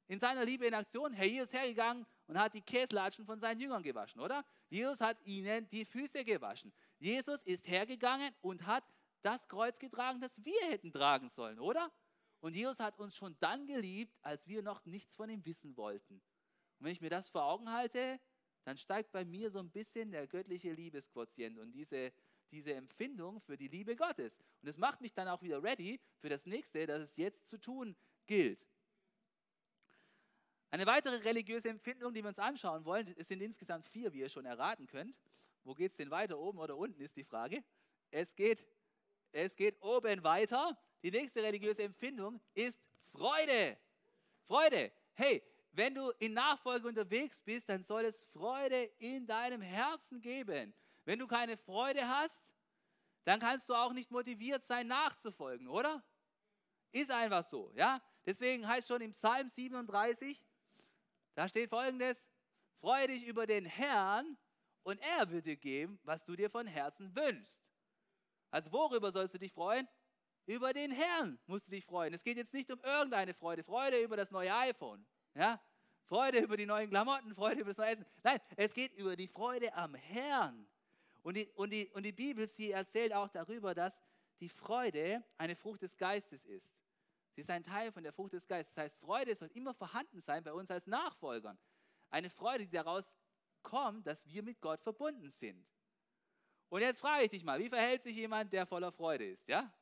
In 0.08 0.18
seiner 0.18 0.44
Liebe 0.44 0.66
in 0.66 0.74
Aktion. 0.74 1.12
Herr, 1.12 1.26
Jesus 1.26 1.52
hergegangen 1.52 2.06
und 2.26 2.38
hat 2.38 2.54
die 2.54 2.60
Käslatschen 2.60 3.24
von 3.24 3.38
seinen 3.38 3.60
Jüngern 3.60 3.82
gewaschen, 3.82 4.20
oder? 4.20 4.44
Jesus 4.68 5.00
hat 5.00 5.18
ihnen 5.24 5.68
die 5.70 5.84
Füße 5.84 6.24
gewaschen. 6.24 6.72
Jesus 6.98 7.42
ist 7.42 7.66
hergegangen 7.66 8.34
und 8.40 8.66
hat 8.66 8.84
das 9.22 9.46
Kreuz 9.48 9.78
getragen, 9.78 10.20
das 10.20 10.44
wir 10.44 10.60
hätten 10.68 10.92
tragen 10.92 11.28
sollen, 11.28 11.58
oder? 11.58 11.90
Und 12.40 12.56
Jesus 12.56 12.80
hat 12.80 12.98
uns 12.98 13.16
schon 13.16 13.36
dann 13.38 13.66
geliebt, 13.66 14.18
als 14.22 14.46
wir 14.48 14.62
noch 14.62 14.84
nichts 14.84 15.14
von 15.14 15.30
ihm 15.30 15.44
wissen 15.44 15.76
wollten. 15.76 16.14
Und 16.14 16.86
wenn 16.86 16.92
ich 16.92 17.00
mir 17.00 17.10
das 17.10 17.28
vor 17.28 17.44
Augen 17.44 17.70
halte, 17.70 18.18
dann 18.64 18.76
steigt 18.76 19.12
bei 19.12 19.24
mir 19.24 19.50
so 19.50 19.60
ein 19.60 19.70
bisschen 19.70 20.10
der 20.10 20.26
göttliche 20.26 20.72
Liebesquotient 20.72 21.58
und 21.58 21.72
diese, 21.72 22.12
diese 22.50 22.74
Empfindung 22.74 23.40
für 23.40 23.56
die 23.56 23.68
Liebe 23.68 23.94
Gottes. 23.94 24.40
Und 24.60 24.68
es 24.68 24.78
macht 24.78 25.00
mich 25.00 25.14
dann 25.14 25.28
auch 25.28 25.42
wieder 25.42 25.62
ready 25.62 26.00
für 26.18 26.28
das 26.28 26.46
nächste, 26.46 26.86
das 26.86 27.02
es 27.02 27.16
jetzt 27.16 27.48
zu 27.48 27.60
tun 27.60 27.96
gilt. 28.26 28.66
Eine 30.72 30.86
weitere 30.86 31.16
religiöse 31.16 31.68
Empfindung, 31.68 32.14
die 32.14 32.22
wir 32.22 32.28
uns 32.28 32.38
anschauen 32.38 32.82
wollen, 32.86 33.14
es 33.18 33.28
sind 33.28 33.42
insgesamt 33.42 33.84
vier, 33.84 34.10
wie 34.14 34.20
ihr 34.20 34.30
schon 34.30 34.46
erraten 34.46 34.86
könnt. 34.86 35.20
Wo 35.64 35.74
geht 35.74 35.90
es 35.90 35.98
denn 35.98 36.10
weiter, 36.10 36.38
oben 36.38 36.58
oder 36.58 36.78
unten, 36.78 36.98
ist 37.02 37.14
die 37.14 37.24
Frage. 37.24 37.62
Es 38.10 38.34
geht, 38.34 38.64
es 39.32 39.54
geht 39.54 39.76
oben 39.82 40.24
weiter. 40.24 40.74
Die 41.02 41.10
nächste 41.10 41.42
religiöse 41.42 41.82
Empfindung 41.82 42.40
ist 42.54 42.80
Freude. 43.10 43.76
Freude. 44.46 44.90
Hey, 45.12 45.42
wenn 45.72 45.94
du 45.94 46.08
in 46.20 46.32
Nachfolge 46.32 46.88
unterwegs 46.88 47.42
bist, 47.42 47.68
dann 47.68 47.82
soll 47.82 48.06
es 48.06 48.24
Freude 48.32 48.84
in 48.98 49.26
deinem 49.26 49.60
Herzen 49.60 50.22
geben. 50.22 50.72
Wenn 51.04 51.18
du 51.18 51.26
keine 51.26 51.58
Freude 51.58 52.08
hast, 52.08 52.54
dann 53.24 53.40
kannst 53.40 53.68
du 53.68 53.74
auch 53.74 53.92
nicht 53.92 54.10
motiviert 54.10 54.64
sein, 54.64 54.86
nachzufolgen, 54.86 55.68
oder? 55.68 56.02
Ist 56.92 57.10
einfach 57.10 57.44
so, 57.44 57.70
ja? 57.74 58.00
Deswegen 58.24 58.66
heißt 58.66 58.88
schon 58.88 59.02
im 59.02 59.10
Psalm 59.10 59.50
37, 59.50 60.42
da 61.34 61.48
steht 61.48 61.70
folgendes: 61.70 62.28
Freue 62.80 63.08
dich 63.08 63.26
über 63.26 63.46
den 63.46 63.64
Herrn 63.64 64.36
und 64.82 65.00
er 65.18 65.30
wird 65.30 65.46
dir 65.46 65.56
geben, 65.56 65.98
was 66.02 66.24
du 66.24 66.36
dir 66.36 66.50
von 66.50 66.66
Herzen 66.66 67.14
wünschst. 67.14 67.62
Also 68.50 68.72
worüber 68.72 69.10
sollst 69.10 69.34
du 69.34 69.38
dich 69.38 69.52
freuen? 69.52 69.88
Über 70.46 70.72
den 70.72 70.90
Herrn 70.90 71.38
musst 71.46 71.68
du 71.68 71.70
dich 71.70 71.84
freuen. 71.84 72.12
Es 72.12 72.24
geht 72.24 72.36
jetzt 72.36 72.52
nicht 72.52 72.70
um 72.70 72.80
irgendeine 72.80 73.32
Freude. 73.32 73.62
Freude 73.62 74.02
über 74.02 74.16
das 74.16 74.30
neue 74.30 74.52
iPhone. 74.54 75.06
Ja? 75.34 75.60
Freude 76.04 76.40
über 76.40 76.56
die 76.56 76.66
neuen 76.66 76.90
Klamotten, 76.90 77.34
Freude 77.34 77.60
über 77.60 77.70
das 77.70 77.78
neue 77.78 77.90
Essen. 77.90 78.06
Nein, 78.22 78.40
es 78.56 78.74
geht 78.74 78.92
über 78.94 79.16
die 79.16 79.28
Freude 79.28 79.72
am 79.74 79.94
Herrn. 79.94 80.68
Und 81.22 81.36
die, 81.36 81.48
und 81.54 81.72
die, 81.72 81.88
und 81.90 82.04
die 82.04 82.12
Bibel, 82.12 82.48
sie 82.48 82.72
erzählt 82.72 83.12
auch 83.14 83.28
darüber, 83.28 83.74
dass 83.74 84.02
die 84.40 84.48
Freude 84.48 85.22
eine 85.38 85.54
Frucht 85.54 85.82
des 85.82 85.96
Geistes 85.96 86.44
ist. 86.44 86.74
Sie 87.34 87.40
ist 87.40 87.50
ein 87.50 87.64
Teil 87.64 87.92
von 87.92 88.02
der 88.02 88.12
Frucht 88.12 88.34
des 88.34 88.46
Geistes. 88.46 88.74
Das 88.74 88.84
heißt, 88.84 88.98
Freude 89.00 89.34
soll 89.34 89.50
immer 89.54 89.74
vorhanden 89.74 90.20
sein 90.20 90.44
bei 90.44 90.52
uns 90.52 90.70
als 90.70 90.86
Nachfolgern. 90.86 91.58
Eine 92.10 92.30
Freude, 92.30 92.64
die 92.64 92.70
daraus 92.70 93.16
kommt, 93.62 94.06
dass 94.06 94.26
wir 94.26 94.42
mit 94.42 94.60
Gott 94.60 94.82
verbunden 94.82 95.30
sind. 95.30 95.66
Und 96.68 96.80
jetzt 96.80 97.00
frage 97.00 97.24
ich 97.24 97.30
dich 97.30 97.44
mal, 97.44 97.58
wie 97.58 97.68
verhält 97.68 98.02
sich 98.02 98.16
jemand, 98.16 98.52
der 98.52 98.66
voller 98.66 98.92
Freude 98.92 99.30
ist? 99.30 99.48
Ja? 99.48 99.72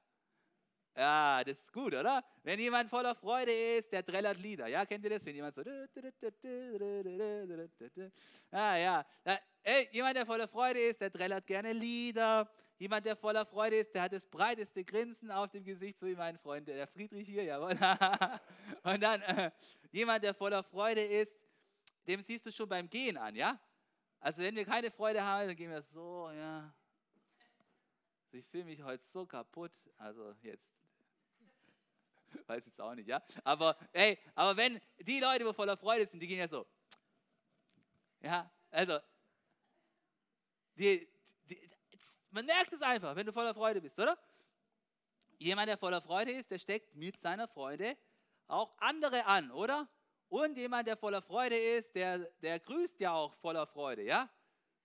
Ja, 0.96 1.42
das 1.44 1.58
ist 1.60 1.72
gut, 1.72 1.94
oder? 1.94 2.24
Wenn 2.42 2.58
jemand 2.58 2.90
voller 2.90 3.14
Freude 3.14 3.52
ist, 3.52 3.92
der 3.92 4.04
trällert 4.04 4.38
Lieder. 4.38 4.66
Ja, 4.66 4.84
kennt 4.84 5.04
ihr 5.04 5.10
das? 5.10 5.24
Wenn 5.24 5.36
jemand 5.36 5.54
so. 5.54 5.62
Ah, 8.50 8.76
ja. 8.76 9.06
Ey, 9.62 9.88
jemand, 9.92 10.16
der 10.16 10.26
voller 10.26 10.48
Freude 10.48 10.80
ist, 10.80 11.00
der 11.00 11.12
trällert 11.12 11.46
gerne 11.46 11.72
Lieder. 11.72 12.50
Jemand, 12.80 13.04
der 13.04 13.14
voller 13.14 13.44
Freude 13.44 13.76
ist, 13.76 13.94
der 13.94 14.00
hat 14.04 14.12
das 14.14 14.26
breiteste 14.26 14.82
Grinsen 14.82 15.30
auf 15.30 15.50
dem 15.50 15.62
Gesicht, 15.62 15.98
so 15.98 16.06
wie 16.06 16.14
mein 16.14 16.38
Freund, 16.38 16.66
der 16.66 16.86
Friedrich 16.86 17.28
hier, 17.28 17.44
jawohl. 17.44 17.72
Und 18.82 19.02
dann 19.02 19.20
äh, 19.20 19.50
jemand, 19.92 20.24
der 20.24 20.32
voller 20.32 20.62
Freude 20.62 21.04
ist, 21.04 21.38
dem 22.08 22.22
siehst 22.22 22.46
du 22.46 22.50
schon 22.50 22.66
beim 22.70 22.88
Gehen 22.88 23.18
an, 23.18 23.36
ja? 23.36 23.60
Also 24.18 24.40
wenn 24.40 24.56
wir 24.56 24.64
keine 24.64 24.90
Freude 24.90 25.22
haben, 25.22 25.48
dann 25.48 25.56
gehen 25.56 25.70
wir 25.70 25.82
so, 25.82 26.30
ja. 26.30 26.74
Also 28.24 28.38
ich 28.38 28.46
fühle 28.46 28.64
mich 28.64 28.82
heute 28.82 29.04
so 29.08 29.26
kaputt, 29.26 29.72
also 29.98 30.34
jetzt 30.40 30.72
weiß 32.46 32.64
jetzt 32.64 32.80
auch 32.80 32.94
nicht, 32.94 33.08
ja. 33.08 33.22
Aber 33.44 33.76
hey, 33.92 34.18
aber 34.34 34.56
wenn 34.56 34.80
die 35.00 35.20
Leute, 35.20 35.44
die 35.44 35.52
voller 35.52 35.76
Freude 35.76 36.06
sind, 36.06 36.20
die 36.20 36.26
gehen 36.26 36.38
ja 36.38 36.48
so. 36.48 36.66
Ja, 38.22 38.50
also 38.70 38.98
die, 40.76 41.06
man 42.30 42.46
merkt 42.46 42.72
es 42.72 42.82
einfach, 42.82 43.14
wenn 43.16 43.26
du 43.26 43.32
voller 43.32 43.54
Freude 43.54 43.80
bist, 43.80 43.98
oder? 43.98 44.18
Jemand, 45.38 45.68
der 45.68 45.78
voller 45.78 46.00
Freude 46.00 46.32
ist, 46.32 46.50
der 46.50 46.58
steckt 46.58 46.94
mit 46.94 47.18
seiner 47.18 47.48
Freude 47.48 47.96
auch 48.46 48.72
andere 48.78 49.24
an, 49.26 49.50
oder? 49.50 49.88
Und 50.28 50.56
jemand, 50.56 50.86
der 50.86 50.96
voller 50.96 51.22
Freude 51.22 51.56
ist, 51.56 51.94
der, 51.94 52.18
der 52.42 52.60
grüßt 52.60 53.00
ja 53.00 53.12
auch 53.12 53.34
voller 53.34 53.66
Freude, 53.66 54.02
ja? 54.02 54.28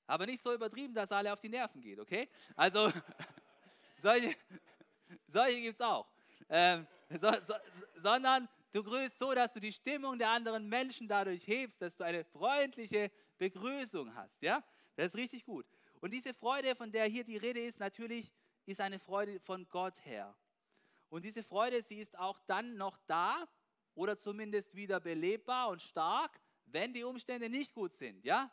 Aber 0.07 0.25
nicht 0.25 0.41
so 0.41 0.53
übertrieben, 0.53 0.93
dass 0.93 1.11
alle 1.11 1.31
auf 1.33 1.39
die 1.39 1.49
Nerven 1.49 1.81
geht, 1.81 1.99
okay? 1.99 2.29
Also, 2.55 2.91
solche, 4.01 4.35
solche 5.27 5.61
gibt 5.61 5.75
es 5.75 5.81
auch. 5.81 6.07
Ähm, 6.49 6.87
so, 7.09 7.31
so, 7.45 7.53
sondern 7.95 8.47
du 8.71 8.83
grüßt 8.83 9.17
so, 9.17 9.33
dass 9.33 9.53
du 9.53 9.59
die 9.59 9.71
Stimmung 9.71 10.17
der 10.17 10.29
anderen 10.29 10.67
Menschen 10.67 11.07
dadurch 11.07 11.45
hebst, 11.47 11.81
dass 11.81 11.95
du 11.95 12.03
eine 12.03 12.23
freundliche 12.23 13.11
Begrüßung 13.37 14.15
hast, 14.15 14.41
ja? 14.41 14.63
Das 14.95 15.07
ist 15.07 15.15
richtig 15.15 15.45
gut. 15.45 15.65
Und 16.05 16.11
diese 16.11 16.35
Freude, 16.35 16.75
von 16.75 16.91
der 16.91 17.05
hier 17.05 17.23
die 17.23 17.37
Rede 17.37 17.59
ist, 17.59 17.79
natürlich 17.79 18.31
ist 18.67 18.79
eine 18.79 18.99
Freude 18.99 19.39
von 19.39 19.67
Gott 19.69 20.05
her. 20.05 20.37
Und 21.09 21.25
diese 21.25 21.41
Freude, 21.41 21.81
sie 21.81 21.95
ist 21.95 22.15
auch 22.19 22.39
dann 22.45 22.77
noch 22.77 22.99
da 23.07 23.49
oder 23.95 24.15
zumindest 24.15 24.75
wieder 24.75 24.99
belebbar 24.99 25.69
und 25.69 25.81
stark, 25.81 26.39
wenn 26.67 26.93
die 26.93 27.03
Umstände 27.03 27.49
nicht 27.49 27.73
gut 27.73 27.95
sind, 27.95 28.23
ja? 28.23 28.51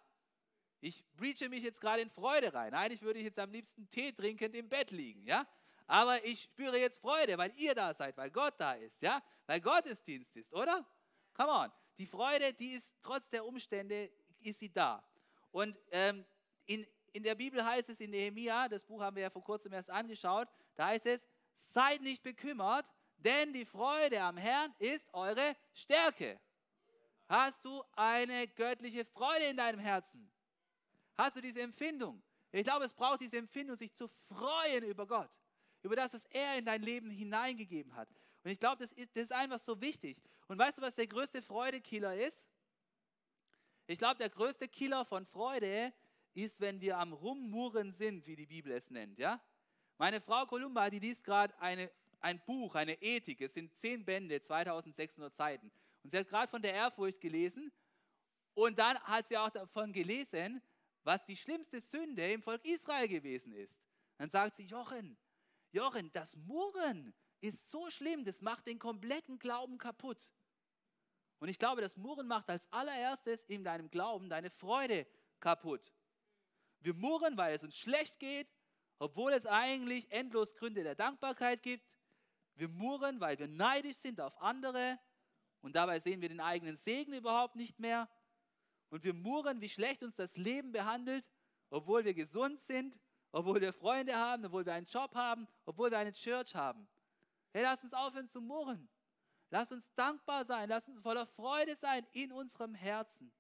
Ich 0.81 1.05
breache 1.15 1.51
mich 1.51 1.63
jetzt 1.63 1.83
gerade 1.83 2.01
in 2.01 2.09
Freude 2.09 2.55
rein. 2.55 2.73
Eigentlich 2.73 3.03
würde 3.03 3.19
ich 3.19 3.27
jetzt 3.27 3.39
am 3.39 3.53
liebsten 3.53 3.87
Tee 3.91 4.13
trinkend 4.13 4.57
im 4.57 4.71
Bett 4.71 4.91
liegen, 4.91 5.27
ja? 5.27 5.47
Aber 5.87 6.25
ich 6.25 6.45
spüre 6.45 6.79
jetzt 6.79 7.03
Freude, 7.03 7.37
weil 7.37 7.53
ihr 7.59 7.75
da 7.75 7.93
seid, 7.93 8.17
weil 8.17 8.31
Gott 8.31 8.55
da 8.57 8.73
ist, 8.73 9.03
ja? 9.03 9.23
Weil 9.45 9.61
Gottesdienst 9.61 10.35
ist, 10.37 10.55
oder? 10.55 10.87
Come 11.35 11.53
on. 11.53 11.73
Die 11.99 12.07
Freude, 12.07 12.55
die 12.55 12.71
ist 12.71 12.95
trotz 13.03 13.29
der 13.29 13.45
Umstände, 13.45 14.11
ist 14.41 14.59
sie 14.61 14.73
da. 14.73 15.07
Und 15.51 15.79
ähm, 15.91 16.25
in, 16.65 16.87
in 17.13 17.23
der 17.23 17.35
Bibel 17.35 17.65
heißt 17.65 17.89
es 17.91 18.01
in 18.01 18.11
Nehemia, 18.11 18.69
das 18.69 18.85
Buch 18.85 19.01
haben 19.01 19.17
wir 19.17 19.25
ja 19.25 19.31
vor 19.31 19.45
kurzem 19.45 19.73
erst 19.73 19.91
angeschaut, 19.91 20.49
da 20.75 20.87
heißt 20.87 21.07
es, 21.07 21.27
seid 21.53 22.01
nicht 22.03 22.23
bekümmert, 22.23 22.91
denn 23.19 23.53
die 23.53 23.65
Freude 23.65 24.21
am 24.21 24.37
Herrn 24.37 24.75
ist 24.79 25.13
eure 25.13 25.57
Stärke. 25.75 26.41
Hast 27.29 27.65
du 27.65 27.83
eine 27.93 28.49
göttliche 28.49 29.05
Freude 29.05 29.47
in 29.47 29.57
deinem 29.57 29.79
Herzen? 29.79 30.31
Hast 31.17 31.37
du 31.37 31.41
diese 31.41 31.61
Empfindung? 31.61 32.23
Ich 32.51 32.65
glaube, 32.65 32.85
es 32.85 32.93
braucht 32.93 33.21
diese 33.21 33.39
Empfindung, 33.39 33.77
sich 33.77 33.95
zu 33.95 34.09
freuen 34.29 34.85
über 34.85 35.07
Gott, 35.07 35.31
über 35.83 35.97
das, 35.97 36.13
was 36.13 36.25
er 36.27 36.59
in 36.59 36.65
dein 36.65 36.83
Leben 36.83 37.11
hineingegeben 37.11 37.95
hat. 37.95 38.09
Und 38.45 38.51
ich 38.51 38.59
glaube, 38.59 38.79
das 38.79 38.93
ist, 38.93 39.15
das 39.15 39.25
ist 39.25 39.33
einfach 39.33 39.59
so 39.59 39.81
wichtig. 39.81 40.21
Und 40.49 40.59
weißt 40.59 40.79
du, 40.79 40.83
was 40.83 40.95
der 40.95 41.07
größte 41.07 41.43
Freudekiller 41.43 42.17
ist? 42.17 42.47
Ich 43.87 43.99
glaube, 43.99 44.17
der 44.17 44.31
größte 44.31 44.69
Killer 44.69 45.05
von 45.05 45.25
Freude 45.27 45.93
ist, 46.35 46.61
wenn 46.61 46.81
wir 46.81 46.99
am 46.99 47.13
Rummurren 47.13 47.93
sind, 47.93 48.27
wie 48.27 48.37
die 48.37 48.47
Bibel 48.47 48.73
es 48.73 48.91
nennt. 48.91 49.19
Ja? 49.19 49.41
Meine 49.99 50.21
Frau 50.21 50.47
Kolumba, 50.47 50.89
die 50.91 50.99
liest 50.99 51.25
gerade 51.25 51.55
ein 51.61 52.45
Buch, 52.47 52.75
eine 52.75 53.01
Ethik. 53.03 53.41
Es 53.41 53.55
sind 53.55 53.75
zehn 53.75 54.05
Bände, 54.05 54.41
2600 54.41 55.33
Seiten. 55.33 55.71
Und 56.03 56.11
sie 56.11 56.19
hat 56.19 56.29
gerade 56.29 56.51
von 56.51 56.63
der 56.63 56.75
Ehrfurcht 56.75 57.21
gelesen. 57.21 57.73
Und 58.55 58.79
dann 58.79 58.99
hat 59.01 59.27
sie 59.27 59.37
auch 59.37 59.51
davon 59.51 59.93
gelesen, 59.93 60.61
was 61.05 61.25
die 61.25 61.37
schlimmste 61.37 61.81
Sünde 61.81 62.33
im 62.33 62.43
Volk 62.43 62.65
Israel 62.65 63.09
gewesen 63.09 63.53
ist. 63.53 63.81
Dann 64.19 64.29
sagt 64.29 64.57
sie, 64.57 64.65
Jochen, 64.65 65.17
Jochen, 65.73 66.13
das 66.13 66.37
Murren 66.37 67.15
ist 67.41 67.71
so 67.71 67.91
schlimm, 67.91 68.25
das 68.25 68.41
macht 68.41 68.67
den 68.67 68.79
kompletten 68.79 69.39
Glauben 69.39 69.79
kaputt. 69.79 70.31
Und 71.41 71.49
ich 71.49 71.59
glaube, 71.59 71.81
das 71.81 71.97
Murren 71.97 72.29
macht 72.29 72.49
als 72.51 72.71
allererstes 72.73 73.43
in 73.45 73.65
deinem 73.65 73.91
Glauben 73.91 74.29
deine 74.29 74.51
Freude 74.51 75.07
kaputt. 75.41 75.93
Wir 76.83 76.95
murren, 76.95 77.37
weil 77.37 77.55
es 77.55 77.63
uns 77.63 77.77
schlecht 77.77 78.19
geht, 78.19 78.49
obwohl 78.99 79.33
es 79.33 79.47
eigentlich 79.47 80.11
endlos 80.11 80.55
Gründe 80.55 80.83
der 80.83 80.95
Dankbarkeit 80.95 81.63
gibt. 81.63 81.87
Wir 82.55 82.69
murren, 82.69 83.21
weil 83.21 83.39
wir 83.39 83.49
neidisch 83.49 83.97
sind 83.97 84.21
auf 84.21 84.41
andere 84.41 84.99
und 85.63 85.77
dabei 85.77 86.01
sehen 86.01 86.21
wir 86.21 86.29
den 86.29 86.41
eigenen 86.41 86.77
Segen 86.77 87.15
überhaupt 87.15 87.57
nicht 87.57 87.79
mehr. 87.79 88.09
Und 88.91 89.05
wir 89.05 89.15
murren, 89.15 89.61
wie 89.61 89.69
schlecht 89.69 90.03
uns 90.03 90.17
das 90.17 90.37
Leben 90.37 90.73
behandelt, 90.73 91.31
obwohl 91.71 92.05
wir 92.05 92.15
gesund 92.15 92.61
sind, 92.61 93.01
obwohl 93.31 93.61
wir 93.61 93.73
Freunde 93.73 94.15
haben, 94.17 94.45
obwohl 94.45 94.67
wir 94.67 94.75
einen 94.75 94.87
Job 94.87 95.15
haben, 95.15 95.49
obwohl 95.65 95.91
wir 95.91 95.99
eine 95.99 96.13
Church 96.13 96.55
haben. 96.55 96.87
Hey, 97.53 97.63
lass 97.63 97.83
uns 97.85 97.95
aufhören 97.95 98.29
zu 98.29 98.41
murren. 98.41 98.89
Lass 99.51 99.71
uns 99.71 99.93
dankbar 99.95 100.45
sein, 100.45 100.69
lass 100.69 100.89
uns 100.89 101.01
voller 101.01 101.27
Freude 101.27 101.77
sein 101.77 102.07
in 102.13 102.33
unserem 102.33 102.75
Herzen. 102.75 103.31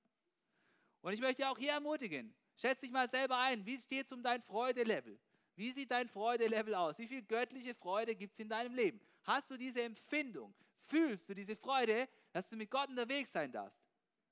Und 1.01 1.14
ich 1.14 1.20
möchte 1.20 1.49
auch 1.49 1.59
hier 1.59 1.72
ermutigen, 1.72 2.34
schätz 2.63 2.81
dich 2.81 2.91
mal 2.91 3.09
selber 3.09 3.37
ein, 3.39 3.67
wie 3.67 3.77
steht 3.77 4.07
es 4.07 4.13
um 4.13 4.23
dein 4.23 4.41
Freudelevel? 4.41 5.19
Wie 5.57 5.73
sieht 5.73 5.91
dein 5.91 6.09
Freudelevel 6.09 6.75
aus? 6.75 6.99
Wie 6.99 7.09
viel 7.09 7.23
göttliche 7.23 7.75
Freude 7.75 8.15
gibt 8.15 8.35
es 8.35 8.39
in 8.39 8.49
deinem 8.49 8.75
Leben? 8.75 9.01
Hast 9.25 9.51
du 9.51 9.57
diese 9.57 9.83
Empfindung? 9.83 10.55
Fühlst 10.85 11.29
du 11.29 11.35
diese 11.35 11.57
Freude, 11.57 12.09
dass 12.33 12.49
du 12.49 12.57
mit 12.57 12.71
Gott 12.71 12.89
unterwegs 12.89 13.33
sein 13.33 13.51
darfst? 13.51 13.83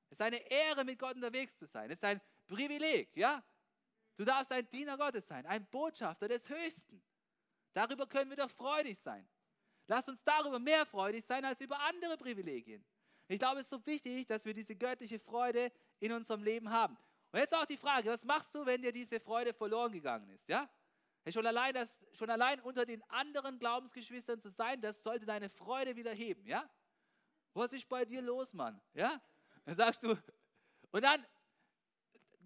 Es 0.09 0.17
ist 0.17 0.23
eine 0.23 0.39
Ehre, 0.51 0.85
mit 0.85 0.99
Gott 0.99 1.17
unterwegs 1.17 1.57
zu 1.59 1.67
sein. 1.67 1.91
Es 1.91 1.99
ist 1.99 2.05
ein 2.05 2.21
Privileg, 2.47 3.15
ja? 3.17 3.43
Du 4.17 4.25
darfst 4.25 4.53
ein 4.53 4.69
Diener 4.71 4.97
Gottes 4.97 5.27
sein, 5.27 5.45
ein 5.47 5.67
Botschafter 5.67 6.29
des 6.29 6.49
Höchsten. 6.49 7.03
Darüber 7.73 8.07
können 8.07 8.31
wir 8.31 8.37
doch 8.37 8.51
freudig 8.51 8.99
sein. 8.99 9.29
Lass 9.87 10.09
uns 10.09 10.23
darüber 10.23 10.59
mehr 10.59 10.87
freudig 10.87 11.25
sein 11.25 11.45
als 11.45 11.61
über 11.61 11.79
andere 11.81 12.17
Privilegien. 12.17 12.85
Ich 13.29 13.39
glaube, 13.39 13.61
es 13.61 13.67
ist 13.67 13.71
so 13.71 13.87
wichtig, 13.87 14.27
dass 14.27 14.45
wir 14.45 14.55
diese 14.55 14.75
göttliche 14.75 15.19
Freude 15.19 15.73
in 16.01 16.13
unserem 16.13 16.43
Leben 16.43 16.71
haben. 16.71 16.97
Und 17.33 17.39
jetzt 17.39 17.55
auch 17.55 17.65
die 17.65 17.77
Frage, 17.77 18.11
was 18.11 18.25
machst 18.25 18.55
du, 18.55 18.67
wenn 18.67 18.83
dir 18.83 18.93
diese 18.93 19.21
Freude 19.21 19.55
verloren 19.55 19.93
gegangen 19.93 20.29
ist? 20.31 20.49
Ja? 20.49 20.69
Schon 21.29 21.47
allein, 21.47 21.75
das, 21.75 22.01
schon 22.13 22.31
allein 22.31 22.61
unter 22.61 22.85
den 22.85 23.03
anderen 23.11 23.59
Glaubensgeschwistern 23.59 24.41
zu 24.41 24.51
sein, 24.51 24.81
das 24.81 25.03
sollte 25.03 25.27
deine 25.27 25.49
Freude 25.49 25.95
wieder 25.95 26.13
heben. 26.13 26.45
Ja? 26.47 26.69
Was 27.55 27.73
ist 27.73 27.89
bei 27.89 28.05
dir 28.05 28.23
los, 28.23 28.53
Mann? 28.53 28.81
Ja? 28.95 29.21
Dann 29.65 29.77
sagst 29.77 30.03
du, 30.03 30.17
und 30.91 31.05
dann 31.05 31.25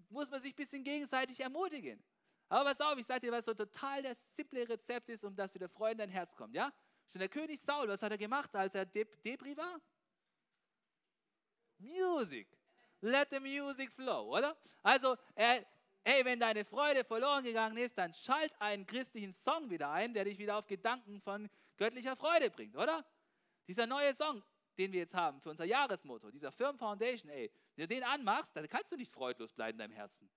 muss 0.09 0.29
man 0.29 0.41
sich 0.41 0.53
ein 0.53 0.55
bisschen 0.55 0.83
gegenseitig 0.83 1.39
ermutigen. 1.39 2.03
Aber 2.47 2.69
pass 2.69 2.81
auf, 2.81 2.97
ich 2.97 3.07
sage 3.07 3.21
dir, 3.21 3.31
was 3.31 3.45
so 3.45 3.53
total 3.53 4.03
das 4.03 4.35
simple 4.35 4.67
Rezept 4.69 5.09
ist, 5.09 5.23
um 5.23 5.35
dass 5.35 5.53
wieder 5.55 5.67
Freude 5.67 5.93
in 5.93 5.97
dein 5.97 6.09
Herz 6.09 6.35
kommt. 6.35 6.53
Ja? 6.53 6.71
Schon 7.11 7.19
der 7.19 7.29
König 7.29 7.59
Saul, 7.59 7.87
was 7.87 8.01
hat 8.03 8.11
er 8.11 8.17
gemacht, 8.17 8.55
als 8.55 8.75
er 8.75 8.85
Dep 8.85 9.23
Debris 9.23 9.57
war? 9.57 9.81
Music. 11.79 12.47
Let 13.05 13.29
the 13.29 13.39
music 13.39 13.91
flow, 13.91 14.35
oder? 14.35 14.57
Also, 14.81 15.15
er, 15.35 15.63
hey, 16.03 16.25
wenn 16.25 16.39
deine 16.39 16.65
Freude 16.65 17.03
verloren 17.03 17.43
gegangen 17.43 17.77
ist, 17.77 17.95
dann 17.95 18.11
schalt 18.15 18.51
einen 18.59 18.87
christlichen 18.87 19.31
Song 19.31 19.69
wieder 19.69 19.91
ein, 19.91 20.11
der 20.11 20.25
dich 20.25 20.39
wieder 20.39 20.57
auf 20.57 20.65
Gedanken 20.65 21.21
von 21.21 21.47
göttlicher 21.77 22.15
Freude 22.15 22.49
bringt, 22.49 22.75
oder? 22.75 23.05
Dieser 23.67 23.85
neue 23.85 24.11
Song, 24.15 24.41
den 24.79 24.91
wir 24.91 25.01
jetzt 25.01 25.13
haben 25.13 25.39
für 25.39 25.51
unser 25.51 25.65
Jahresmotto, 25.65 26.31
dieser 26.31 26.51
Firm 26.51 26.79
Foundation, 26.79 27.29
ey, 27.29 27.51
wenn 27.75 27.87
du 27.87 27.95
den 27.95 28.03
anmachst, 28.03 28.55
dann 28.55 28.67
kannst 28.67 28.91
du 28.91 28.95
nicht 28.95 29.11
freudlos 29.11 29.53
bleiben 29.53 29.73
in 29.73 29.79
deinem 29.79 29.95
Herzen. 29.95 30.27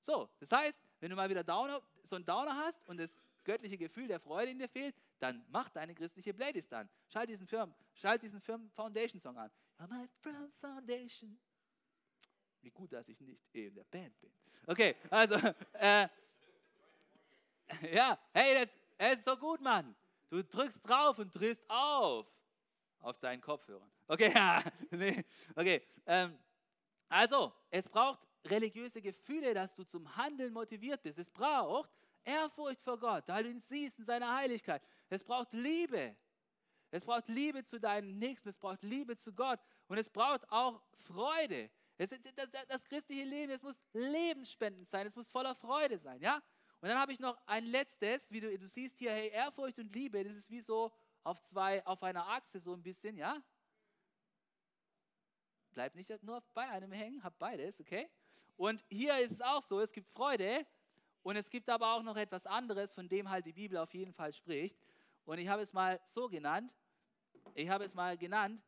So, 0.00 0.30
das 0.38 0.50
heißt, 0.50 0.80
wenn 1.00 1.10
du 1.10 1.16
mal 1.16 1.28
wieder 1.28 1.44
Downer, 1.44 1.82
so 2.02 2.16
einen 2.16 2.24
Downer 2.24 2.56
hast 2.56 2.88
und 2.88 2.96
das 2.96 3.14
göttliche 3.44 3.76
Gefühl 3.76 4.08
der 4.08 4.20
Freude 4.20 4.52
in 4.52 4.58
dir 4.58 4.68
fehlt, 4.70 4.96
dann 5.18 5.44
mach 5.50 5.68
deine 5.68 5.94
christliche 5.94 6.32
Playlist 6.32 6.72
an. 6.72 6.88
Schalt 7.08 7.28
diesen 7.28 7.46
Firm, 7.46 7.74
schalt 7.92 8.22
diesen 8.22 8.40
Firm 8.40 8.70
Foundation 8.70 9.20
Song 9.20 9.36
an. 9.36 9.50
You're 9.78 9.88
my 9.88 10.08
firm 10.22 10.50
foundation. 10.60 11.38
Wie 12.62 12.70
gut, 12.70 12.92
dass 12.92 13.08
ich 13.08 13.20
nicht 13.20 13.44
in 13.52 13.74
der 13.74 13.84
Band 13.84 14.18
bin. 14.20 14.30
Okay, 14.66 14.96
also, 15.08 15.34
äh, 15.72 16.08
ja, 17.92 18.18
hey, 18.32 18.54
das, 18.60 18.70
das 18.98 19.14
ist 19.14 19.24
so 19.24 19.36
gut, 19.36 19.60
Mann. 19.60 19.94
Du 20.28 20.44
drückst 20.44 20.86
drauf 20.86 21.18
und 21.18 21.32
drehst 21.32 21.62
auf 21.68 22.26
auf 23.00 23.18
deinen 23.18 23.40
Kopfhörern. 23.40 23.90
Okay, 24.06 24.32
ja, 24.34 24.62
nee, 24.90 25.24
okay. 25.54 25.82
Ähm, 26.06 26.38
also, 27.08 27.52
es 27.70 27.88
braucht 27.88 28.20
religiöse 28.44 29.00
Gefühle, 29.02 29.54
dass 29.54 29.74
du 29.74 29.84
zum 29.84 30.16
Handeln 30.16 30.52
motiviert 30.52 31.02
bist. 31.02 31.18
Es 31.18 31.30
braucht 31.30 31.90
Ehrfurcht 32.24 32.82
vor 32.82 32.98
Gott, 32.98 33.24
da 33.26 33.42
du 33.42 33.48
ihn 33.48 33.60
siehst 33.60 33.98
in 33.98 34.04
seiner 34.04 34.34
Heiligkeit. 34.34 34.82
Es 35.08 35.24
braucht 35.24 35.52
Liebe. 35.52 36.16
Es 36.90 37.04
braucht 37.04 37.28
Liebe 37.28 37.62
zu 37.62 37.78
deinen 37.78 38.18
Nächsten, 38.18 38.48
es 38.48 38.58
braucht 38.58 38.82
Liebe 38.82 39.16
zu 39.16 39.32
Gott 39.32 39.60
und 39.88 39.98
es 39.98 40.08
braucht 40.08 40.50
auch 40.50 40.82
Freude. 41.06 41.70
Es, 42.00 42.08
das, 42.34 42.48
das, 42.66 42.84
christliche 42.84 43.24
Leben, 43.24 43.52
es 43.52 43.62
muss 43.62 43.82
lebensspendend 43.92 44.88
sein, 44.88 45.06
es 45.06 45.14
muss 45.14 45.28
voller 45.28 45.54
Freude 45.54 45.98
sein, 45.98 46.18
ja? 46.22 46.36
Und 46.80 46.88
dann 46.88 46.98
habe 46.98 47.12
ich 47.12 47.20
noch 47.20 47.36
ein 47.46 47.66
letztes, 47.66 48.32
wie 48.32 48.40
du, 48.40 48.58
du 48.58 48.66
siehst 48.66 48.98
hier, 48.98 49.12
hey, 49.12 49.28
Ehrfurcht 49.28 49.78
und 49.78 49.94
Liebe, 49.94 50.24
das 50.24 50.34
ist 50.34 50.50
wie 50.50 50.62
so 50.62 50.90
auf 51.24 51.42
zwei, 51.42 51.84
auf 51.84 52.02
einer 52.02 52.26
Achse 52.26 52.58
so 52.58 52.72
ein 52.72 52.82
bisschen, 52.82 53.18
ja? 53.18 53.36
Bleib 55.72 55.94
nicht 55.94 56.10
nur 56.22 56.42
bei 56.54 56.66
einem 56.70 56.90
hängen, 56.90 57.22
hab 57.22 57.38
beides, 57.38 57.78
okay? 57.80 58.08
Und 58.56 58.82
hier 58.88 59.18
ist 59.18 59.32
es 59.32 59.42
auch 59.42 59.62
so, 59.62 59.78
es 59.78 59.92
gibt 59.92 60.08
Freude 60.08 60.66
und 61.22 61.36
es 61.36 61.50
gibt 61.50 61.68
aber 61.68 61.92
auch 61.92 62.02
noch 62.02 62.16
etwas 62.16 62.46
anderes, 62.46 62.94
von 62.94 63.10
dem 63.10 63.28
halt 63.28 63.44
die 63.44 63.52
Bibel 63.52 63.76
auf 63.76 63.92
jeden 63.92 64.14
Fall 64.14 64.32
spricht. 64.32 64.78
Und 65.26 65.36
ich 65.36 65.48
habe 65.48 65.60
es 65.60 65.74
mal 65.74 66.00
so 66.06 66.30
genannt, 66.30 66.72
ich 67.52 67.68
habe 67.68 67.84
es 67.84 67.92
mal 67.92 68.16
genannt, 68.16 68.62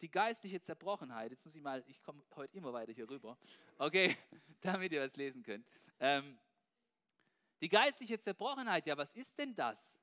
die 0.00 0.10
geistliche 0.10 0.60
Zerbrochenheit. 0.60 1.30
Jetzt 1.30 1.44
muss 1.44 1.54
ich 1.54 1.62
mal, 1.62 1.84
ich 1.86 2.02
komme 2.02 2.22
heute 2.34 2.56
immer 2.56 2.72
weiter 2.72 2.92
hier 2.92 3.08
rüber, 3.08 3.36
okay, 3.78 4.16
damit 4.60 4.92
ihr 4.92 5.02
was 5.02 5.16
lesen 5.16 5.42
könnt. 5.42 5.66
Ähm, 5.98 6.38
die 7.60 7.68
geistliche 7.68 8.18
Zerbrochenheit, 8.18 8.86
ja, 8.86 8.96
was 8.96 9.12
ist 9.12 9.38
denn 9.38 9.54
das? 9.54 9.96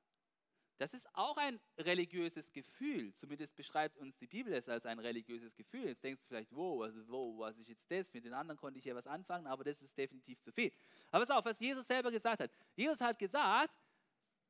Das 0.78 0.94
ist 0.94 1.08
auch 1.12 1.36
ein 1.36 1.58
religiöses 1.76 2.52
Gefühl. 2.52 3.12
Zumindest 3.12 3.56
beschreibt 3.56 3.96
uns 3.98 4.16
die 4.16 4.28
Bibel 4.28 4.52
es 4.52 4.68
als 4.68 4.86
ein 4.86 5.00
religiöses 5.00 5.56
Gefühl. 5.56 5.86
Jetzt 5.86 6.04
denkst 6.04 6.22
du 6.22 6.28
vielleicht, 6.28 6.54
wow, 6.54 6.84
also, 6.84 7.00
wow, 7.08 7.36
was 7.40 7.58
ist 7.58 7.68
jetzt 7.68 7.90
das? 7.90 8.14
Mit 8.14 8.24
den 8.24 8.32
anderen 8.32 8.56
konnte 8.56 8.78
ich 8.78 8.84
ja 8.84 8.94
was 8.94 9.08
anfangen, 9.08 9.48
aber 9.48 9.64
das 9.64 9.82
ist 9.82 9.98
definitiv 9.98 10.40
zu 10.40 10.52
viel. 10.52 10.72
Aber 11.10 11.26
pass 11.26 11.36
auf, 11.36 11.44
was 11.44 11.58
Jesus 11.58 11.84
selber 11.84 12.12
gesagt 12.12 12.40
hat. 12.40 12.52
Jesus 12.76 13.00
hat 13.00 13.18
gesagt, 13.18 13.74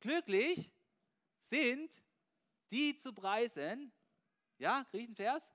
glücklich 0.01 0.71
sind 1.39 1.91
die 2.71 2.95
zu 2.95 3.15
preisen, 3.15 3.91
ja, 4.59 4.85
kriege 4.85 5.05
ich 5.05 5.09
einen 5.09 5.17
Vers? 5.17 5.51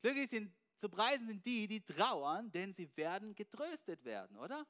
Glücklich 0.00 0.28
sind, 0.30 0.52
zu 0.76 0.88
preisen 0.88 1.26
sind 1.26 1.44
die, 1.44 1.66
die 1.68 1.80
trauern, 1.80 2.50
denn 2.50 2.72
sie 2.72 2.94
werden 2.96 3.34
getröstet 3.34 4.04
werden, 4.04 4.36
oder? 4.36 4.66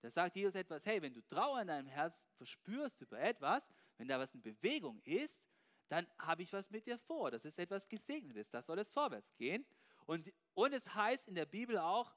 Da 0.00 0.10
sagt 0.10 0.36
Jesus 0.36 0.54
etwas, 0.54 0.84
hey, 0.84 1.00
wenn 1.00 1.14
du 1.14 1.20
Trauer 1.22 1.60
in 1.60 1.68
deinem 1.68 1.86
Herz 1.86 2.26
verspürst 2.36 3.00
über 3.00 3.20
etwas, 3.20 3.70
wenn 3.96 4.08
da 4.08 4.18
was 4.18 4.34
in 4.34 4.42
Bewegung 4.42 5.00
ist, 5.04 5.40
dann 5.88 6.06
habe 6.18 6.42
ich 6.42 6.52
was 6.52 6.70
mit 6.70 6.86
dir 6.86 6.98
vor. 6.98 7.30
Das 7.30 7.44
ist 7.44 7.58
etwas 7.58 7.88
Gesegnetes, 7.88 8.50
da 8.50 8.62
soll 8.62 8.78
es 8.78 8.90
vorwärts 8.90 9.34
gehen. 9.36 9.64
Und, 10.06 10.32
und 10.54 10.72
es 10.72 10.92
heißt 10.94 11.28
in 11.28 11.34
der 11.34 11.46
Bibel 11.46 11.78
auch 11.78 12.12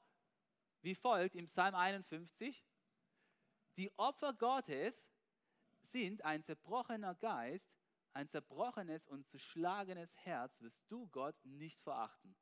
wie 0.86 0.94
folgt 0.94 1.34
im 1.34 1.48
Psalm 1.48 1.74
51, 1.74 2.64
die 3.76 3.90
Opfer 3.98 4.32
Gottes 4.34 5.04
sind 5.80 6.24
ein 6.24 6.42
zerbrochener 6.42 7.14
Geist, 7.16 7.70
ein 8.16 8.26
zerbrochenes 8.26 9.06
und 9.06 9.28
zerschlagenes 9.28 10.16
Herz 10.24 10.60
wirst 10.62 10.82
du 10.88 11.06
Gott 11.08 11.36
nicht 11.44 11.82
verachten. 11.82 12.34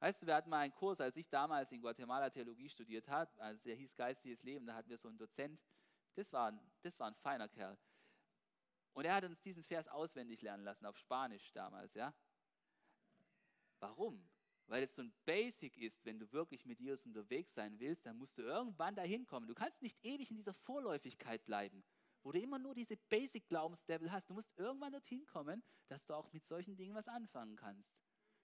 Weißt 0.00 0.20
du, 0.20 0.26
wir 0.26 0.34
hatten 0.34 0.50
mal 0.50 0.60
einen 0.60 0.74
Kurs, 0.74 1.00
als 1.00 1.16
ich 1.16 1.30
damals 1.30 1.72
in 1.72 1.80
Guatemala 1.80 2.28
Theologie 2.28 2.68
studiert 2.68 3.08
habe, 3.08 3.30
also 3.40 3.64
der 3.64 3.74
hieß 3.74 3.96
Geistiges 3.96 4.42
Leben, 4.42 4.66
da 4.66 4.74
hatten 4.74 4.90
wir 4.90 4.98
so 4.98 5.08
einen 5.08 5.16
Dozent, 5.16 5.58
das 6.14 6.30
war, 6.34 6.52
ein, 6.52 6.60
das 6.82 7.00
war 7.00 7.06
ein 7.06 7.14
feiner 7.14 7.48
Kerl. 7.48 7.78
Und 8.92 9.06
er 9.06 9.14
hat 9.14 9.24
uns 9.24 9.40
diesen 9.40 9.64
Vers 9.64 9.88
auswendig 9.88 10.42
lernen 10.42 10.64
lassen, 10.64 10.84
auf 10.84 10.98
Spanisch 10.98 11.50
damals, 11.54 11.94
ja. 11.94 12.14
Warum? 13.80 14.28
Weil 14.66 14.82
es 14.82 14.94
so 14.94 15.02
ein 15.02 15.14
Basic 15.24 15.78
ist, 15.78 16.04
wenn 16.04 16.18
du 16.18 16.30
wirklich 16.32 16.66
mit 16.66 16.80
Jesus 16.80 17.06
unterwegs 17.06 17.54
sein 17.54 17.78
willst, 17.78 18.04
dann 18.04 18.18
musst 18.18 18.36
du 18.36 18.42
irgendwann 18.42 18.94
dahin 18.94 19.24
kommen. 19.24 19.46
Du 19.46 19.54
kannst 19.54 19.80
nicht 19.80 20.04
ewig 20.04 20.30
in 20.30 20.36
dieser 20.36 20.54
Vorläufigkeit 20.54 21.46
bleiben 21.46 21.82
wo 22.26 22.32
du 22.32 22.40
immer 22.40 22.58
nur 22.58 22.74
diese 22.74 22.96
Basic-Glaubenslevel 22.96 24.10
hast. 24.10 24.28
Du 24.28 24.34
musst 24.34 24.50
irgendwann 24.58 24.90
dorthin 24.90 25.24
kommen, 25.26 25.62
dass 25.86 26.04
du 26.04 26.12
auch 26.12 26.32
mit 26.32 26.44
solchen 26.44 26.76
Dingen 26.76 26.96
was 26.96 27.06
anfangen 27.06 27.54
kannst. 27.54 27.94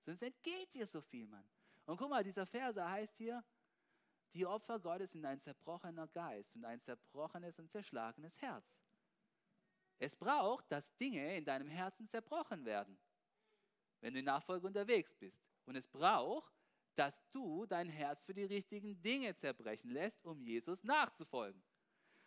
Sonst 0.02 0.22
entgeht 0.22 0.72
dir 0.72 0.86
so 0.86 1.00
viel, 1.00 1.26
Mann. 1.26 1.44
Und 1.86 1.96
guck 1.96 2.08
mal, 2.08 2.22
dieser 2.22 2.46
Verse 2.46 2.88
heißt 2.88 3.16
hier, 3.16 3.44
die 4.34 4.46
Opfer 4.46 4.78
Gottes 4.78 5.10
sind 5.10 5.24
ein 5.24 5.40
zerbrochener 5.40 6.06
Geist 6.06 6.54
und 6.54 6.64
ein 6.64 6.78
zerbrochenes 6.78 7.58
und 7.58 7.72
zerschlagenes 7.72 8.40
Herz. 8.40 8.80
Es 9.98 10.14
braucht, 10.14 10.70
dass 10.70 10.96
Dinge 10.96 11.36
in 11.36 11.44
deinem 11.44 11.68
Herzen 11.68 12.06
zerbrochen 12.06 12.64
werden, 12.64 12.96
wenn 14.00 14.14
du 14.14 14.20
in 14.20 14.26
Nachfolge 14.26 14.64
unterwegs 14.64 15.12
bist. 15.12 15.44
Und 15.66 15.74
es 15.74 15.88
braucht, 15.88 16.54
dass 16.94 17.20
du 17.32 17.66
dein 17.66 17.88
Herz 17.88 18.22
für 18.22 18.34
die 18.34 18.44
richtigen 18.44 19.02
Dinge 19.02 19.34
zerbrechen 19.34 19.90
lässt, 19.90 20.24
um 20.24 20.40
Jesus 20.40 20.84
nachzufolgen. 20.84 21.60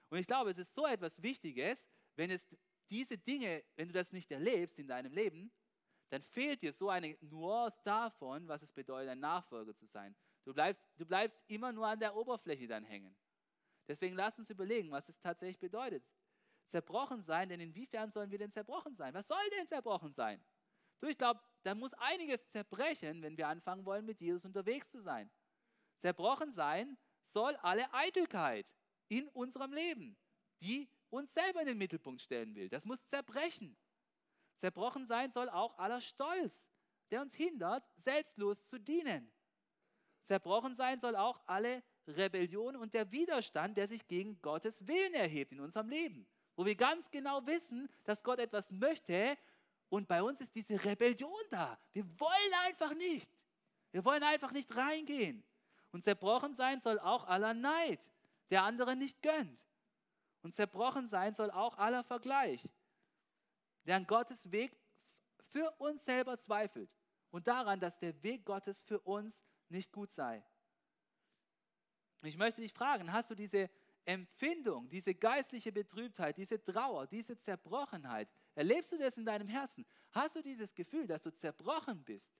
Und 0.10 0.20
ich 0.20 0.28
glaube, 0.28 0.52
es 0.52 0.58
ist 0.58 0.74
so 0.74 0.86
etwas 0.86 1.22
Wichtiges, 1.22 1.90
wenn 2.16 2.30
es 2.32 2.48
diese 2.90 3.18
Dinge, 3.18 3.64
wenn 3.76 3.88
du 3.88 3.94
das 3.94 4.12
nicht 4.12 4.32
erlebst 4.32 4.78
in 4.80 4.88
deinem 4.88 5.14
Leben, 5.14 5.52
dann 6.10 6.22
fehlt 6.22 6.62
dir 6.62 6.72
so 6.72 6.90
eine 6.90 7.18
Nuance 7.22 7.80
davon, 7.84 8.48
was 8.48 8.62
es 8.62 8.72
bedeutet, 8.72 9.10
ein 9.10 9.20
Nachfolger 9.20 9.76
zu 9.76 9.86
sein. 9.88 10.16
Du 10.44 10.54
bleibst, 10.54 10.84
du 10.96 11.06
bleibst 11.06 11.42
immer 11.48 11.72
nur 11.72 11.88
an 11.88 12.00
der 12.00 12.16
Oberfläche 12.16 12.68
dann 12.68 12.84
hängen. 12.84 13.16
Deswegen 13.88 14.16
lass 14.16 14.38
uns 14.38 14.50
überlegen, 14.50 14.92
was 14.92 15.10
es 15.10 15.20
tatsächlich 15.20 15.60
bedeutet. 15.60 16.12
Zerbrochen 16.66 17.22
sein, 17.22 17.50
denn 17.50 17.60
inwiefern 17.60 18.12
sollen 18.12 18.32
wir 18.32 18.38
denn 18.38 18.52
zerbrochen 18.52 18.94
sein? 18.94 19.14
Was 19.14 19.28
soll 19.28 19.50
denn 19.58 19.68
zerbrochen 19.68 20.12
sein? 20.12 20.44
Du, 21.00 21.08
ich 21.08 21.18
glaube, 21.18 21.42
da 21.64 21.76
muss 21.76 21.94
einiges 21.96 22.50
zerbrechen, 22.50 23.22
wenn 23.22 23.38
wir 23.38 23.48
anfangen 23.48 23.86
wollen, 23.86 24.06
mit 24.06 24.20
Jesus 24.20 24.46
unterwegs 24.46 24.90
zu 24.90 25.02
sein. 25.02 25.30
Zerbrochen 25.98 26.52
sein 26.52 26.98
soll 27.22 27.56
alle 27.58 27.92
Eitelkeit 27.94 28.74
in 29.08 29.28
unserem 29.30 29.74
Leben, 29.74 30.18
die 30.62 30.90
uns 31.10 31.34
selber 31.34 31.62
in 31.62 31.68
den 31.68 31.78
Mittelpunkt 31.78 32.22
stellen 32.22 32.56
will. 32.56 32.70
Das 32.70 32.86
muss 32.86 33.06
zerbrechen. 33.06 33.76
Zerbrochen 34.56 35.06
sein 35.06 35.32
soll 35.32 35.50
auch 35.50 35.78
aller 35.78 36.02
Stolz, 36.02 36.68
der 37.12 37.22
uns 37.22 37.34
hindert, 37.34 37.84
selbstlos 37.96 38.68
zu 38.68 38.80
dienen. 38.80 39.32
Zerbrochen 40.24 40.76
sein 40.76 41.00
soll 41.00 41.16
auch 41.16 41.42
alle 41.46 41.84
Rebellion 42.08 42.76
und 42.76 42.94
der 42.94 43.12
Widerstand, 43.12 43.78
der 43.78 43.88
sich 43.88 44.08
gegen 44.08 44.42
Gottes 44.42 44.88
Willen 44.88 45.14
erhebt 45.14 45.52
in 45.52 45.60
unserem 45.60 45.90
Leben. 45.90 46.28
Wo 46.56 46.66
wir 46.66 46.76
ganz 46.76 47.10
genau 47.12 47.46
wissen, 47.46 47.90
dass 48.04 48.24
Gott 48.24 48.40
etwas 48.40 48.72
möchte 48.72 49.38
und 49.90 50.08
bei 50.08 50.24
uns 50.24 50.42
ist 50.42 50.56
diese 50.56 50.84
Rebellion 50.84 51.32
da. 51.50 51.78
Wir 51.94 52.06
wollen 52.20 52.54
einfach 52.66 52.94
nicht. 52.96 53.30
Wir 53.92 54.04
wollen 54.04 54.24
einfach 54.24 54.52
nicht 54.52 54.76
reingehen. 54.76 55.44
Und 55.92 56.04
zerbrochen 56.04 56.54
sein 56.54 56.82
soll 56.82 57.00
auch 57.00 57.28
aller 57.28 57.54
Neid, 57.54 58.00
der 58.50 58.64
andere 58.64 58.96
nicht 58.96 59.22
gönnt. 59.22 59.66
Und 60.42 60.54
zerbrochen 60.54 61.08
sein 61.08 61.34
soll 61.34 61.50
auch 61.52 61.78
aller 61.78 62.04
Vergleich, 62.04 62.70
der 63.86 63.96
an 63.96 64.08
Gottes 64.08 64.52
Weg 64.52 64.78
für 65.52 65.72
uns 65.80 66.06
selber 66.06 66.38
zweifelt 66.38 66.96
und 67.32 67.48
daran, 67.48 67.80
dass 67.80 67.98
der 67.98 68.22
Weg 68.24 68.46
Gottes 68.46 68.82
für 68.82 69.00
uns 69.00 69.44
nicht 69.70 69.92
gut 69.92 70.12
sei. 70.12 70.44
Ich 72.22 72.38
möchte 72.38 72.62
dich 72.62 72.74
fragen, 72.74 73.12
hast 73.12 73.30
du 73.32 73.36
diese 73.36 73.70
Empfindung, 74.06 74.88
diese 74.90 75.16
geistliche 75.16 75.72
Betrübtheit, 75.72 76.38
diese 76.38 76.64
Trauer, 76.64 77.08
diese 77.08 77.38
Zerbrochenheit, 77.38 78.30
erlebst 78.54 78.92
du 78.92 78.98
das 78.98 79.18
in 79.18 79.26
deinem 79.26 79.48
Herzen? 79.48 79.86
Hast 80.12 80.36
du 80.36 80.42
dieses 80.42 80.74
Gefühl, 80.74 81.08
dass 81.08 81.22
du 81.22 81.32
zerbrochen 81.34 82.04
bist, 82.04 82.34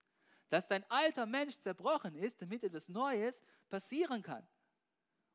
dass 0.50 0.68
dein 0.68 0.90
alter 0.90 1.26
Mensch 1.26 1.60
zerbrochen 1.60 2.16
ist, 2.16 2.42
damit 2.42 2.64
etwas 2.64 2.88
Neues 2.88 3.42
passieren 3.68 4.22
kann? 4.22 4.48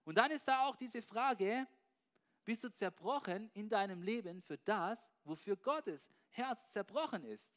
Und 0.05 0.19
dann 0.19 0.31
ist 0.31 0.47
da 0.47 0.67
auch 0.67 0.77
diese 0.77 1.03
Frage, 1.03 1.67
bist 2.45 2.65
du 2.65 2.71
zerbrochen 2.71 3.51
in 3.55 3.69
deinem 3.69 4.03
Leben 4.03 4.41
für 4.43 4.59
das, 4.59 5.11
wofür 5.25 5.57
Gottes 5.57 6.09
Herz 6.31 6.73
zerbrochen 6.73 7.25
ist? 7.25 7.53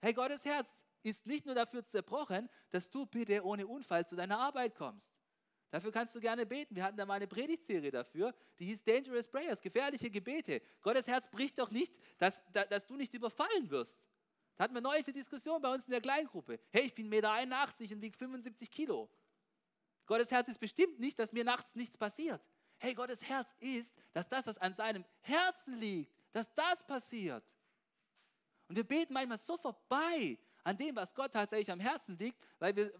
Hey, 0.00 0.14
Gottes 0.14 0.44
Herz 0.44 0.84
ist 1.02 1.26
nicht 1.26 1.46
nur 1.46 1.54
dafür 1.54 1.84
zerbrochen, 1.84 2.48
dass 2.70 2.90
du 2.90 3.06
bitte 3.06 3.44
ohne 3.44 3.66
Unfall 3.66 4.06
zu 4.06 4.16
deiner 4.16 4.38
Arbeit 4.38 4.74
kommst. 4.74 5.10
Dafür 5.70 5.92
kannst 5.92 6.14
du 6.14 6.20
gerne 6.20 6.46
beten. 6.46 6.74
Wir 6.74 6.82
hatten 6.82 6.96
da 6.96 7.06
mal 7.06 7.14
eine 7.14 7.28
Predigtserie 7.28 7.90
dafür, 7.90 8.34
die 8.58 8.66
hieß 8.66 8.82
Dangerous 8.82 9.28
Prayers, 9.28 9.60
gefährliche 9.60 10.10
Gebete. 10.10 10.60
Gottes 10.82 11.06
Herz 11.06 11.30
bricht 11.30 11.58
doch 11.58 11.70
nicht, 11.70 11.94
dass, 12.18 12.40
dass 12.52 12.86
du 12.86 12.96
nicht 12.96 13.14
überfallen 13.14 13.70
wirst. 13.70 14.00
Da 14.56 14.64
hatten 14.64 14.74
wir 14.74 14.80
neulich 14.80 15.06
eine 15.06 15.14
Diskussion 15.14 15.62
bei 15.62 15.72
uns 15.72 15.84
in 15.86 15.92
der 15.92 16.00
Kleingruppe. 16.00 16.58
Hey, 16.70 16.82
ich 16.82 16.94
bin 16.94 17.08
1,81 17.08 17.08
Meter 17.08 17.94
und 17.94 18.02
wiege 18.02 18.18
75 18.18 18.70
Kilo. 18.70 19.08
Gottes 20.10 20.32
Herz 20.32 20.48
ist 20.48 20.58
bestimmt 20.58 20.98
nicht, 20.98 21.16
dass 21.20 21.32
mir 21.32 21.44
nachts 21.44 21.76
nichts 21.76 21.96
passiert. 21.96 22.44
Hey, 22.78 22.94
Gottes 22.94 23.22
Herz 23.22 23.54
ist, 23.60 23.94
dass 24.12 24.28
das, 24.28 24.44
was 24.44 24.58
an 24.58 24.74
seinem 24.74 25.04
Herzen 25.20 25.76
liegt, 25.76 26.12
dass 26.32 26.52
das 26.52 26.84
passiert. 26.84 27.44
Und 28.66 28.74
wir 28.74 28.82
beten 28.82 29.14
manchmal 29.14 29.38
so 29.38 29.56
vorbei 29.56 30.36
an 30.64 30.76
dem, 30.76 30.96
was 30.96 31.14
Gott 31.14 31.32
tatsächlich 31.32 31.70
am 31.70 31.78
Herzen 31.78 32.18
liegt, 32.18 32.44
weil 32.58 32.74
wir, 32.74 32.92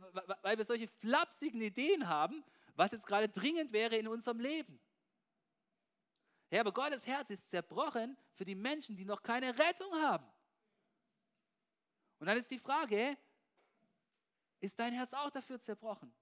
weil 0.42 0.56
wir 0.56 0.64
solche 0.64 0.86
flapsigen 0.86 1.60
Ideen 1.60 2.06
haben, 2.06 2.44
was 2.76 2.92
jetzt 2.92 3.06
gerade 3.06 3.28
dringend 3.28 3.72
wäre 3.72 3.96
in 3.96 4.06
unserem 4.06 4.38
Leben. 4.38 4.78
Ja, 6.52 6.60
aber 6.60 6.70
Gottes 6.70 7.04
Herz 7.04 7.30
ist 7.30 7.50
zerbrochen 7.50 8.16
für 8.34 8.44
die 8.44 8.54
Menschen, 8.54 8.94
die 8.94 9.04
noch 9.04 9.20
keine 9.20 9.58
Rettung 9.58 9.92
haben. 9.94 10.30
Und 12.20 12.28
dann 12.28 12.36
ist 12.36 12.52
die 12.52 12.58
Frage, 12.58 13.18
ist 14.60 14.78
dein 14.78 14.92
Herz 14.92 15.12
auch 15.12 15.30
dafür 15.30 15.58
zerbrochen? 15.58 16.14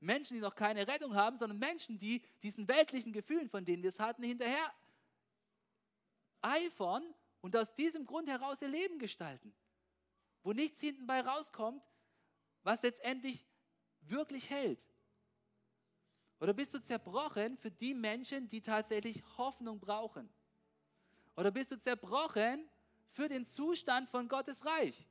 Menschen, 0.00 0.34
die 0.34 0.40
noch 0.40 0.54
keine 0.54 0.86
Rettung 0.86 1.14
haben, 1.14 1.36
sondern 1.36 1.58
Menschen, 1.58 1.98
die 1.98 2.22
diesen 2.42 2.68
weltlichen 2.68 3.12
Gefühlen, 3.12 3.48
von 3.48 3.64
denen 3.64 3.82
wir 3.82 3.88
es 3.88 4.00
hatten, 4.00 4.22
hinterher 4.22 4.72
eifern 6.40 7.02
und 7.40 7.56
aus 7.56 7.74
diesem 7.74 8.04
Grund 8.04 8.28
heraus 8.28 8.60
ihr 8.62 8.68
Leben 8.68 8.98
gestalten. 8.98 9.54
Wo 10.42 10.52
nichts 10.52 10.80
hinten 10.80 11.06
bei 11.06 11.20
rauskommt, 11.20 11.82
was 12.62 12.82
letztendlich 12.82 13.44
wirklich 14.02 14.50
hält. 14.50 14.84
Oder 16.40 16.52
bist 16.52 16.74
du 16.74 16.80
zerbrochen 16.80 17.56
für 17.56 17.70
die 17.70 17.94
Menschen, 17.94 18.48
die 18.48 18.60
tatsächlich 18.60 19.22
Hoffnung 19.38 19.80
brauchen? 19.80 20.28
Oder 21.36 21.50
bist 21.50 21.70
du 21.70 21.78
zerbrochen 21.78 22.68
für 23.12 23.28
den 23.28 23.44
Zustand 23.44 24.08
von 24.10 24.28
Gottes 24.28 24.64
Reich? 24.64 25.06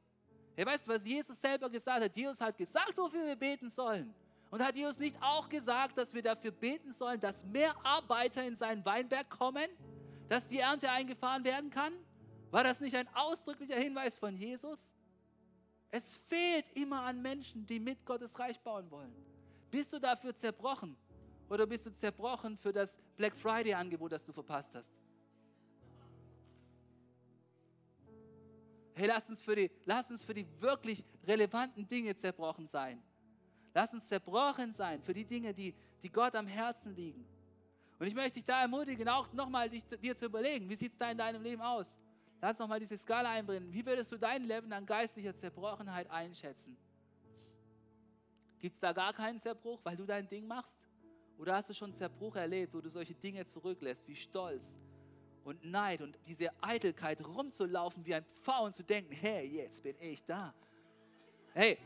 Ihr 0.55 0.65
weißt, 0.65 0.87
was 0.87 1.03
Jesus 1.05 1.41
selber 1.41 1.69
gesagt 1.69 2.03
hat. 2.03 2.15
Jesus 2.15 2.39
hat 2.39 2.57
gesagt, 2.57 2.95
wofür 2.95 3.25
wir 3.25 3.35
beten 3.35 3.69
sollen. 3.69 4.13
Und 4.53 4.63
hat 4.63 4.75
Jesus 4.75 4.99
nicht 4.99 5.17
auch 5.19 5.49
gesagt, 5.49 5.97
dass 5.97 6.13
wir 6.13 6.21
dafür 6.21 6.51
beten 6.51 6.93
sollen, 6.93 7.19
dass 7.19 7.43
mehr 7.43 7.73
Arbeiter 7.83 8.45
in 8.45 8.55
seinen 8.55 8.85
Weinberg 8.85 9.27
kommen, 9.27 9.65
dass 10.29 10.47
die 10.47 10.59
Ernte 10.59 10.91
eingefahren 10.91 11.43
werden 11.43 11.71
kann? 11.71 11.91
War 12.51 12.63
das 12.63 12.79
nicht 12.79 12.95
ein 12.95 13.07
ausdrücklicher 13.15 13.77
Hinweis 13.77 14.19
von 14.19 14.37
Jesus? 14.37 14.93
Es 15.89 16.17
fehlt 16.27 16.69
immer 16.75 17.01
an 17.01 17.19
Menschen, 17.19 17.65
die 17.65 17.79
mit 17.79 18.05
Gottes 18.05 18.37
Reich 18.37 18.59
bauen 18.59 18.91
wollen. 18.91 19.11
Bist 19.71 19.91
du 19.91 19.97
dafür 19.97 20.35
zerbrochen? 20.35 20.95
Oder 21.49 21.65
bist 21.65 21.87
du 21.87 21.91
zerbrochen 21.91 22.55
für 22.55 22.71
das 22.71 22.99
Black 23.17 23.35
Friday-Angebot, 23.35 24.11
das 24.11 24.23
du 24.23 24.33
verpasst 24.33 24.75
hast? 24.75 24.93
Hey, 28.93 29.07
lass 29.07 29.27
uns, 29.29 29.41
für 29.41 29.55
die, 29.55 29.71
lass 29.85 30.11
uns 30.11 30.23
für 30.23 30.35
die 30.35 30.45
wirklich 30.59 31.03
relevanten 31.25 31.87
Dinge 31.87 32.15
zerbrochen 32.15 32.67
sein. 32.67 33.01
Lass 33.73 33.93
uns 33.93 34.07
zerbrochen 34.07 34.73
sein 34.73 35.01
für 35.01 35.13
die 35.13 35.25
Dinge, 35.25 35.53
die, 35.53 35.73
die 36.01 36.09
Gott 36.09 36.35
am 36.35 36.47
Herzen 36.47 36.95
liegen. 36.95 37.25
Und 37.99 38.07
ich 38.07 38.13
möchte 38.13 38.33
dich 38.33 38.45
da 38.45 38.61
ermutigen, 38.61 39.07
auch 39.07 39.31
nochmal 39.33 39.69
dir 39.69 40.15
zu 40.15 40.25
überlegen, 40.25 40.69
wie 40.69 40.75
sieht 40.75 40.91
es 40.91 40.97
da 40.97 41.09
in 41.09 41.17
deinem 41.17 41.41
Leben 41.41 41.61
aus? 41.61 41.97
Lass 42.41 42.59
nochmal 42.59 42.79
diese 42.79 42.97
Skala 42.97 43.31
einbringen. 43.31 43.71
Wie 43.71 43.85
würdest 43.85 44.11
du 44.11 44.17
dein 44.17 44.43
Leben 44.43 44.71
an 44.73 44.85
geistlicher 44.85 45.33
Zerbrochenheit 45.33 46.09
einschätzen? 46.11 46.75
Gibt 48.59 48.75
es 48.75 48.81
da 48.81 48.91
gar 48.91 49.13
keinen 49.13 49.39
Zerbruch, 49.39 49.79
weil 49.83 49.95
du 49.95 50.05
dein 50.05 50.27
Ding 50.27 50.45
machst? 50.45 50.77
Oder 51.37 51.55
hast 51.55 51.69
du 51.69 51.73
schon 51.73 51.93
Zerbruch 51.93 52.35
erlebt, 52.35 52.73
wo 52.73 52.81
du 52.81 52.89
solche 52.89 53.15
Dinge 53.15 53.45
zurücklässt, 53.45 54.07
wie 54.07 54.15
Stolz 54.15 54.77
und 55.43 55.63
Neid 55.65 56.01
und 56.01 56.17
diese 56.27 56.49
Eitelkeit 56.61 57.25
rumzulaufen 57.25 58.05
wie 58.05 58.15
ein 58.15 58.25
Pfau 58.41 58.65
und 58.65 58.73
zu 58.73 58.83
denken, 58.83 59.13
hey, 59.13 59.47
jetzt 59.47 59.83
bin 59.83 59.95
ich 59.99 60.23
da. 60.23 60.53
Hey, 61.53 61.77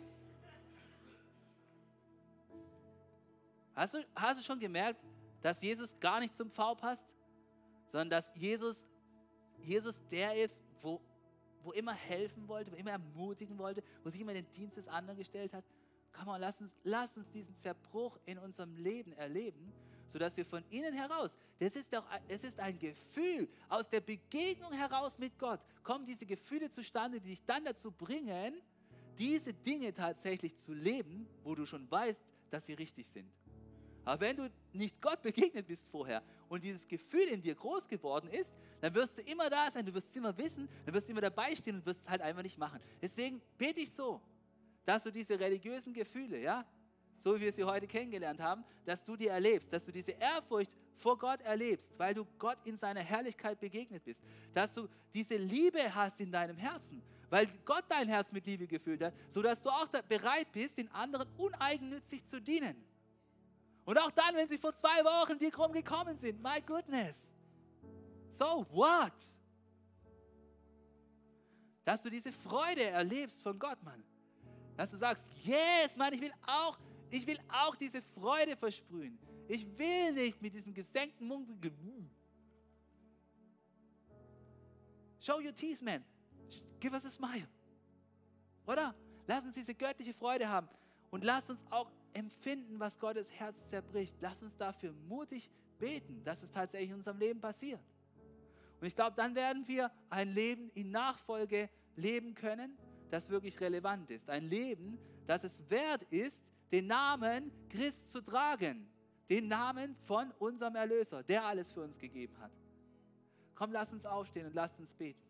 hast 3.78 3.94
du, 3.94 4.06
hast 4.16 4.40
du 4.40 4.44
schon 4.44 4.60
gemerkt, 4.60 5.00
dass 5.42 5.62
Jesus 5.62 5.98
gar 6.00 6.20
nicht 6.20 6.36
zum 6.36 6.50
Pfau 6.50 6.76
passt, 6.76 7.06
sondern 7.92 8.10
dass 8.10 8.32
Jesus, 8.36 8.86
Jesus 9.60 10.02
der 10.10 10.36
ist, 10.36 10.60
wo, 10.82 11.00
wo 11.64 11.72
immer 11.72 11.94
helfen 11.94 12.48
wollte, 12.48 12.72
wo 12.72 12.76
immer 12.76 12.92
ermutigen 12.92 13.58
wollte, 13.58 13.84
wo 14.04 14.10
sich 14.10 14.20
immer 14.20 14.34
in 14.34 14.44
den 14.44 14.52
Dienst 14.52 14.78
des 14.78 14.88
anderen 14.88 15.18
gestellt 15.18 15.54
hat? 15.54 15.64
Komm 16.12 16.26
mal, 16.26 16.38
lass 16.38 16.60
uns, 16.60 16.76
lass 16.84 17.16
uns 17.18 17.32
diesen 17.32 17.56
Zerbruch 17.56 18.18
in 18.26 18.40
unserem 18.40 18.76
Leben 18.76 19.14
erleben, 19.14 19.72
sodass 20.08 20.36
wir 20.36 20.46
von 20.46 20.64
innen 20.70 20.94
heraus, 20.94 21.38
das 21.60 21.76
ist 21.76 21.94
doch, 21.94 22.06
es 22.28 22.44
ist 22.44 22.60
ein 22.60 22.80
Gefühl, 22.80 23.48
aus 23.70 23.90
der 23.90 24.02
Begegnung 24.02 24.72
heraus 24.72 25.20
mit 25.20 25.38
Gott, 25.38 25.60
kommen 25.84 26.06
diese 26.06 26.26
Gefühle 26.26 26.70
zustande, 26.70 27.20
die 27.20 27.30
dich 27.30 27.46
dann 27.46 27.64
dazu 27.64 27.92
bringen, 27.92 28.56
diese 29.20 29.54
Dinge 29.54 29.94
tatsächlich 29.94 30.58
zu 30.58 30.74
leben, 30.74 31.28
wo 31.44 31.54
du 31.54 31.66
schon 31.66 31.90
weißt, 31.90 32.22
dass 32.50 32.66
sie 32.66 32.74
richtig 32.74 33.08
sind. 33.08 33.30
Aber 34.08 34.22
wenn 34.22 34.38
du 34.38 34.50
nicht 34.72 35.02
Gott 35.02 35.22
begegnet 35.22 35.68
bist 35.68 35.90
vorher 35.90 36.24
und 36.48 36.64
dieses 36.64 36.88
Gefühl 36.88 37.28
in 37.28 37.42
dir 37.42 37.54
groß 37.54 37.90
geworden 37.90 38.30
ist, 38.30 38.56
dann 38.80 38.96
wirst 38.96 39.18
du 39.18 39.22
immer 39.24 39.50
da 39.50 39.70
sein, 39.70 39.86
du 39.86 39.94
wirst 39.94 40.12
es 40.12 40.16
immer 40.16 40.38
wissen, 40.38 40.70
dann 40.86 40.96
wirst 40.96 41.10
du 41.10 41.12
immer 41.12 41.20
dabei 41.20 41.54
stehen 41.58 41.76
und 41.76 41.86
wirst 41.86 42.04
es 42.04 42.10
halt 42.10 42.22
einfach 42.22 42.42
nicht 42.42 42.58
machen. 42.58 42.80
Deswegen 43.02 43.42
bete 43.58 43.82
ich 43.82 43.92
so, 43.92 44.22
dass 44.86 45.04
du 45.04 45.12
diese 45.12 45.38
religiösen 45.38 45.94
Gefühle, 45.94 46.40
ja, 46.40 46.66
so 47.18 47.36
wie 47.36 47.42
wir 47.42 47.52
sie 47.52 47.66
heute 47.66 47.86
kennengelernt 47.86 48.40
haben, 48.40 48.64
dass 48.86 49.04
du 49.04 49.18
die 49.18 49.28
erlebst, 49.28 49.74
dass 49.74 49.84
du 49.84 49.92
diese 49.92 50.12
Ehrfurcht 50.12 50.72
vor 50.96 51.18
Gott 51.18 51.42
erlebst, 51.42 52.00
weil 52.00 52.14
du 52.14 52.26
Gott 52.40 52.60
in 52.64 52.78
seiner 52.78 53.02
Herrlichkeit 53.02 53.60
begegnet 53.60 54.06
bist, 54.06 54.24
dass 54.54 54.74
du 54.74 54.88
diese 55.14 55.36
Liebe 55.36 55.94
hast 55.94 56.22
in 56.22 56.32
deinem 56.32 56.56
Herzen, 56.56 57.04
weil 57.30 57.48
Gott 57.66 57.84
dein 57.90 58.08
Herz 58.08 58.32
mit 58.32 58.46
Liebe 58.46 58.68
gefüllt 58.68 59.04
hat, 59.04 59.14
sodass 59.28 59.62
du 59.62 59.70
auch 59.70 59.90
bereit 60.08 60.50
bist, 60.54 60.78
den 60.78 60.90
anderen 60.92 61.28
uneigennützig 61.36 62.26
zu 62.26 62.40
dienen. 62.40 62.82
Und 63.88 63.98
auch 63.98 64.12
dann, 64.12 64.36
wenn 64.36 64.50
sie 64.50 64.58
vor 64.58 64.74
zwei 64.74 65.02
Wochen 65.06 65.40
dir 65.40 65.50
krumm 65.50 65.72
gekommen 65.72 66.18
sind, 66.18 66.44
my 66.44 66.62
goodness. 66.62 67.32
So 68.28 68.66
what? 68.70 69.14
Dass 71.86 72.02
du 72.02 72.10
diese 72.10 72.34
Freude 72.34 72.84
erlebst 72.84 73.42
von 73.42 73.58
Gott, 73.58 73.82
Mann. 73.82 74.04
Dass 74.76 74.92
du 74.92 74.98
sagst, 74.98 75.26
yes, 75.42 75.96
Mann, 75.96 76.12
ich 76.12 76.20
will 76.20 76.34
auch, 76.46 76.78
ich 77.10 77.26
will 77.26 77.40
auch 77.48 77.78
diese 77.78 78.02
Freude 78.02 78.58
versprühen. 78.58 79.18
Ich 79.48 79.66
will 79.78 80.12
nicht 80.12 80.42
mit 80.42 80.54
diesem 80.54 80.74
gesenkten 80.74 81.26
Mund. 81.26 81.48
Show 85.18 85.40
your 85.40 85.56
teeth, 85.56 85.82
man. 85.82 86.04
Give 86.82 86.94
us 86.94 87.06
a 87.06 87.10
smile. 87.10 87.48
Oder? 88.66 88.94
Lass 89.26 89.46
uns 89.46 89.54
diese 89.54 89.74
göttliche 89.74 90.14
Freude 90.14 90.50
haben 90.50 90.68
und 91.10 91.24
lass 91.24 91.50
uns 91.50 91.64
auch 91.70 91.90
empfinden, 92.18 92.80
was 92.80 93.00
Gottes 93.00 93.32
Herz 93.32 93.70
zerbricht. 93.70 94.16
Lass 94.20 94.42
uns 94.42 94.58
dafür 94.58 94.92
mutig 95.08 95.52
beten, 95.78 96.24
dass 96.24 96.42
es 96.42 96.52
tatsächlich 96.52 96.90
in 96.90 96.96
unserem 96.96 97.20
Leben 97.20 97.40
passiert. 97.40 97.80
Und 98.82 98.88
ich 98.88 98.96
glaube, 98.96 99.16
dann 99.16 99.36
werden 99.36 99.68
wir 99.68 99.92
ein 100.10 100.34
Leben 100.34 100.72
in 100.74 100.92
Nachfolge 100.92 101.70
leben 101.96 102.34
können, 102.34 102.78
das 103.12 103.30
wirklich 103.30 103.60
relevant 103.60 104.10
ist. 104.10 104.30
Ein 104.30 104.50
Leben, 104.50 104.98
das 105.28 105.44
es 105.44 105.70
wert 105.70 106.04
ist, 106.12 106.44
den 106.72 106.88
Namen 106.88 107.52
Christ 107.70 108.12
zu 108.12 108.22
tragen. 108.22 108.88
Den 109.30 109.48
Namen 109.48 109.96
von 110.06 110.32
unserem 110.40 110.76
Erlöser, 110.76 111.22
der 111.22 111.46
alles 111.46 111.72
für 111.72 111.82
uns 111.82 111.98
gegeben 112.00 112.38
hat. 112.40 112.52
Komm, 113.56 113.72
lass 113.72 113.92
uns 113.92 114.06
aufstehen 114.06 114.48
und 114.48 114.56
lass 114.56 114.78
uns 114.80 114.94
beten. 114.94 115.27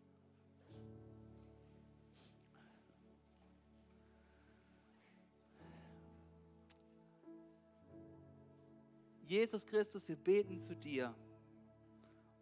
Jesus 9.28 9.66
Christus, 9.66 10.08
wir 10.08 10.16
beten 10.16 10.58
zu 10.58 10.74
dir. 10.74 11.14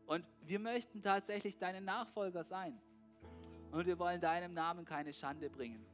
Und 0.07 0.25
wir 0.47 0.61
möchten 0.61 1.03
tatsächlich 1.03 1.59
deine 1.59 1.81
Nachfolger 1.81 2.45
sein. 2.45 2.81
Und 3.73 3.87
wir 3.87 3.99
wollen 3.99 4.21
deinem 4.21 4.55
Namen 4.55 4.85
keine 4.85 5.13
Schande 5.13 5.51
bringen. 5.51 5.85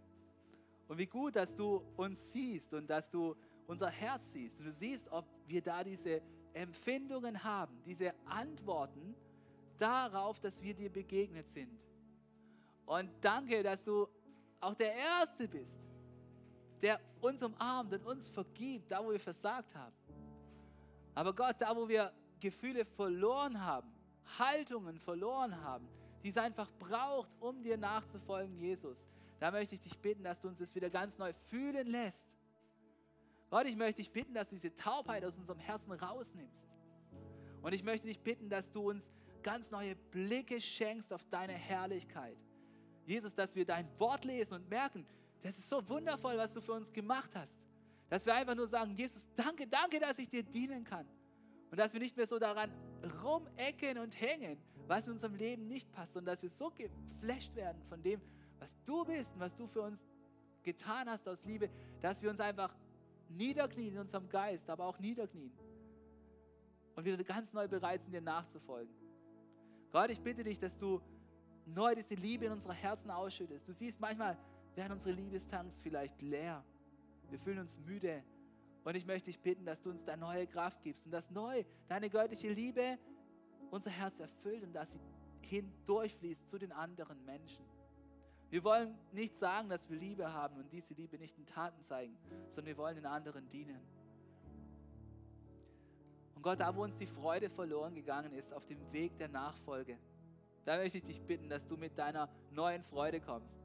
Und 0.88 0.98
wie 0.98 1.06
gut, 1.06 1.36
dass 1.36 1.54
du 1.54 1.82
uns 1.96 2.30
siehst 2.32 2.74
und 2.74 2.90
dass 2.90 3.10
du 3.10 3.34
unser 3.66 3.88
Herz 3.88 4.32
siehst. 4.32 4.58
Und 4.58 4.66
du 4.66 4.72
siehst, 4.72 5.10
ob 5.10 5.24
wir 5.46 5.62
da 5.62 5.82
diese 5.82 6.20
Empfindungen 6.52 7.42
haben, 7.42 7.82
diese 7.86 8.12
Antworten 8.26 9.14
darauf, 9.78 10.38
dass 10.40 10.62
wir 10.62 10.74
dir 10.74 10.90
begegnet 10.90 11.48
sind. 11.48 11.80
Und 12.84 13.08
danke, 13.22 13.62
dass 13.62 13.82
du 13.82 14.06
auch 14.60 14.74
der 14.74 14.94
Erste 14.94 15.48
bist, 15.48 15.78
der 16.82 17.00
uns 17.22 17.42
umarmt 17.42 17.94
und 17.94 18.04
uns 18.04 18.28
vergibt, 18.28 18.90
da 18.90 19.02
wo 19.02 19.10
wir 19.10 19.20
versagt 19.20 19.74
haben. 19.74 19.94
Aber 21.14 21.34
Gott, 21.34 21.56
da 21.58 21.76
wo 21.76 21.88
wir 21.88 22.12
Gefühle 22.40 22.84
verloren 22.84 23.60
haben, 23.60 23.92
Haltungen 24.38 24.98
verloren 24.98 25.60
haben, 25.62 25.88
die 26.22 26.28
es 26.28 26.36
einfach 26.36 26.70
braucht, 26.78 27.30
um 27.40 27.62
dir 27.62 27.76
nachzufolgen, 27.76 28.56
Jesus, 28.56 29.04
da 29.40 29.50
möchte 29.50 29.74
ich 29.74 29.80
dich 29.80 29.98
bitten, 29.98 30.22
dass 30.22 30.40
du 30.40 30.48
uns 30.48 30.58
das 30.58 30.74
wieder 30.74 30.88
ganz 30.88 31.18
neu 31.18 31.32
fühlen 31.48 31.88
lässt. 31.88 32.28
Gott, 33.50 33.66
ich 33.66 33.76
möchte 33.76 34.00
dich 34.00 34.10
bitten, 34.10 34.32
dass 34.32 34.48
du 34.48 34.54
diese 34.54 34.74
Taubheit 34.76 35.24
aus 35.24 35.36
unserem 35.36 35.58
Herzen 35.58 35.92
rausnimmst. 35.92 36.68
Und 37.60 37.72
ich 37.74 37.82
möchte 37.82 38.06
dich 38.06 38.20
bitten, 38.20 38.48
dass 38.48 38.70
du 38.70 38.90
uns 38.90 39.10
ganz 39.42 39.70
neue 39.70 39.94
Blicke 39.94 40.60
schenkst 40.60 41.12
auf 41.12 41.24
deine 41.26 41.52
Herrlichkeit. 41.52 42.36
Jesus, 43.04 43.34
dass 43.34 43.54
wir 43.54 43.66
dein 43.66 43.88
Wort 43.98 44.24
lesen 44.24 44.54
und 44.54 44.68
merken, 44.68 45.06
das 45.42 45.58
ist 45.58 45.68
so 45.68 45.86
wundervoll, 45.88 46.38
was 46.38 46.52
du 46.54 46.60
für 46.60 46.72
uns 46.72 46.92
gemacht 46.92 47.32
hast. 47.34 47.58
Dass 48.12 48.26
wir 48.26 48.34
einfach 48.34 48.54
nur 48.54 48.66
sagen, 48.66 48.94
Jesus, 48.94 49.26
danke, 49.34 49.66
danke, 49.66 49.98
dass 49.98 50.18
ich 50.18 50.28
dir 50.28 50.42
dienen 50.42 50.84
kann. 50.84 51.06
Und 51.70 51.78
dass 51.78 51.94
wir 51.94 52.00
nicht 52.00 52.14
mehr 52.14 52.26
so 52.26 52.38
daran 52.38 52.70
rumecken 53.24 53.96
und 53.96 54.20
hängen, 54.20 54.58
was 54.86 55.06
in 55.06 55.14
unserem 55.14 55.34
Leben 55.34 55.66
nicht 55.66 55.90
passt, 55.90 56.12
sondern 56.12 56.34
dass 56.34 56.42
wir 56.42 56.50
so 56.50 56.70
geflasht 56.70 57.54
werden 57.54 57.82
von 57.84 58.02
dem, 58.02 58.20
was 58.58 58.76
du 58.84 59.02
bist 59.06 59.32
und 59.32 59.40
was 59.40 59.56
du 59.56 59.66
für 59.66 59.80
uns 59.80 60.04
getan 60.62 61.08
hast 61.08 61.26
aus 61.26 61.46
Liebe, 61.46 61.70
dass 62.02 62.20
wir 62.20 62.28
uns 62.28 62.38
einfach 62.38 62.76
niederknien 63.30 63.94
in 63.94 64.00
unserem 64.00 64.28
Geist, 64.28 64.68
aber 64.68 64.84
auch 64.84 64.98
niederknien 64.98 65.50
und 66.94 67.06
wieder 67.06 67.24
ganz 67.24 67.54
neu 67.54 67.66
bereit 67.66 68.02
sind, 68.02 68.12
dir 68.12 68.20
nachzufolgen. 68.20 68.94
Gott, 69.90 70.10
ich 70.10 70.20
bitte 70.20 70.44
dich, 70.44 70.58
dass 70.58 70.76
du 70.76 71.00
neu 71.64 71.94
diese 71.94 72.12
Liebe 72.12 72.44
in 72.44 72.52
unsere 72.52 72.74
Herzen 72.74 73.10
ausschüttest. 73.10 73.66
Du 73.66 73.72
siehst, 73.72 73.98
manchmal 73.98 74.36
werden 74.74 74.92
unsere 74.92 75.12
Liebestanks 75.12 75.80
vielleicht 75.80 76.20
leer. 76.20 76.62
Wir 77.32 77.38
fühlen 77.38 77.60
uns 77.60 77.78
müde. 77.78 78.22
Und 78.84 78.94
ich 78.94 79.06
möchte 79.06 79.26
dich 79.26 79.40
bitten, 79.40 79.64
dass 79.64 79.80
du 79.80 79.88
uns 79.88 80.04
da 80.04 80.16
neue 80.16 80.46
Kraft 80.46 80.82
gibst 80.82 81.06
und 81.06 81.12
dass 81.12 81.30
neu 81.30 81.64
deine 81.88 82.10
göttliche 82.10 82.52
Liebe 82.52 82.98
unser 83.70 83.90
Herz 83.90 84.20
erfüllt 84.20 84.62
und 84.64 84.74
dass 84.74 84.92
sie 84.92 85.00
hindurchfließt 85.40 86.46
zu 86.46 86.58
den 86.58 86.72
anderen 86.72 87.24
Menschen. 87.24 87.64
Wir 88.50 88.62
wollen 88.64 88.94
nicht 89.12 89.36
sagen, 89.38 89.70
dass 89.70 89.88
wir 89.88 89.96
Liebe 89.96 90.30
haben 90.30 90.56
und 90.58 90.70
diese 90.70 90.92
Liebe 90.92 91.16
nicht 91.16 91.38
in 91.38 91.46
Taten 91.46 91.80
zeigen, 91.80 92.14
sondern 92.50 92.66
wir 92.66 92.76
wollen 92.76 92.96
den 92.96 93.06
anderen 93.06 93.48
dienen. 93.48 93.80
Und 96.34 96.42
Gott, 96.42 96.60
da 96.60 96.76
wo 96.76 96.82
uns 96.82 96.98
die 96.98 97.06
Freude 97.06 97.48
verloren 97.48 97.94
gegangen 97.94 98.34
ist 98.34 98.52
auf 98.52 98.66
dem 98.66 98.92
Weg 98.92 99.16
der 99.16 99.28
Nachfolge, 99.28 99.96
da 100.66 100.76
möchte 100.76 100.98
ich 100.98 101.04
dich 101.04 101.22
bitten, 101.22 101.48
dass 101.48 101.66
du 101.66 101.78
mit 101.78 101.96
deiner 101.96 102.28
neuen 102.50 102.82
Freude 102.82 103.20
kommst. 103.20 103.56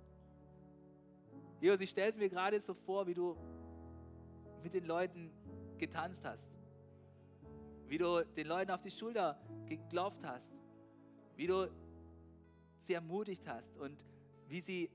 Jesus, 1.59 1.81
ich 1.81 1.89
stelle 1.89 2.11
es 2.11 2.17
mir 2.17 2.29
gerade 2.29 2.61
so 2.61 2.73
vor, 2.73 3.07
wie 3.07 3.13
du 3.13 3.35
mit 4.63 4.73
den 4.73 4.85
Leuten 4.85 5.31
getanzt 5.77 6.25
hast, 6.25 6.47
wie 7.87 7.97
du 7.97 8.23
den 8.35 8.47
Leuten 8.47 8.71
auf 8.71 8.81
die 8.81 8.91
Schulter 8.91 9.39
geklopft 9.65 10.25
hast, 10.25 10.51
wie 11.35 11.47
du 11.47 11.69
sie 12.79 12.93
ermutigt 12.93 13.47
hast 13.47 13.75
und 13.77 14.05
wie 14.47 14.61
sie 14.61 14.89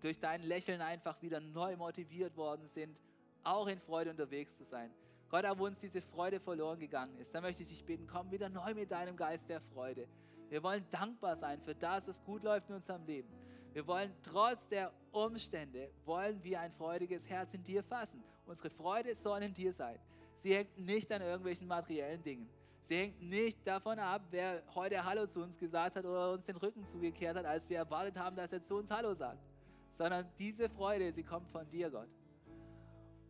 durch 0.00 0.18
dein 0.18 0.42
Lächeln 0.42 0.80
einfach 0.80 1.20
wieder 1.22 1.40
neu 1.40 1.76
motiviert 1.76 2.36
worden 2.36 2.66
sind, 2.66 2.98
auch 3.42 3.66
in 3.66 3.78
Freude 3.80 4.10
unterwegs 4.10 4.56
zu 4.56 4.64
sein. 4.64 4.90
Gott, 5.28 5.44
da 5.44 5.58
wo 5.58 5.66
uns 5.66 5.80
diese 5.80 6.00
Freude 6.00 6.40
verloren 6.40 6.78
gegangen 6.78 7.16
ist, 7.18 7.34
da 7.34 7.40
möchte 7.40 7.62
ich 7.62 7.68
dich 7.68 7.84
bitten, 7.84 8.06
komm 8.06 8.30
wieder 8.30 8.48
neu 8.48 8.74
mit 8.74 8.90
deinem 8.90 9.16
Geist 9.16 9.48
der 9.48 9.60
Freude. 9.60 10.06
Wir 10.48 10.62
wollen 10.62 10.84
dankbar 10.90 11.36
sein 11.36 11.60
für 11.60 11.74
das, 11.74 12.06
was 12.06 12.22
gut 12.22 12.44
läuft 12.44 12.68
in 12.68 12.76
unserem 12.76 13.04
Leben. 13.04 13.28
Wir 13.74 13.84
wollen 13.88 14.12
trotz 14.22 14.68
der 14.68 14.92
Umstände, 15.10 15.90
wollen 16.04 16.42
wir 16.44 16.60
ein 16.60 16.72
freudiges 16.72 17.28
Herz 17.28 17.52
in 17.54 17.64
dir 17.64 17.82
fassen. 17.82 18.22
Unsere 18.46 18.70
Freude 18.70 19.16
soll 19.16 19.42
in 19.42 19.52
dir 19.52 19.72
sein. 19.72 19.98
Sie 20.34 20.54
hängt 20.54 20.78
nicht 20.78 21.10
an 21.10 21.20
irgendwelchen 21.20 21.66
materiellen 21.66 22.22
Dingen. 22.22 22.48
Sie 22.78 22.94
hängt 22.94 23.20
nicht 23.20 23.66
davon 23.66 23.98
ab, 23.98 24.22
wer 24.30 24.62
heute 24.76 25.04
Hallo 25.04 25.26
zu 25.26 25.42
uns 25.42 25.58
gesagt 25.58 25.96
hat 25.96 26.04
oder 26.04 26.34
uns 26.34 26.44
den 26.44 26.54
Rücken 26.54 26.84
zugekehrt 26.84 27.36
hat, 27.36 27.46
als 27.46 27.68
wir 27.68 27.78
erwartet 27.78 28.16
haben, 28.16 28.36
dass 28.36 28.52
er 28.52 28.62
zu 28.62 28.76
uns 28.76 28.92
Hallo 28.92 29.12
sagt. 29.12 29.42
Sondern 29.90 30.24
diese 30.38 30.68
Freude, 30.68 31.12
sie 31.12 31.24
kommt 31.24 31.48
von 31.50 31.68
dir, 31.68 31.90
Gott. 31.90 32.08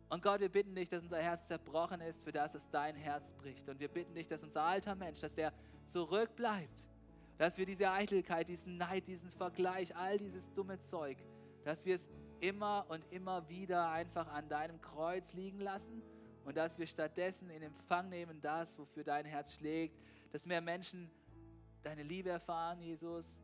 Und 0.09 0.21
Gott, 0.21 0.41
wir 0.41 0.49
bitten 0.49 0.75
dich, 0.75 0.89
dass 0.89 1.01
unser 1.01 1.23
Herz 1.23 1.47
zerbrochen 1.47 2.01
ist, 2.01 2.23
für 2.23 2.31
das 2.31 2.53
es 2.53 2.69
dein 2.69 2.95
Herz 2.95 3.33
bricht. 3.33 3.67
Und 3.67 3.79
wir 3.79 3.87
bitten 3.87 4.13
dich, 4.13 4.27
dass 4.27 4.43
unser 4.43 4.61
alter 4.61 4.93
Mensch, 4.93 5.21
dass 5.21 5.33
der 5.33 5.51
zurückbleibt. 5.85 6.85
Dass 7.37 7.57
wir 7.57 7.65
diese 7.65 7.91
Eitelkeit, 7.91 8.47
diesen 8.47 8.77
Neid, 8.77 9.07
diesen 9.07 9.29
Vergleich, 9.29 9.95
all 9.95 10.17
dieses 10.17 10.51
dumme 10.53 10.79
Zeug, 10.79 11.17
dass 11.63 11.85
wir 11.85 11.95
es 11.95 12.09
immer 12.39 12.85
und 12.89 13.03
immer 13.11 13.47
wieder 13.49 13.89
einfach 13.89 14.27
an 14.27 14.47
deinem 14.47 14.79
Kreuz 14.81 15.33
liegen 15.33 15.59
lassen 15.59 16.01
und 16.45 16.55
dass 16.55 16.77
wir 16.77 16.87
stattdessen 16.87 17.49
in 17.49 17.63
Empfang 17.63 18.09
nehmen 18.09 18.39
das, 18.41 18.77
wofür 18.77 19.03
dein 19.03 19.25
Herz 19.25 19.53
schlägt, 19.53 19.97
dass 20.31 20.45
mehr 20.45 20.61
Menschen 20.61 21.09
deine 21.81 22.03
Liebe 22.03 22.29
erfahren, 22.29 22.79
Jesus, 22.81 23.37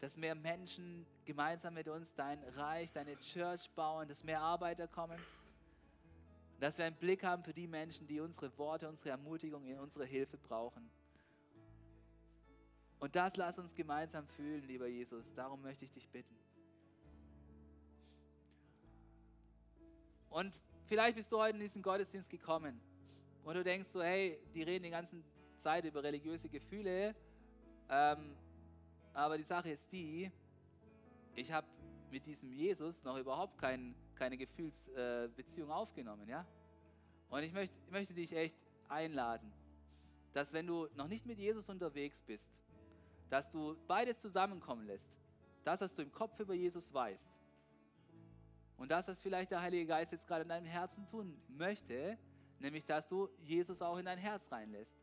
dass 0.00 0.16
mehr 0.16 0.34
Menschen 0.34 1.06
gemeinsam 1.24 1.74
mit 1.74 1.88
uns 1.88 2.14
dein 2.14 2.42
Reich, 2.54 2.92
deine 2.92 3.18
Church 3.18 3.70
bauen, 3.70 4.08
dass 4.08 4.24
mehr 4.24 4.40
Arbeiter 4.40 4.86
kommen, 4.86 5.20
dass 6.60 6.78
wir 6.78 6.86
einen 6.86 6.96
Blick 6.96 7.24
haben 7.24 7.42
für 7.42 7.52
die 7.52 7.66
Menschen, 7.66 8.06
die 8.06 8.20
unsere 8.20 8.56
Worte, 8.58 8.88
unsere 8.88 9.10
Ermutigung, 9.10 9.64
unsere 9.78 10.04
Hilfe 10.04 10.36
brauchen. 10.38 10.88
Und 13.00 13.14
das 13.14 13.36
lass 13.36 13.58
uns 13.58 13.74
gemeinsam 13.74 14.26
fühlen, 14.26 14.66
lieber 14.66 14.86
Jesus. 14.86 15.32
Darum 15.34 15.62
möchte 15.62 15.84
ich 15.84 15.92
dich 15.92 16.08
bitten. 16.08 16.36
Und 20.30 20.52
vielleicht 20.86 21.16
bist 21.16 21.30
du 21.32 21.38
heute 21.38 21.56
in 21.56 21.62
diesen 21.62 21.82
Gottesdienst 21.82 22.28
gekommen 22.28 22.80
und 23.44 23.54
du 23.54 23.64
denkst 23.64 23.88
so, 23.88 24.02
hey, 24.02 24.38
die 24.54 24.62
reden 24.62 24.84
die 24.84 24.90
ganze 24.90 25.16
Zeit 25.56 25.84
über 25.84 26.02
religiöse 26.02 26.48
Gefühle, 26.48 27.14
ähm, 27.88 28.36
aber 29.14 29.38
die 29.38 29.44
Sache 29.44 29.70
ist 29.70 29.90
die, 29.90 30.30
ich 31.34 31.50
habe 31.50 31.66
mit 32.10 32.26
diesem 32.26 32.52
Jesus 32.52 33.02
noch 33.04 33.16
überhaupt 33.16 33.58
kein, 33.58 33.94
keine 34.14 34.36
Gefühlsbeziehung 34.36 35.70
äh, 35.70 35.72
aufgenommen, 35.72 36.28
ja? 36.28 36.46
Und 37.30 37.42
ich 37.42 37.52
möchte, 37.52 37.74
ich 37.86 37.90
möchte 37.90 38.14
dich 38.14 38.32
echt 38.32 38.56
einladen, 38.88 39.52
dass 40.32 40.52
wenn 40.52 40.66
du 40.66 40.88
noch 40.96 41.08
nicht 41.08 41.26
mit 41.26 41.38
Jesus 41.38 41.68
unterwegs 41.68 42.22
bist, 42.22 42.58
dass 43.30 43.50
du 43.50 43.76
beides 43.86 44.18
zusammenkommen 44.18 44.86
lässt. 44.86 45.10
Das, 45.64 45.80
was 45.80 45.94
du 45.94 46.02
im 46.02 46.12
Kopf 46.12 46.38
über 46.40 46.54
Jesus 46.54 46.92
weißt 46.92 47.30
und 48.78 48.90
das, 48.90 49.08
was 49.08 49.20
vielleicht 49.20 49.50
der 49.50 49.60
Heilige 49.60 49.86
Geist 49.86 50.12
jetzt 50.12 50.26
gerade 50.26 50.42
in 50.42 50.48
deinem 50.48 50.66
Herzen 50.66 51.06
tun 51.06 51.36
möchte, 51.48 52.16
nämlich 52.58 52.86
dass 52.86 53.06
du 53.06 53.28
Jesus 53.42 53.82
auch 53.82 53.98
in 53.98 54.06
dein 54.06 54.18
Herz 54.18 54.50
reinlässt. 54.50 54.94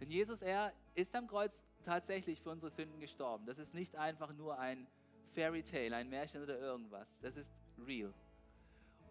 Denn 0.00 0.10
Jesus, 0.10 0.42
er 0.42 0.72
ist 0.94 1.14
am 1.14 1.26
Kreuz 1.26 1.64
tatsächlich 1.84 2.40
für 2.42 2.50
unsere 2.50 2.70
Sünden 2.70 3.00
gestorben. 3.00 3.46
Das 3.46 3.58
ist 3.58 3.74
nicht 3.74 3.96
einfach 3.96 4.32
nur 4.32 4.58
ein 4.58 4.86
Fairy 5.34 5.62
Tale, 5.62 5.96
ein 5.96 6.08
Märchen 6.08 6.42
oder 6.42 6.58
irgendwas. 6.58 7.18
Das 7.20 7.36
ist 7.36 7.52
real. 7.78 8.12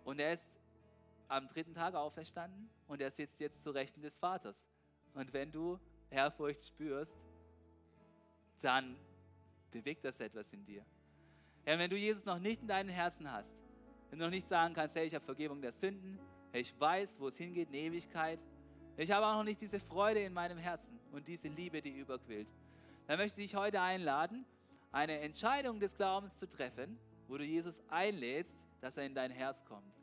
Und 0.04 0.20
er 0.20 0.34
ist 0.34 0.50
am 1.28 1.48
dritten 1.48 1.74
Tag 1.74 1.96
auferstanden 1.96 2.70
und 2.88 3.02
er 3.02 3.12
sitzt 3.12 3.40
jetzt 3.40 3.64
zu 3.64 3.72
Rechten 3.72 4.02
des 4.02 4.18
Vaters. 4.18 4.68
Und 5.14 5.34
wenn 5.34 5.52
du 5.52 5.80
Ehrfurcht 6.10 6.64
spürst, 6.64 7.16
dann 8.64 8.96
bewegt 9.72 10.06
das 10.06 10.20
etwas 10.20 10.52
in 10.54 10.66
dir. 10.66 10.86
Ja, 11.66 11.78
wenn 11.78 11.90
du 11.90 11.98
Jesus 11.98 12.26
noch 12.26 12.40
nicht 12.40 12.62
in 12.62 12.68
deinem 12.68 12.90
Herzen 12.90 13.32
hast, 13.32 13.54
wenn 14.10 14.20
du 14.20 14.26
noch 14.26 14.32
nicht 14.32 14.48
sagen 14.48 14.74
kannst, 14.74 14.96
hey, 14.96 15.08
ich 15.08 15.16
habe 15.16 15.26
Vergebung 15.26 15.62
der 15.62 15.72
Sünden, 15.72 16.20
hey, 16.52 16.62
ich 16.62 16.80
weiß, 16.80 17.20
wo 17.20 17.28
es 17.28 17.38
hingeht 17.38 17.70
in 17.70 17.76
Ewigkeit, 17.76 18.40
ich 18.96 19.12
habe 19.12 19.26
auch 19.26 19.38
noch 19.38 19.44
nicht 19.44 19.60
diese 19.60 19.80
Freude 19.80 20.20
in 20.20 20.34
meinem 20.34 20.58
Herzen 20.58 21.00
und 21.12 21.28
diese 21.28 21.48
Liebe, 21.48 21.82
die 21.82 21.98
überquillt, 21.98 22.48
dann 23.08 23.18
möchte 23.18 23.42
ich 23.42 23.52
dich 23.52 23.60
heute 23.60 23.82
einladen, 23.82 24.46
eine 24.92 25.20
Entscheidung 25.20 25.80
des 25.80 25.96
Glaubens 25.96 26.38
zu 26.38 26.48
treffen, 26.48 26.98
wo 27.28 27.38
du 27.38 27.44
Jesus 27.44 27.82
einlädst, 27.90 28.56
dass 28.82 28.98
er 28.98 29.06
in 29.06 29.16
dein 29.16 29.32
Herz 29.32 29.64
kommt 29.66 29.96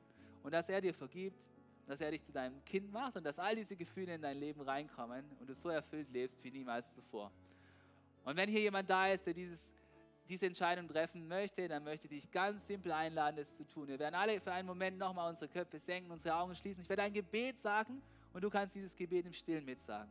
und 0.43 0.53
dass 0.53 0.69
er 0.69 0.81
dir 0.81 0.93
vergibt, 0.93 1.47
dass 1.87 2.01
er 2.01 2.11
dich 2.11 2.23
zu 2.23 2.33
deinem 2.33 2.65
Kind 2.65 2.93
macht 2.93 3.17
und 3.17 3.25
dass 3.25 3.39
all 3.39 3.55
diese 3.55 3.77
Gefühle 3.77 4.15
in 4.15 4.23
dein 4.23 4.39
Leben 4.39 4.61
reinkommen 4.61 5.25
und 5.39 5.49
du 5.49 5.55
so 5.55 5.69
erfüllt 5.69 6.11
lebst 6.11 6.43
wie 6.43 6.51
niemals 6.51 6.95
zuvor. 6.95 7.31
Und 8.25 8.37
wenn 8.37 8.49
hier 8.49 8.61
jemand 8.61 8.89
da 8.89 9.09
ist, 9.09 9.27
der 9.27 9.35
dieses, 9.35 9.73
diese 10.29 10.47
Entscheidung 10.47 10.87
treffen 10.89 11.27
möchte, 11.27 11.67
dann 11.67 11.85
möchte 11.85 12.07
ich 12.07 12.23
dich 12.23 12.31
ganz 12.31 12.67
simpel 12.67 12.93
einladen, 12.93 13.37
das 13.37 13.57
zu 13.57 13.67
tun. 13.67 13.89
Wir 13.89 13.99
werden 13.99 14.15
alle 14.15 14.41
für 14.41 14.53
einen 14.53 14.67
Moment 14.67 14.99
nochmal 14.99 15.29
unsere 15.29 15.49
Köpfe 15.49 15.79
senken, 15.79 16.11
unsere 16.11 16.35
Augen 16.35 16.55
schließen. 16.55 16.83
Ich 16.83 16.89
werde 16.89 17.03
ein 17.03 17.13
Gebet 17.13 17.59
sagen 17.59 18.03
und 18.33 18.43
du 18.43 18.51
kannst 18.51 18.75
dieses 18.75 18.95
Gebet 18.95 19.27
im 19.27 19.33
Stillen 19.33 19.65
mitsagen. 19.65 20.11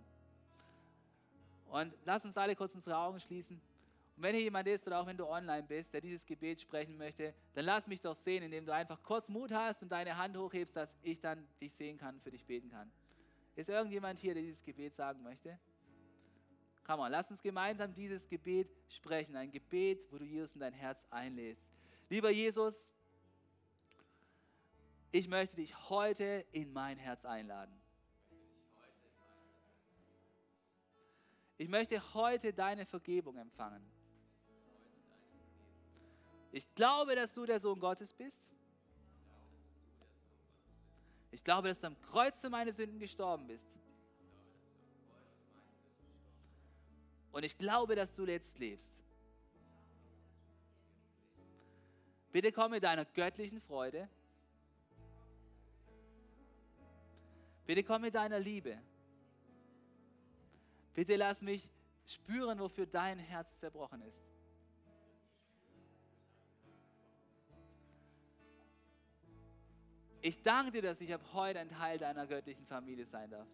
Und 1.69 1.93
lass 2.05 2.25
uns 2.25 2.35
alle 2.35 2.55
kurz 2.55 2.73
unsere 2.73 2.97
Augen 2.97 3.19
schließen. 3.19 3.61
Und 4.17 4.23
wenn 4.23 4.35
hier 4.35 4.43
jemand 4.43 4.67
ist 4.67 4.85
oder 4.87 4.99
auch 4.99 5.05
wenn 5.05 5.15
du 5.15 5.25
online 5.25 5.63
bist, 5.63 5.93
der 5.93 6.01
dieses 6.01 6.25
Gebet 6.25 6.59
sprechen 6.59 6.97
möchte, 6.97 7.33
dann 7.53 7.63
lass 7.63 7.87
mich 7.87 8.01
doch 8.01 8.15
sehen, 8.15 8.43
indem 8.43 8.65
du 8.65 8.73
einfach 8.73 9.01
kurz 9.03 9.29
Mut 9.29 9.51
hast 9.51 9.83
und 9.83 9.89
deine 9.89 10.17
Hand 10.17 10.35
hochhebst, 10.35 10.75
dass 10.75 10.97
ich 11.03 11.21
dann 11.21 11.47
dich 11.61 11.71
sehen 11.73 11.97
kann, 11.97 12.19
für 12.19 12.31
dich 12.31 12.45
beten 12.45 12.69
kann. 12.69 12.91
Ist 13.55 13.69
irgendjemand 13.69 14.19
hier, 14.19 14.33
der 14.33 14.43
dieses 14.43 14.61
Gebet 14.61 14.93
sagen 14.93 15.21
möchte? 15.23 15.57
Come 16.89 17.03
on, 17.03 17.11
lass 17.11 17.29
uns 17.29 17.39
gemeinsam 17.39 17.93
dieses 17.93 18.27
Gebet 18.27 18.67
sprechen. 18.87 19.35
Ein 19.35 19.51
Gebet, 19.51 20.11
wo 20.11 20.17
du 20.17 20.25
Jesus 20.25 20.53
in 20.53 20.59
dein 20.59 20.73
Herz 20.73 21.05
einlädst. 21.11 21.69
Lieber 22.09 22.31
Jesus, 22.31 22.91
ich 25.11 25.27
möchte 25.27 25.57
dich 25.57 25.77
heute 25.91 26.43
in 26.51 26.73
mein 26.73 26.97
Herz 26.97 27.25
einladen. 27.25 27.79
Ich 31.59 31.69
möchte 31.69 32.01
heute 32.15 32.53
deine 32.53 32.87
Vergebung 32.87 33.37
empfangen. 33.37 33.85
Ich 36.51 36.73
glaube, 36.73 37.13
dass 37.13 37.33
du 37.33 37.45
der 37.45 37.59
Sohn 37.59 37.79
Gottes 37.79 38.13
bist. 38.13 38.41
Ich 41.29 41.43
glaube, 41.43 41.67
dass 41.67 41.81
du 41.81 41.85
am 41.85 42.01
Kreuz 42.01 42.41
für 42.41 42.49
meine 42.49 42.73
Sünden 42.73 42.97
gestorben 42.97 43.45
bist. 43.45 43.78
Und 47.31 47.43
ich 47.43 47.57
glaube, 47.57 47.95
dass 47.95 48.13
du 48.13 48.25
jetzt 48.25 48.59
lebst. 48.59 48.91
Bitte 52.31 52.51
komm 52.51 52.71
mit 52.71 52.83
deiner 52.83 53.05
göttlichen 53.05 53.61
Freude. 53.61 54.07
Bitte 57.65 57.83
komm 57.83 58.01
mit 58.01 58.15
deiner 58.15 58.39
Liebe. 58.39 58.81
Bitte 60.93 61.15
lass 61.15 61.41
mich 61.41 61.69
spüren, 62.05 62.59
wofür 62.59 62.85
dein 62.85 63.19
Herz 63.19 63.59
zerbrochen 63.59 64.01
ist. 64.01 64.23
Ich 70.21 70.41
danke 70.43 70.71
dir, 70.71 70.81
dass 70.81 70.99
ich 70.99 71.13
ab 71.13 71.21
heute 71.33 71.59
ein 71.59 71.69
Teil 71.69 71.97
deiner 71.97 72.27
göttlichen 72.27 72.65
Familie 72.65 73.05
sein 73.05 73.29
darf. 73.29 73.47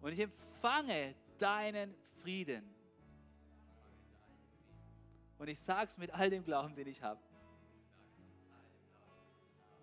Und 0.00 0.12
ich 0.12 0.20
empfange 0.20 1.14
deinen 1.38 1.94
Frieden. 2.22 2.64
Und 5.38 5.48
ich 5.48 5.58
sage 5.58 5.90
es 5.90 5.98
mit 5.98 6.12
all 6.12 6.28
dem 6.30 6.44
Glauben, 6.44 6.74
den 6.74 6.86
ich 6.86 7.02
habe. 7.02 7.20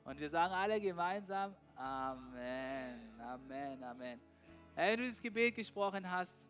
Und 0.04 0.20
wir 0.20 0.30
sagen 0.30 0.54
alle 0.54 0.80
gemeinsam 0.80 1.54
Amen, 1.76 3.20
Amen, 3.20 3.84
Amen. 3.84 4.22
Hey, 4.76 4.92
wenn 4.92 5.00
du 5.00 5.06
dieses 5.06 5.22
Gebet 5.22 5.56
gesprochen 5.56 6.10
hast, 6.10 6.46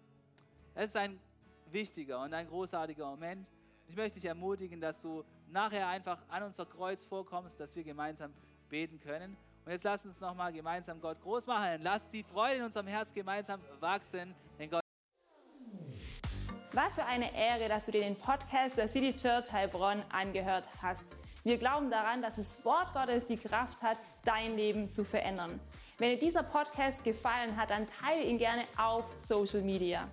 es 0.76 0.86
ist 0.86 0.96
ein 0.96 1.20
wichtiger 1.72 2.22
und 2.22 2.34
ein 2.34 2.48
großartiger 2.48 3.06
Moment. 3.06 3.48
Ich 3.88 3.96
möchte 3.96 4.20
dich 4.20 4.26
ermutigen, 4.26 4.80
dass 4.80 5.02
du 5.02 5.24
nachher 5.50 5.88
einfach 5.88 6.22
an 6.30 6.44
unser 6.44 6.66
Kreuz 6.66 7.04
vorkommst, 7.04 7.60
dass 7.60 7.76
wir 7.76 7.84
gemeinsam 7.84 8.34
beten 8.70 9.00
können. 9.00 9.36
Und 9.68 9.74
jetzt 9.74 9.84
lass 9.84 10.06
uns 10.06 10.22
nochmal 10.22 10.54
gemeinsam 10.54 11.02
Gott 11.02 11.20
groß 11.22 11.46
machen. 11.46 11.82
Lass 11.84 12.10
die 12.10 12.24
Freude 12.24 12.56
in 12.56 12.64
unserem 12.64 12.88
Herz 12.88 13.14
gemeinsam 13.14 13.60
wachsen, 13.82 14.34
denn 14.58 14.70
Gott. 14.70 14.80
Was 16.72 16.94
für 16.94 17.04
eine 17.04 17.36
Ehre, 17.36 17.68
dass 17.68 17.84
du 17.84 17.92
dir 17.92 18.00
den 18.00 18.16
Podcast 18.16 18.78
der 18.78 18.88
City 18.88 19.14
Church 19.14 19.52
Heilbronn 19.52 20.02
angehört 20.10 20.64
hast. 20.82 21.06
Wir 21.44 21.58
glauben 21.58 21.92
daran, 21.92 22.22
dass 22.22 22.38
das 22.38 22.64
Wort 22.64 22.94
Gottes 22.94 23.26
die 23.26 23.36
Kraft 23.36 23.82
hat, 23.82 23.98
dein 24.24 24.56
Leben 24.56 24.90
zu 24.94 25.04
verändern. 25.04 25.60
Wenn 25.98 26.12
dir 26.12 26.20
dieser 26.20 26.44
Podcast 26.44 27.04
gefallen 27.04 27.58
hat, 27.58 27.70
dann 27.70 27.88
teile 27.88 28.24
ihn 28.24 28.38
gerne 28.38 28.64
auf 28.78 29.04
Social 29.20 29.64
Media. 29.64 30.08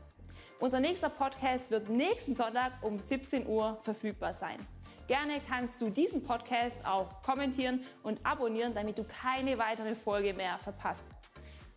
Unser 0.59 0.81
nächster 0.81 1.11
Podcast 1.11 1.71
wird 1.71 1.89
nächsten 1.89 2.35
Sonntag 2.35 2.73
um 2.83 2.99
17 2.99 3.47
Uhr 3.47 3.79
verfügbar 3.85 4.35
sein. 4.35 4.67
Gerne 5.07 5.41
kannst 5.47 5.79
du 5.81 5.91
diesen 5.91 6.25
Podcast 6.25 6.77
auch 6.87 7.23
kommentieren 7.23 7.85
und 8.03 8.19
abonnieren, 8.25 8.75
damit 8.75 8.97
du 8.97 9.05
keine 9.05 9.59
weitere 9.59 9.95
Folge 9.95 10.33
mehr 10.33 10.59
verpasst. 10.59 11.07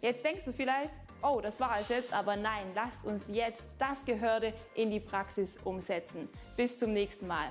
Jetzt 0.01 0.23
denkst 0.23 0.45
du 0.45 0.53
vielleicht, 0.53 0.91
oh, 1.21 1.41
das 1.41 1.59
war 1.59 1.79
es 1.81 1.89
jetzt, 1.89 2.13
aber 2.13 2.37
nein, 2.37 2.67
lasst 2.73 3.03
uns 3.03 3.23
jetzt 3.27 3.63
das 3.79 4.03
Gehörte 4.05 4.53
in 4.75 4.91
die 4.91 5.01
Praxis 5.01 5.49
umsetzen. 5.65 6.29
Bis 6.55 6.77
zum 6.79 6.93
nächsten 6.93 7.27
Mal. 7.27 7.49